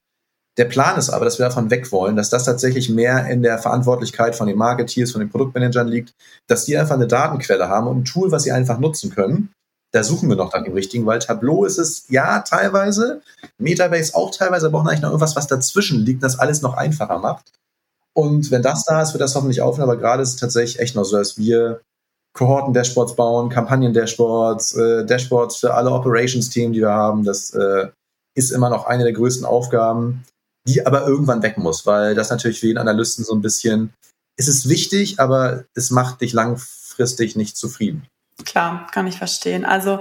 Der 0.58 0.64
Plan 0.64 0.98
ist 0.98 1.10
aber, 1.10 1.24
dass 1.24 1.38
wir 1.38 1.46
davon 1.46 1.70
weg 1.70 1.90
wollen, 1.92 2.16
dass 2.16 2.30
das 2.30 2.44
tatsächlich 2.44 2.88
mehr 2.88 3.26
in 3.28 3.42
der 3.42 3.58
Verantwortlichkeit 3.58 4.34
von 4.34 4.46
den 4.46 4.58
Marketeers, 4.58 5.12
von 5.12 5.20
den 5.20 5.30
Produktmanagern 5.30 5.88
liegt, 5.88 6.12
dass 6.48 6.64
die 6.64 6.76
einfach 6.76 6.96
eine 6.96 7.06
Datenquelle 7.06 7.68
haben 7.68 7.86
und 7.86 7.98
ein 7.98 8.04
Tool, 8.04 8.32
was 8.32 8.42
sie 8.42 8.52
einfach 8.52 8.78
nutzen 8.78 9.10
können 9.10 9.52
da 9.92 10.04
suchen 10.04 10.28
wir 10.28 10.36
noch 10.36 10.52
nach 10.52 10.62
dem 10.62 10.72
richtigen, 10.72 11.06
weil 11.06 11.18
Tableau 11.18 11.64
ist 11.64 11.78
es 11.78 12.04
ja 12.08 12.40
teilweise, 12.40 13.22
Metabase 13.58 14.14
auch 14.14 14.30
teilweise, 14.30 14.66
aber 14.66 14.80
auch 14.80 14.86
eigentlich 14.86 15.00
noch 15.00 15.10
irgendwas, 15.10 15.36
was 15.36 15.48
dazwischen 15.48 16.00
liegt, 16.00 16.22
das 16.22 16.38
alles 16.38 16.62
noch 16.62 16.74
einfacher 16.74 17.18
macht. 17.18 17.52
Und 18.14 18.50
wenn 18.50 18.62
das 18.62 18.84
da 18.84 19.02
ist, 19.02 19.12
wird 19.12 19.20
das 19.20 19.34
hoffentlich 19.34 19.62
aufhören, 19.62 19.88
aber 19.88 19.98
gerade 19.98 20.22
ist 20.22 20.30
es 20.30 20.36
tatsächlich 20.36 20.80
echt 20.80 20.94
noch 20.94 21.04
so, 21.04 21.16
dass 21.16 21.38
wir 21.38 21.80
Kohorten-Dashboards 22.32 23.16
bauen, 23.16 23.50
Kampagnen-Dashboards, 23.50 24.76
äh, 24.76 25.06
Dashboards 25.06 25.56
für 25.56 25.74
alle 25.74 25.90
Operations-Team, 25.90 26.72
die 26.72 26.80
wir 26.80 26.90
haben. 26.90 27.24
Das 27.24 27.50
äh, 27.50 27.88
ist 28.34 28.50
immer 28.50 28.70
noch 28.70 28.86
eine 28.86 29.04
der 29.04 29.12
größten 29.12 29.44
Aufgaben, 29.44 30.24
die 30.66 30.86
aber 30.86 31.06
irgendwann 31.06 31.42
weg 31.42 31.58
muss, 31.58 31.86
weil 31.86 32.14
das 32.14 32.30
natürlich 32.30 32.60
für 32.60 32.66
jeden 32.66 32.78
Analysten 32.78 33.24
so 33.24 33.34
ein 33.34 33.42
bisschen, 33.42 33.92
es 34.36 34.48
ist 34.48 34.68
wichtig, 34.68 35.18
aber 35.18 35.64
es 35.74 35.90
macht 35.90 36.20
dich 36.20 36.32
langfristig 36.32 37.36
nicht 37.36 37.56
zufrieden. 37.56 38.06
Klar, 38.44 38.86
kann 38.92 39.06
ich 39.06 39.18
verstehen. 39.18 39.64
Also 39.64 40.00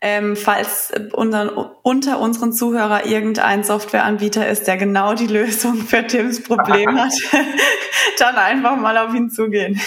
ähm, 0.00 0.36
falls 0.36 0.92
unter, 1.12 1.74
unter 1.82 2.20
unseren 2.20 2.52
Zuhörer 2.52 3.06
irgendein 3.06 3.64
Softwareanbieter 3.64 4.48
ist, 4.48 4.66
der 4.66 4.76
genau 4.76 5.14
die 5.14 5.26
Lösung 5.26 5.76
für 5.76 6.06
Tims 6.06 6.42
Problem 6.42 6.98
hat, 7.00 7.12
dann 8.18 8.36
einfach 8.36 8.76
mal 8.76 8.98
auf 8.98 9.14
ihn 9.14 9.30
zugehen. 9.30 9.80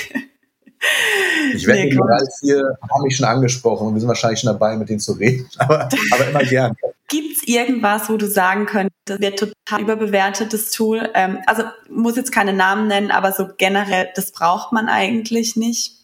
Ich 1.54 1.68
werde 1.68 1.84
nee, 1.84 1.98
Ralf 2.00 2.30
hier 2.42 2.78
haben 2.89 3.04
mich 3.04 3.18
schon 3.18 3.26
angesprochen 3.26 3.88
und 3.88 3.94
wir 3.94 4.00
sind 4.00 4.08
wahrscheinlich 4.08 4.39
schon 4.39 4.52
dabei, 4.52 4.78
mit 4.78 4.89
denen 4.89 5.00
zu 5.00 5.13
reden, 5.13 5.48
aber, 5.58 5.89
aber 6.12 6.28
immer 6.28 6.44
gern. 6.44 6.76
Gibt 7.08 7.38
es 7.38 7.48
irgendwas, 7.48 8.10
wo 8.10 8.18
du 8.18 8.28
sagen 8.28 8.65
könntest, 8.65 8.96
das 9.06 9.20
wird 9.20 9.39
total 9.39 9.82
überbewertetes 9.82 10.72
Tool? 10.72 11.10
Ähm, 11.15 11.39
also 11.48 11.63
muss 11.89 12.15
jetzt 12.15 12.32
keine 12.32 12.54
Namen 12.54 12.88
nennen, 12.88 13.12
aber 13.12 13.32
so 13.32 13.48
generell, 13.58 14.10
das 14.15 14.32
braucht 14.32 14.72
man 14.72 14.88
eigentlich 14.88 15.56
nicht. 15.56 15.96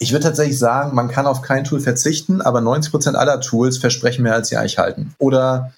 Ich 0.00 0.12
würde 0.12 0.24
tatsächlich 0.24 0.58
sagen, 0.58 0.94
man 0.94 1.08
kann 1.08 1.26
auf 1.26 1.42
kein 1.42 1.64
Tool 1.64 1.80
verzichten, 1.80 2.40
aber 2.40 2.60
90 2.60 2.90
Prozent 2.90 3.16
aller 3.16 3.40
Tools 3.40 3.78
versprechen 3.78 4.22
mehr, 4.22 4.34
als 4.34 4.48
sie 4.48 4.56
eigentlich 4.56 4.78
halten. 4.78 5.14
Oder 5.18 5.72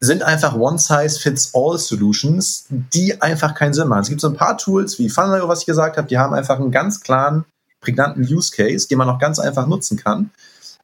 sind 0.00 0.24
einfach 0.24 0.56
One-Size-Fits-All-Solutions, 0.56 2.66
die 2.70 3.22
einfach 3.22 3.54
keinen 3.54 3.72
Sinn 3.72 3.86
machen. 3.86 4.02
Es 4.02 4.08
gibt 4.08 4.20
so 4.20 4.28
ein 4.28 4.34
paar 4.34 4.58
Tools 4.58 4.98
wie 4.98 5.08
Funnel, 5.08 5.46
was 5.46 5.60
ich 5.60 5.66
gesagt 5.66 5.96
habe, 5.96 6.08
die 6.08 6.18
haben 6.18 6.34
einfach 6.34 6.58
einen 6.58 6.72
ganz 6.72 7.02
klaren, 7.02 7.44
prägnanten 7.82 8.24
Use 8.24 8.50
Case, 8.50 8.88
den 8.88 8.98
man 8.98 9.10
auch 9.10 9.18
ganz 9.18 9.38
einfach 9.38 9.66
nutzen 9.66 9.98
kann. 9.98 10.30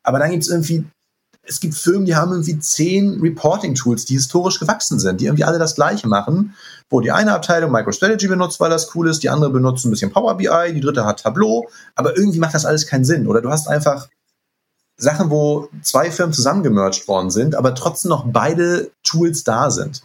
Aber 0.02 0.18
dann 0.18 0.30
gibt 0.30 0.42
es 0.42 0.50
irgendwie 0.50 0.84
es 1.48 1.61
gibt 1.61 1.74
Firmen, 1.74 2.04
die 2.04 2.14
haben 2.14 2.32
irgendwie 2.32 2.58
zehn 2.58 3.20
Reporting-Tools, 3.20 4.04
die 4.04 4.14
historisch 4.14 4.61
gewachsen 4.61 4.98
sind, 4.98 5.20
die 5.20 5.26
irgendwie 5.26 5.44
alle 5.44 5.58
das 5.58 5.74
Gleiche 5.74 6.06
machen, 6.06 6.54
wo 6.90 7.00
die 7.00 7.11
eine 7.11 7.32
Abteilung 7.32 7.72
MicroStrategy 7.72 8.28
benutzt, 8.28 8.61
weil 8.61 8.70
das 8.70 8.94
cool 8.94 9.08
ist, 9.08 9.22
die 9.22 9.30
andere 9.30 9.50
benutzt 9.50 9.84
ein 9.84 9.90
bisschen 9.90 10.12
Power 10.12 10.37
BI, 10.37 10.74
die 10.74 10.80
dritte 10.80 11.04
hat 11.04 11.22
Tableau, 11.22 11.68
aber 11.94 12.16
irgendwie 12.16 12.38
macht 12.38 12.54
das 12.54 12.66
alles 12.66 12.87
keinen 12.87 13.04
Sinn. 13.04 13.26
Oder 13.26 13.40
du 13.40 13.50
hast 13.50 13.66
einfach 13.66 14.08
Sachen, 14.98 15.30
wo 15.30 15.68
zwei 15.82 16.11
Firmen 16.11 16.34
zusammengemerged 16.34 17.08
worden 17.08 17.30
sind, 17.30 17.54
aber 17.54 17.74
trotzdem 17.74 18.11
noch 18.11 18.26
beide 18.26 18.90
Tools 19.02 19.44
da 19.44 19.70
sind. 19.70 20.02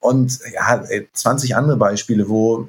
Und 0.00 0.38
ja, 0.52 0.82
20 1.12 1.56
andere 1.56 1.76
Beispiele, 1.76 2.28
wo 2.28 2.68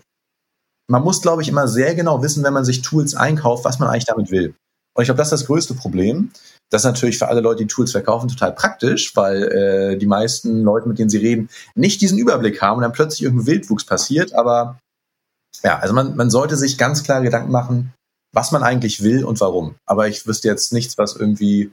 man 0.91 1.03
muss, 1.03 1.21
glaube 1.21 1.41
ich, 1.41 1.47
immer 1.47 1.67
sehr 1.67 1.95
genau 1.95 2.21
wissen, 2.21 2.43
wenn 2.43 2.53
man 2.53 2.65
sich 2.65 2.81
Tools 2.81 3.15
einkauft, 3.15 3.63
was 3.63 3.79
man 3.79 3.89
eigentlich 3.89 4.05
damit 4.05 4.29
will. 4.29 4.53
Und 4.93 5.03
ich 5.03 5.07
glaube, 5.07 5.17
das 5.17 5.29
ist 5.31 5.41
das 5.41 5.45
größte 5.47 5.73
Problem. 5.73 6.31
Das 6.69 6.81
ist 6.81 6.85
natürlich 6.85 7.17
für 7.17 7.29
alle 7.29 7.39
Leute, 7.39 7.63
die 7.63 7.67
Tools 7.67 7.91
verkaufen, 7.91 8.27
total 8.27 8.53
praktisch, 8.53 9.15
weil 9.15 9.43
äh, 9.43 9.97
die 9.97 10.05
meisten 10.05 10.63
Leute, 10.63 10.89
mit 10.89 10.99
denen 10.99 11.09
sie 11.09 11.17
reden, 11.17 11.49
nicht 11.75 12.01
diesen 12.01 12.17
Überblick 12.17 12.61
haben 12.61 12.77
und 12.77 12.83
dann 12.83 12.91
plötzlich 12.91 13.23
irgendein 13.23 13.47
Wildwuchs 13.47 13.85
passiert. 13.85 14.33
Aber 14.33 14.79
ja, 15.63 15.79
also 15.79 15.93
man, 15.93 16.17
man 16.17 16.29
sollte 16.29 16.57
sich 16.57 16.77
ganz 16.77 17.03
klar 17.03 17.21
Gedanken 17.21 17.51
machen, 17.51 17.93
was 18.33 18.51
man 18.51 18.63
eigentlich 18.63 19.01
will 19.01 19.23
und 19.23 19.39
warum. 19.39 19.75
Aber 19.85 20.09
ich 20.09 20.27
wüsste 20.27 20.49
jetzt 20.49 20.73
nichts, 20.73 20.97
was 20.97 21.15
irgendwie 21.15 21.71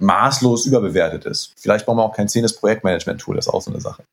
maßlos 0.00 0.64
überbewertet 0.64 1.26
ist. 1.26 1.52
Vielleicht 1.58 1.84
brauchen 1.84 1.98
wir 1.98 2.04
auch 2.04 2.16
kein 2.16 2.28
zehntes 2.28 2.54
Projektmanagement-Tool, 2.56 3.36
das 3.36 3.46
ist 3.46 3.52
auch 3.52 3.62
so 3.62 3.70
eine 3.70 3.80
Sache. 3.80 4.04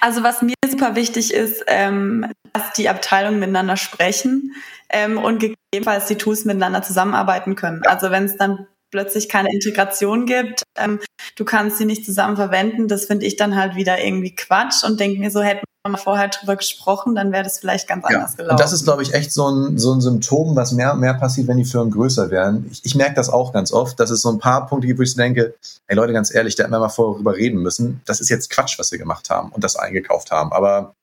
Also 0.00 0.22
was 0.22 0.42
mir 0.42 0.54
super 0.82 0.96
wichtig 0.96 1.32
ist, 1.32 1.62
ähm, 1.68 2.26
dass 2.52 2.72
die 2.72 2.88
Abteilungen 2.88 3.38
miteinander 3.38 3.76
sprechen 3.76 4.52
ähm, 4.88 5.16
und 5.16 5.38
gegebenenfalls 5.38 6.06
die 6.06 6.16
Tools 6.16 6.44
miteinander 6.44 6.82
zusammenarbeiten 6.82 7.54
können. 7.54 7.82
Also 7.86 8.10
wenn 8.10 8.24
es 8.24 8.36
dann 8.36 8.66
plötzlich 8.92 9.28
keine 9.28 9.52
Integration 9.52 10.26
gibt, 10.26 10.62
ähm, 10.76 11.00
du 11.34 11.44
kannst 11.44 11.78
sie 11.78 11.84
nicht 11.84 12.04
zusammen 12.04 12.36
verwenden, 12.36 12.86
das 12.86 13.06
finde 13.06 13.26
ich 13.26 13.36
dann 13.36 13.56
halt 13.56 13.74
wieder 13.74 14.02
irgendwie 14.02 14.34
Quatsch 14.34 14.84
und 14.84 15.00
denke 15.00 15.18
mir 15.18 15.30
so, 15.30 15.42
hätten 15.42 15.64
wir 15.84 15.90
mal 15.90 15.98
vorher 15.98 16.28
drüber 16.28 16.54
gesprochen, 16.54 17.16
dann 17.16 17.32
wäre 17.32 17.42
das 17.42 17.58
vielleicht 17.58 17.88
ganz 17.88 18.04
ja. 18.08 18.16
anders 18.16 18.36
gelaufen. 18.36 18.52
Und 18.52 18.60
das 18.60 18.72
ist, 18.72 18.84
glaube 18.84 19.02
ich, 19.02 19.14
echt 19.14 19.32
so 19.32 19.50
ein, 19.50 19.78
so 19.78 19.92
ein 19.92 20.00
Symptom, 20.00 20.54
was 20.54 20.72
mehr, 20.72 20.94
mehr 20.94 21.14
passiert, 21.14 21.48
wenn 21.48 21.56
die 21.56 21.64
Firmen 21.64 21.90
größer 21.90 22.30
werden. 22.30 22.68
Ich, 22.70 22.84
ich 22.84 22.94
merke 22.94 23.14
das 23.14 23.30
auch 23.30 23.52
ganz 23.52 23.72
oft, 23.72 23.98
dass 23.98 24.10
es 24.10 24.22
so 24.22 24.30
ein 24.30 24.38
paar 24.38 24.66
Punkte 24.66 24.86
gibt, 24.86 25.00
wo 25.00 25.02
ich 25.02 25.16
denke, 25.16 25.54
hey 25.88 25.96
Leute, 25.96 26.12
ganz 26.12 26.32
ehrlich, 26.32 26.54
da 26.54 26.62
hätten 26.62 26.72
wir 26.72 26.78
mal 26.78 26.88
vorher 26.88 27.16
drüber 27.16 27.34
reden 27.34 27.60
müssen. 27.60 28.00
Das 28.04 28.20
ist 28.20 28.28
jetzt 28.28 28.50
Quatsch, 28.50 28.78
was 28.78 28.92
wir 28.92 28.98
gemacht 28.98 29.30
haben 29.30 29.50
und 29.50 29.64
das 29.64 29.74
eingekauft 29.74 30.30
haben. 30.30 30.52
Aber 30.52 30.94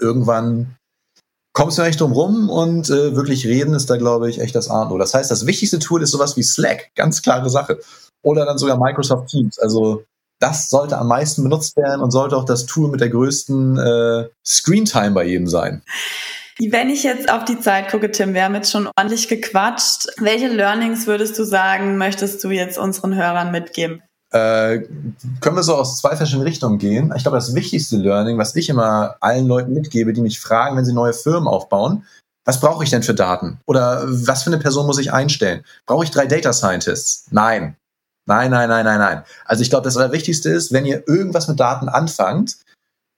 irgendwann 0.00 0.74
kommst 1.52 1.78
du 1.78 1.82
nicht 1.82 2.00
drum 2.00 2.12
rum 2.12 2.48
und 2.48 2.88
äh, 2.90 3.14
wirklich 3.14 3.46
reden 3.46 3.74
ist 3.74 3.90
da, 3.90 3.96
glaube 3.96 4.30
ich, 4.30 4.40
echt 4.40 4.54
das 4.54 4.68
A 4.68 4.82
und 4.82 4.92
O. 4.92 4.98
Das 4.98 5.14
heißt, 5.14 5.30
das 5.30 5.46
wichtigste 5.46 5.78
Tool 5.78 6.02
ist 6.02 6.10
sowas 6.10 6.36
wie 6.36 6.42
Slack, 6.42 6.90
ganz 6.94 7.22
klare 7.22 7.50
Sache. 7.50 7.78
Oder 8.22 8.46
dann 8.46 8.58
sogar 8.58 8.78
Microsoft 8.78 9.28
Teams. 9.28 9.58
Also 9.58 10.04
das 10.40 10.70
sollte 10.70 10.98
am 10.98 11.08
meisten 11.08 11.42
benutzt 11.42 11.76
werden 11.76 12.00
und 12.00 12.10
sollte 12.10 12.36
auch 12.36 12.44
das 12.44 12.66
Tool 12.66 12.90
mit 12.90 13.00
der 13.00 13.10
größten 13.10 13.78
äh, 13.78 14.28
Screentime 14.44 15.12
bei 15.12 15.24
jedem 15.24 15.46
sein. 15.46 15.82
Wenn 16.58 16.90
ich 16.90 17.02
jetzt 17.02 17.30
auf 17.30 17.44
die 17.44 17.58
Zeit 17.60 17.90
gucke, 17.90 18.10
Tim, 18.10 18.34
wir 18.34 18.44
haben 18.44 18.54
jetzt 18.54 18.70
schon 18.70 18.88
ordentlich 18.96 19.28
gequatscht. 19.28 20.06
Welche 20.18 20.48
Learnings 20.48 21.06
würdest 21.06 21.38
du 21.38 21.44
sagen, 21.44 21.96
möchtest 21.96 22.42
du 22.44 22.50
jetzt 22.50 22.78
unseren 22.78 23.14
Hörern 23.14 23.50
mitgeben? 23.50 24.02
Äh, 24.32 24.88
können 25.40 25.56
wir 25.56 25.62
so 25.62 25.76
aus 25.76 25.98
zwei 25.98 26.16
verschiedenen 26.16 26.46
Richtungen 26.46 26.78
gehen. 26.78 27.12
Ich 27.14 27.22
glaube, 27.22 27.36
das 27.36 27.54
wichtigste 27.54 27.96
Learning, 27.96 28.38
was 28.38 28.56
ich 28.56 28.70
immer 28.70 29.16
allen 29.20 29.46
Leuten 29.46 29.74
mitgebe, 29.74 30.14
die 30.14 30.22
mich 30.22 30.40
fragen, 30.40 30.76
wenn 30.76 30.86
sie 30.86 30.94
neue 30.94 31.12
Firmen 31.12 31.48
aufbauen, 31.48 32.06
was 32.44 32.58
brauche 32.58 32.82
ich 32.82 32.90
denn 32.90 33.02
für 33.02 33.14
Daten? 33.14 33.60
Oder 33.66 34.04
was 34.06 34.42
für 34.42 34.50
eine 34.50 34.58
Person 34.58 34.86
muss 34.86 34.98
ich 34.98 35.12
einstellen? 35.12 35.64
Brauche 35.86 36.04
ich 36.04 36.10
drei 36.10 36.26
Data 36.26 36.52
Scientists? 36.52 37.26
Nein. 37.30 37.76
Nein, 38.26 38.50
nein, 38.50 38.68
nein, 38.68 38.84
nein, 38.84 38.98
nein. 38.98 39.22
Also 39.44 39.62
ich 39.62 39.70
glaube, 39.70 39.84
das 39.84 39.96
Allerwichtigste 39.96 40.48
ist, 40.48 40.72
wenn 40.72 40.86
ihr 40.86 41.06
irgendwas 41.06 41.48
mit 41.48 41.60
Daten 41.60 41.88
anfangt, 41.88 42.56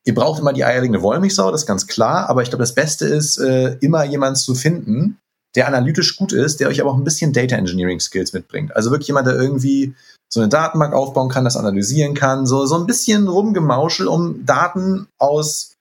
ihr 0.05 0.15
braucht 0.15 0.41
immer 0.41 0.53
die 0.53 0.65
eierlegende 0.65 1.03
Wollmilchsau, 1.03 1.51
das 1.51 1.63
ist 1.63 1.67
ganz 1.67 1.87
klar, 1.87 2.29
aber 2.29 2.43
ich 2.43 2.49
glaube, 2.49 2.63
das 2.63 2.75
Beste 2.75 3.07
ist, 3.07 3.39
äh, 3.39 3.77
immer 3.81 4.05
jemanden 4.05 4.37
zu 4.37 4.55
finden, 4.55 5.19
der 5.55 5.69
analytisch 5.69 6.17
gut 6.17 6.33
ist, 6.33 6.59
der 6.59 6.69
euch 6.69 6.81
aber 6.81 6.91
auch 6.91 6.97
ein 6.97 7.05
bisschen 7.05 7.33
Data 7.33 7.55
Engineering 7.55 8.01
Skills 8.01 8.33
mitbringt. 8.33 8.75
Also 8.75 8.91
wirklich 8.91 9.09
jemand, 9.09 9.27
der 9.27 9.37
irgendwie 9.37 9.95
so 10.33 10.41
eine 10.41 10.49
Datenbank 10.49 10.93
aufbauen 10.95 11.29
kann, 11.29 11.45
das 11.45 11.57
analysieren 11.57 12.15
kann, 12.15 12.47
so, 12.47 12.67
so 12.67 12.77
ein 12.77 12.87
bisschen 12.87 13.29
rumgemauschel, 13.29 14.09
um 14.09 14.45
Daten 14.45 15.07
aus 15.19 15.75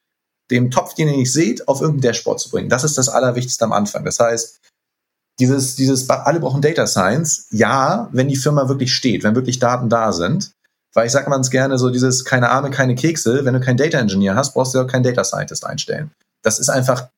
dem 0.51 0.69
Topf, 0.69 0.93
den 0.93 1.07
ihr 1.07 1.17
nicht 1.17 1.33
seht, 1.33 1.67
auf 1.67 1.81
irgendein 1.81 2.11
Dashboard 2.11 2.39
zu 2.39 2.49
bringen. 2.49 2.69
Das 2.69 2.83
ist 2.83 2.97
das 2.97 3.09
Allerwichtigste 3.09 3.65
am 3.65 3.73
Anfang. 3.73 4.05
Das 4.05 4.19
heißt, 4.19 4.59
dieses, 5.39 5.75
dieses, 5.75 6.09
alle 6.09 6.39
brauchen 6.39 6.61
Data 6.61 6.85
Science, 6.85 7.47
ja, 7.49 8.09
wenn 8.11 8.27
die 8.27 8.35
Firma 8.35 8.67
wirklich 8.67 8.93
steht, 8.93 9.23
wenn 9.23 9.35
wirklich 9.35 9.59
Daten 9.59 9.89
da 9.89 10.11
sind. 10.13 10.51
Weil 10.93 11.07
ich 11.07 11.11
sage 11.11 11.29
ganz 11.29 11.49
gerne 11.49 11.79
so 11.79 11.89
dieses, 11.89 12.23
keine 12.23 12.51
Arme, 12.51 12.69
keine 12.69 12.93
Kekse, 12.93 13.45
wenn 13.45 13.55
du 13.55 13.59
keinen 13.59 13.77
Data 13.77 13.97
Engineer 13.97 14.35
hast, 14.35 14.53
brauchst 14.53 14.75
du 14.75 14.79
auch 14.79 14.87
keinen 14.87 15.03
Data 15.03 15.23
Scientist 15.23 15.65
einstellen. 15.65 16.11
Das 16.43 16.59
ist 16.59 16.69
einfach 16.69 17.09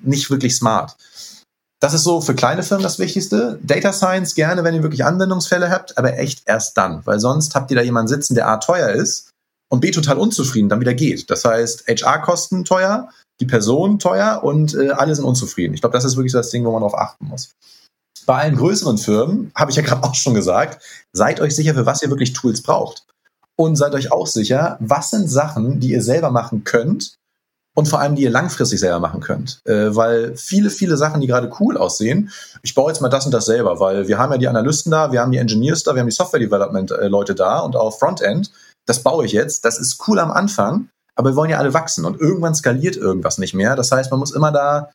nicht 0.00 0.30
wirklich 0.30 0.54
smart. 0.54 0.96
Das 1.84 1.92
ist 1.92 2.04
so 2.04 2.22
für 2.22 2.34
kleine 2.34 2.62
Firmen 2.62 2.82
das 2.82 2.98
Wichtigste. 2.98 3.58
Data 3.62 3.92
Science 3.92 4.34
gerne, 4.34 4.64
wenn 4.64 4.74
ihr 4.74 4.82
wirklich 4.82 5.04
Anwendungsfälle 5.04 5.68
habt, 5.68 5.98
aber 5.98 6.16
echt 6.16 6.40
erst 6.46 6.78
dann, 6.78 7.04
weil 7.04 7.20
sonst 7.20 7.54
habt 7.54 7.70
ihr 7.70 7.76
da 7.76 7.82
jemanden 7.82 8.08
sitzen, 8.08 8.34
der 8.34 8.48
A 8.48 8.56
teuer 8.56 8.88
ist 8.88 9.28
und 9.70 9.80
B 9.80 9.90
total 9.90 10.16
unzufrieden, 10.16 10.70
dann 10.70 10.80
wieder 10.80 10.94
geht. 10.94 11.28
Das 11.28 11.44
heißt, 11.44 11.86
HR-Kosten 11.86 12.64
teuer, 12.64 13.10
die 13.38 13.44
Person 13.44 13.98
teuer 13.98 14.40
und 14.42 14.74
äh, 14.74 14.92
alle 14.92 15.14
sind 15.14 15.26
unzufrieden. 15.26 15.74
Ich 15.74 15.82
glaube, 15.82 15.92
das 15.92 16.06
ist 16.06 16.16
wirklich 16.16 16.32
so 16.32 16.38
das 16.38 16.48
Ding, 16.48 16.64
wo 16.64 16.72
man 16.72 16.80
darauf 16.80 16.96
achten 16.96 17.26
muss. 17.26 17.50
Bei 18.24 18.38
allen 18.38 18.56
größeren 18.56 18.96
Firmen, 18.96 19.52
habe 19.54 19.70
ich 19.70 19.76
ja 19.76 19.82
gerade 19.86 20.04
auch 20.04 20.14
schon 20.14 20.32
gesagt, 20.32 20.82
seid 21.12 21.38
euch 21.42 21.54
sicher, 21.54 21.74
für 21.74 21.84
was 21.84 22.00
ihr 22.00 22.08
wirklich 22.08 22.32
Tools 22.32 22.62
braucht. 22.62 23.04
Und 23.56 23.76
seid 23.76 23.92
euch 23.92 24.10
auch 24.10 24.26
sicher, 24.26 24.78
was 24.80 25.10
sind 25.10 25.28
Sachen, 25.28 25.80
die 25.80 25.90
ihr 25.90 26.02
selber 26.02 26.30
machen 26.30 26.64
könnt 26.64 27.16
und 27.76 27.88
vor 27.88 28.00
allem, 28.00 28.14
die 28.14 28.22
ihr 28.22 28.30
langfristig 28.30 28.80
selber 28.80 29.00
machen 29.00 29.20
könnt. 29.20 29.60
Äh, 29.64 29.94
weil 29.94 30.36
viele, 30.36 30.70
viele 30.70 30.96
Sachen, 30.96 31.20
die 31.20 31.26
gerade 31.26 31.50
cool 31.60 31.76
aussehen, 31.76 32.30
ich 32.62 32.74
baue 32.74 32.90
jetzt 32.90 33.00
mal 33.00 33.08
das 33.08 33.26
und 33.26 33.32
das 33.32 33.46
selber, 33.46 33.80
weil 33.80 34.08
wir 34.08 34.18
haben 34.18 34.32
ja 34.32 34.38
die 34.38 34.48
Analysten 34.48 34.90
da, 34.90 35.12
wir 35.12 35.20
haben 35.20 35.32
die 35.32 35.38
Engineers 35.38 35.82
da, 35.82 35.94
wir 35.94 36.00
haben 36.00 36.08
die 36.08 36.14
Software-Development-Leute 36.14 37.32
äh, 37.32 37.36
da 37.36 37.60
und 37.60 37.76
auch 37.76 37.98
Frontend. 37.98 38.52
Das 38.86 39.02
baue 39.02 39.24
ich 39.26 39.32
jetzt. 39.32 39.64
Das 39.64 39.78
ist 39.78 40.02
cool 40.06 40.18
am 40.18 40.30
Anfang, 40.30 40.88
aber 41.16 41.30
wir 41.30 41.36
wollen 41.36 41.50
ja 41.50 41.58
alle 41.58 41.74
wachsen 41.74 42.04
und 42.04 42.20
irgendwann 42.20 42.54
skaliert 42.54 42.96
irgendwas 42.96 43.38
nicht 43.38 43.54
mehr. 43.54 43.76
Das 43.76 43.90
heißt, 43.90 44.10
man 44.10 44.20
muss 44.20 44.32
immer 44.32 44.52
da 44.52 44.90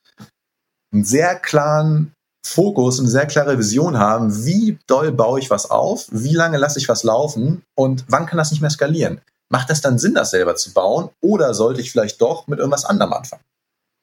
einen 0.94 1.04
sehr 1.04 1.36
klaren 1.36 2.14
Fokus, 2.46 3.00
eine 3.00 3.10
sehr 3.10 3.26
klare 3.26 3.58
Vision 3.58 4.00
haben, 4.00 4.46
wie 4.46 4.80
doll 4.88 5.12
baue 5.12 5.40
ich 5.40 5.50
was 5.50 5.70
auf, 5.70 6.08
wie 6.12 6.34
lange 6.34 6.58
lasse 6.58 6.80
ich 6.80 6.88
was 6.88 7.04
laufen 7.04 7.64
und 7.78 8.06
wann 8.08 8.26
kann 8.26 8.38
das 8.38 8.52
nicht 8.52 8.62
mehr 8.62 8.70
skalieren. 8.70 9.22
Macht 9.52 9.70
das 9.70 9.82
dann 9.82 9.98
Sinn, 9.98 10.14
das 10.14 10.32
selber 10.32 10.56
zu 10.56 10.74
bauen? 10.74 11.10
Oder 11.22 11.54
sollte 11.54 11.82
ich 11.82 11.92
vielleicht 11.92 12.22
doch 12.22 12.48
mit 12.48 12.60
irgendwas 12.60 12.86
anderem 12.86 13.14
anfangen? 13.14 13.44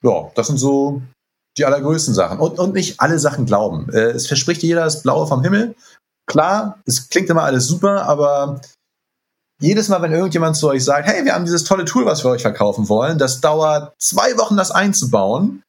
Ja, 0.03 0.31
das 0.35 0.49
sind 0.49 0.59
so 0.59 1.03
die 1.57 1.65
allergrößten 1.65 2.15
Sachen. 2.15 2.39
Und, 2.39 2.59
und 2.59 2.75
nicht 2.75 3.01
alle 3.01 3.19
Sachen 3.19 3.47
glauben. 3.47 3.89
Äh, 3.93 4.11
es 4.11 4.27
verspricht 4.27 4.63
jeder 4.63 4.85
das 4.85 5.03
Blaue 5.03 5.27
vom 5.27 5.43
Himmel. 5.43 5.75
Klar, 6.29 6.81
es 6.85 7.09
klingt 7.09 7.31
immer 7.31 7.45
alles 7.45 7.67
super, 7.67 8.03
aber 8.03 8.61
jedes 9.61 9.89
Mal, 9.89 10.03
wenn 10.03 10.13
irgendjemand 10.13 10.57
zu 10.57 10.69
euch 10.69 10.85
sagt, 10.85 11.09
hey, 11.09 11.25
wir 11.25 11.35
haben 11.35 11.45
dieses 11.45 11.65
tolle 11.65 11.85
Tool, 11.85 12.05
was 12.05 12.25
wir 12.25 12.31
euch 12.31 12.43
verkaufen 12.43 12.89
wollen, 12.89 13.19
das 13.19 13.41
dauert 13.41 13.95
zwei 13.99 14.37
Wochen, 14.37 14.57
das 14.57 14.71
einzubauen. 14.71 15.63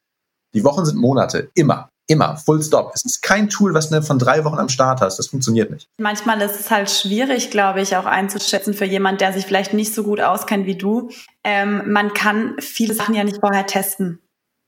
Die 0.53 0.63
Wochen 0.63 0.85
sind 0.85 0.97
Monate. 0.97 1.49
Immer. 1.53 1.89
Immer, 2.09 2.37
full 2.37 2.63
stop. 2.63 2.91
Es 2.95 3.03
ist 3.03 3.21
kein 3.21 3.49
Tool, 3.49 3.73
was 3.73 3.89
du 3.89 4.01
von 4.01 4.17
drei 4.17 4.45
Wochen 4.45 4.57
am 4.57 4.69
Start 4.69 5.01
hast. 5.01 5.19
Das 5.19 5.27
funktioniert 5.27 5.71
nicht. 5.71 5.89
Manchmal 5.97 6.41
ist 6.41 6.57
es 6.57 6.71
halt 6.71 6.89
schwierig, 6.89 7.51
glaube 7.51 7.81
ich, 7.81 7.97
auch 7.97 8.05
einzuschätzen 8.05 8.73
für 8.73 8.85
jemand, 8.85 9.19
der 9.19 9.33
sich 9.33 9.45
vielleicht 9.45 9.73
nicht 9.73 9.93
so 9.93 10.03
gut 10.03 10.21
auskennt 10.21 10.65
wie 10.65 10.77
du. 10.77 11.09
Ähm, 11.43 11.91
man 11.91 12.13
kann 12.13 12.55
viele 12.59 12.93
Sachen 12.93 13.13
ja 13.13 13.25
nicht 13.25 13.39
vorher 13.41 13.65
testen. 13.65 14.19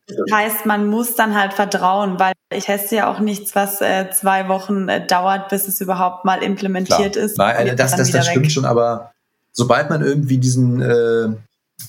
Das 0.07 0.37
heißt, 0.37 0.65
man 0.65 0.87
muss 0.87 1.15
dann 1.15 1.39
halt 1.39 1.53
vertrauen, 1.53 2.19
weil 2.19 2.33
ich 2.53 2.65
teste 2.65 2.97
ja 2.97 3.11
auch 3.11 3.19
nichts, 3.19 3.55
was 3.55 3.79
äh, 3.79 4.09
zwei 4.11 4.49
Wochen 4.49 4.89
äh, 4.89 5.05
dauert, 5.05 5.49
bis 5.49 5.67
es 5.67 5.79
überhaupt 5.81 6.25
mal 6.25 6.43
implementiert 6.43 7.13
Klar. 7.13 7.25
ist. 7.25 7.37
Nein, 7.37 7.67
äh, 7.67 7.75
das, 7.75 7.95
das, 7.95 8.11
das 8.11 8.27
stimmt 8.27 8.51
schon, 8.51 8.65
aber 8.65 9.11
sobald 9.53 9.89
man 9.89 10.03
irgendwie 10.03 10.37
diesen, 10.37 10.81
äh, 10.81 11.29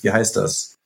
wie 0.01 0.11
heißt 0.11 0.37
das, 0.37 0.77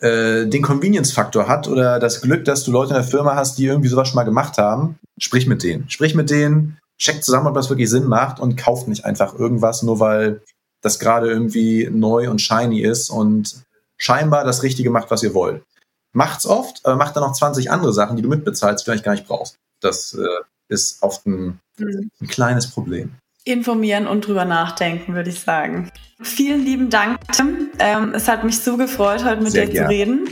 äh, 0.00 0.46
den 0.46 0.62
Convenience-Faktor 0.62 1.48
hat 1.48 1.68
oder 1.68 1.98
das 1.98 2.20
Glück, 2.20 2.44
dass 2.44 2.64
du 2.64 2.72
Leute 2.72 2.90
in 2.90 2.96
der 2.96 3.04
Firma 3.04 3.34
hast, 3.34 3.58
die 3.58 3.66
irgendwie 3.66 3.88
sowas 3.88 4.08
schon 4.08 4.16
mal 4.16 4.24
gemacht 4.24 4.58
haben, 4.58 4.98
sprich 5.18 5.46
mit 5.46 5.62
denen. 5.62 5.88
Sprich 5.88 6.14
mit 6.14 6.30
denen, 6.30 6.78
check 6.98 7.22
zusammen, 7.24 7.46
ob 7.46 7.54
das 7.54 7.70
wirklich 7.70 7.90
Sinn 7.90 8.04
macht 8.04 8.40
und 8.40 8.56
kauft 8.56 8.88
nicht 8.88 9.04
einfach 9.04 9.34
irgendwas, 9.34 9.82
nur 9.82 10.00
weil 10.00 10.42
das 10.82 10.98
gerade 10.98 11.28
irgendwie 11.30 11.88
neu 11.90 12.30
und 12.30 12.40
shiny 12.40 12.80
ist 12.80 13.10
und 13.10 13.64
scheinbar 13.96 14.44
das 14.44 14.62
Richtige 14.62 14.90
macht, 14.90 15.10
was 15.10 15.22
ihr 15.22 15.34
wollt. 15.34 15.62
Macht's 16.12 16.46
oft, 16.46 16.84
aber 16.84 16.96
macht 16.96 17.16
dann 17.16 17.22
noch 17.22 17.32
20 17.32 17.70
andere 17.70 17.92
Sachen, 17.92 18.16
die 18.16 18.22
du 18.22 18.28
mitbezahlst, 18.28 18.84
die 18.84 18.86
du 18.86 18.92
eigentlich 18.92 19.04
gar 19.04 19.12
nicht 19.12 19.26
brauchst. 19.26 19.56
Das 19.80 20.14
äh, 20.14 20.44
ist 20.68 21.02
oft 21.02 21.26
ein, 21.26 21.60
mhm. 21.78 22.10
ein 22.20 22.26
kleines 22.26 22.70
Problem 22.70 23.14
informieren 23.46 24.06
und 24.06 24.26
drüber 24.26 24.44
nachdenken, 24.44 25.14
würde 25.14 25.30
ich 25.30 25.40
sagen. 25.40 25.90
Vielen 26.20 26.64
lieben 26.64 26.90
Dank, 26.90 27.18
Tim. 27.32 27.70
Ähm, 27.78 28.12
es 28.14 28.28
hat 28.28 28.44
mich 28.44 28.60
so 28.60 28.76
gefreut, 28.76 29.24
heute 29.24 29.42
mit 29.42 29.52
Sehr 29.52 29.66
dir 29.66 29.72
gern. 29.72 29.84
zu 29.84 29.90
reden. 29.90 30.28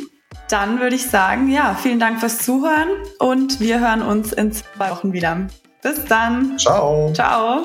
Dann 0.50 0.80
würde 0.80 0.96
ich 0.96 1.06
sagen, 1.06 1.48
ja, 1.48 1.74
vielen 1.80 2.00
Dank 2.00 2.20
fürs 2.20 2.38
Zuhören 2.38 2.88
und 3.18 3.60
wir 3.60 3.80
hören 3.80 4.02
uns 4.02 4.32
in 4.32 4.52
zwei 4.52 4.90
Wochen 4.90 5.12
wieder. 5.12 5.46
Bis 5.82 6.04
dann. 6.06 6.58
Ciao. 6.58 7.12
Ciao. 7.12 7.64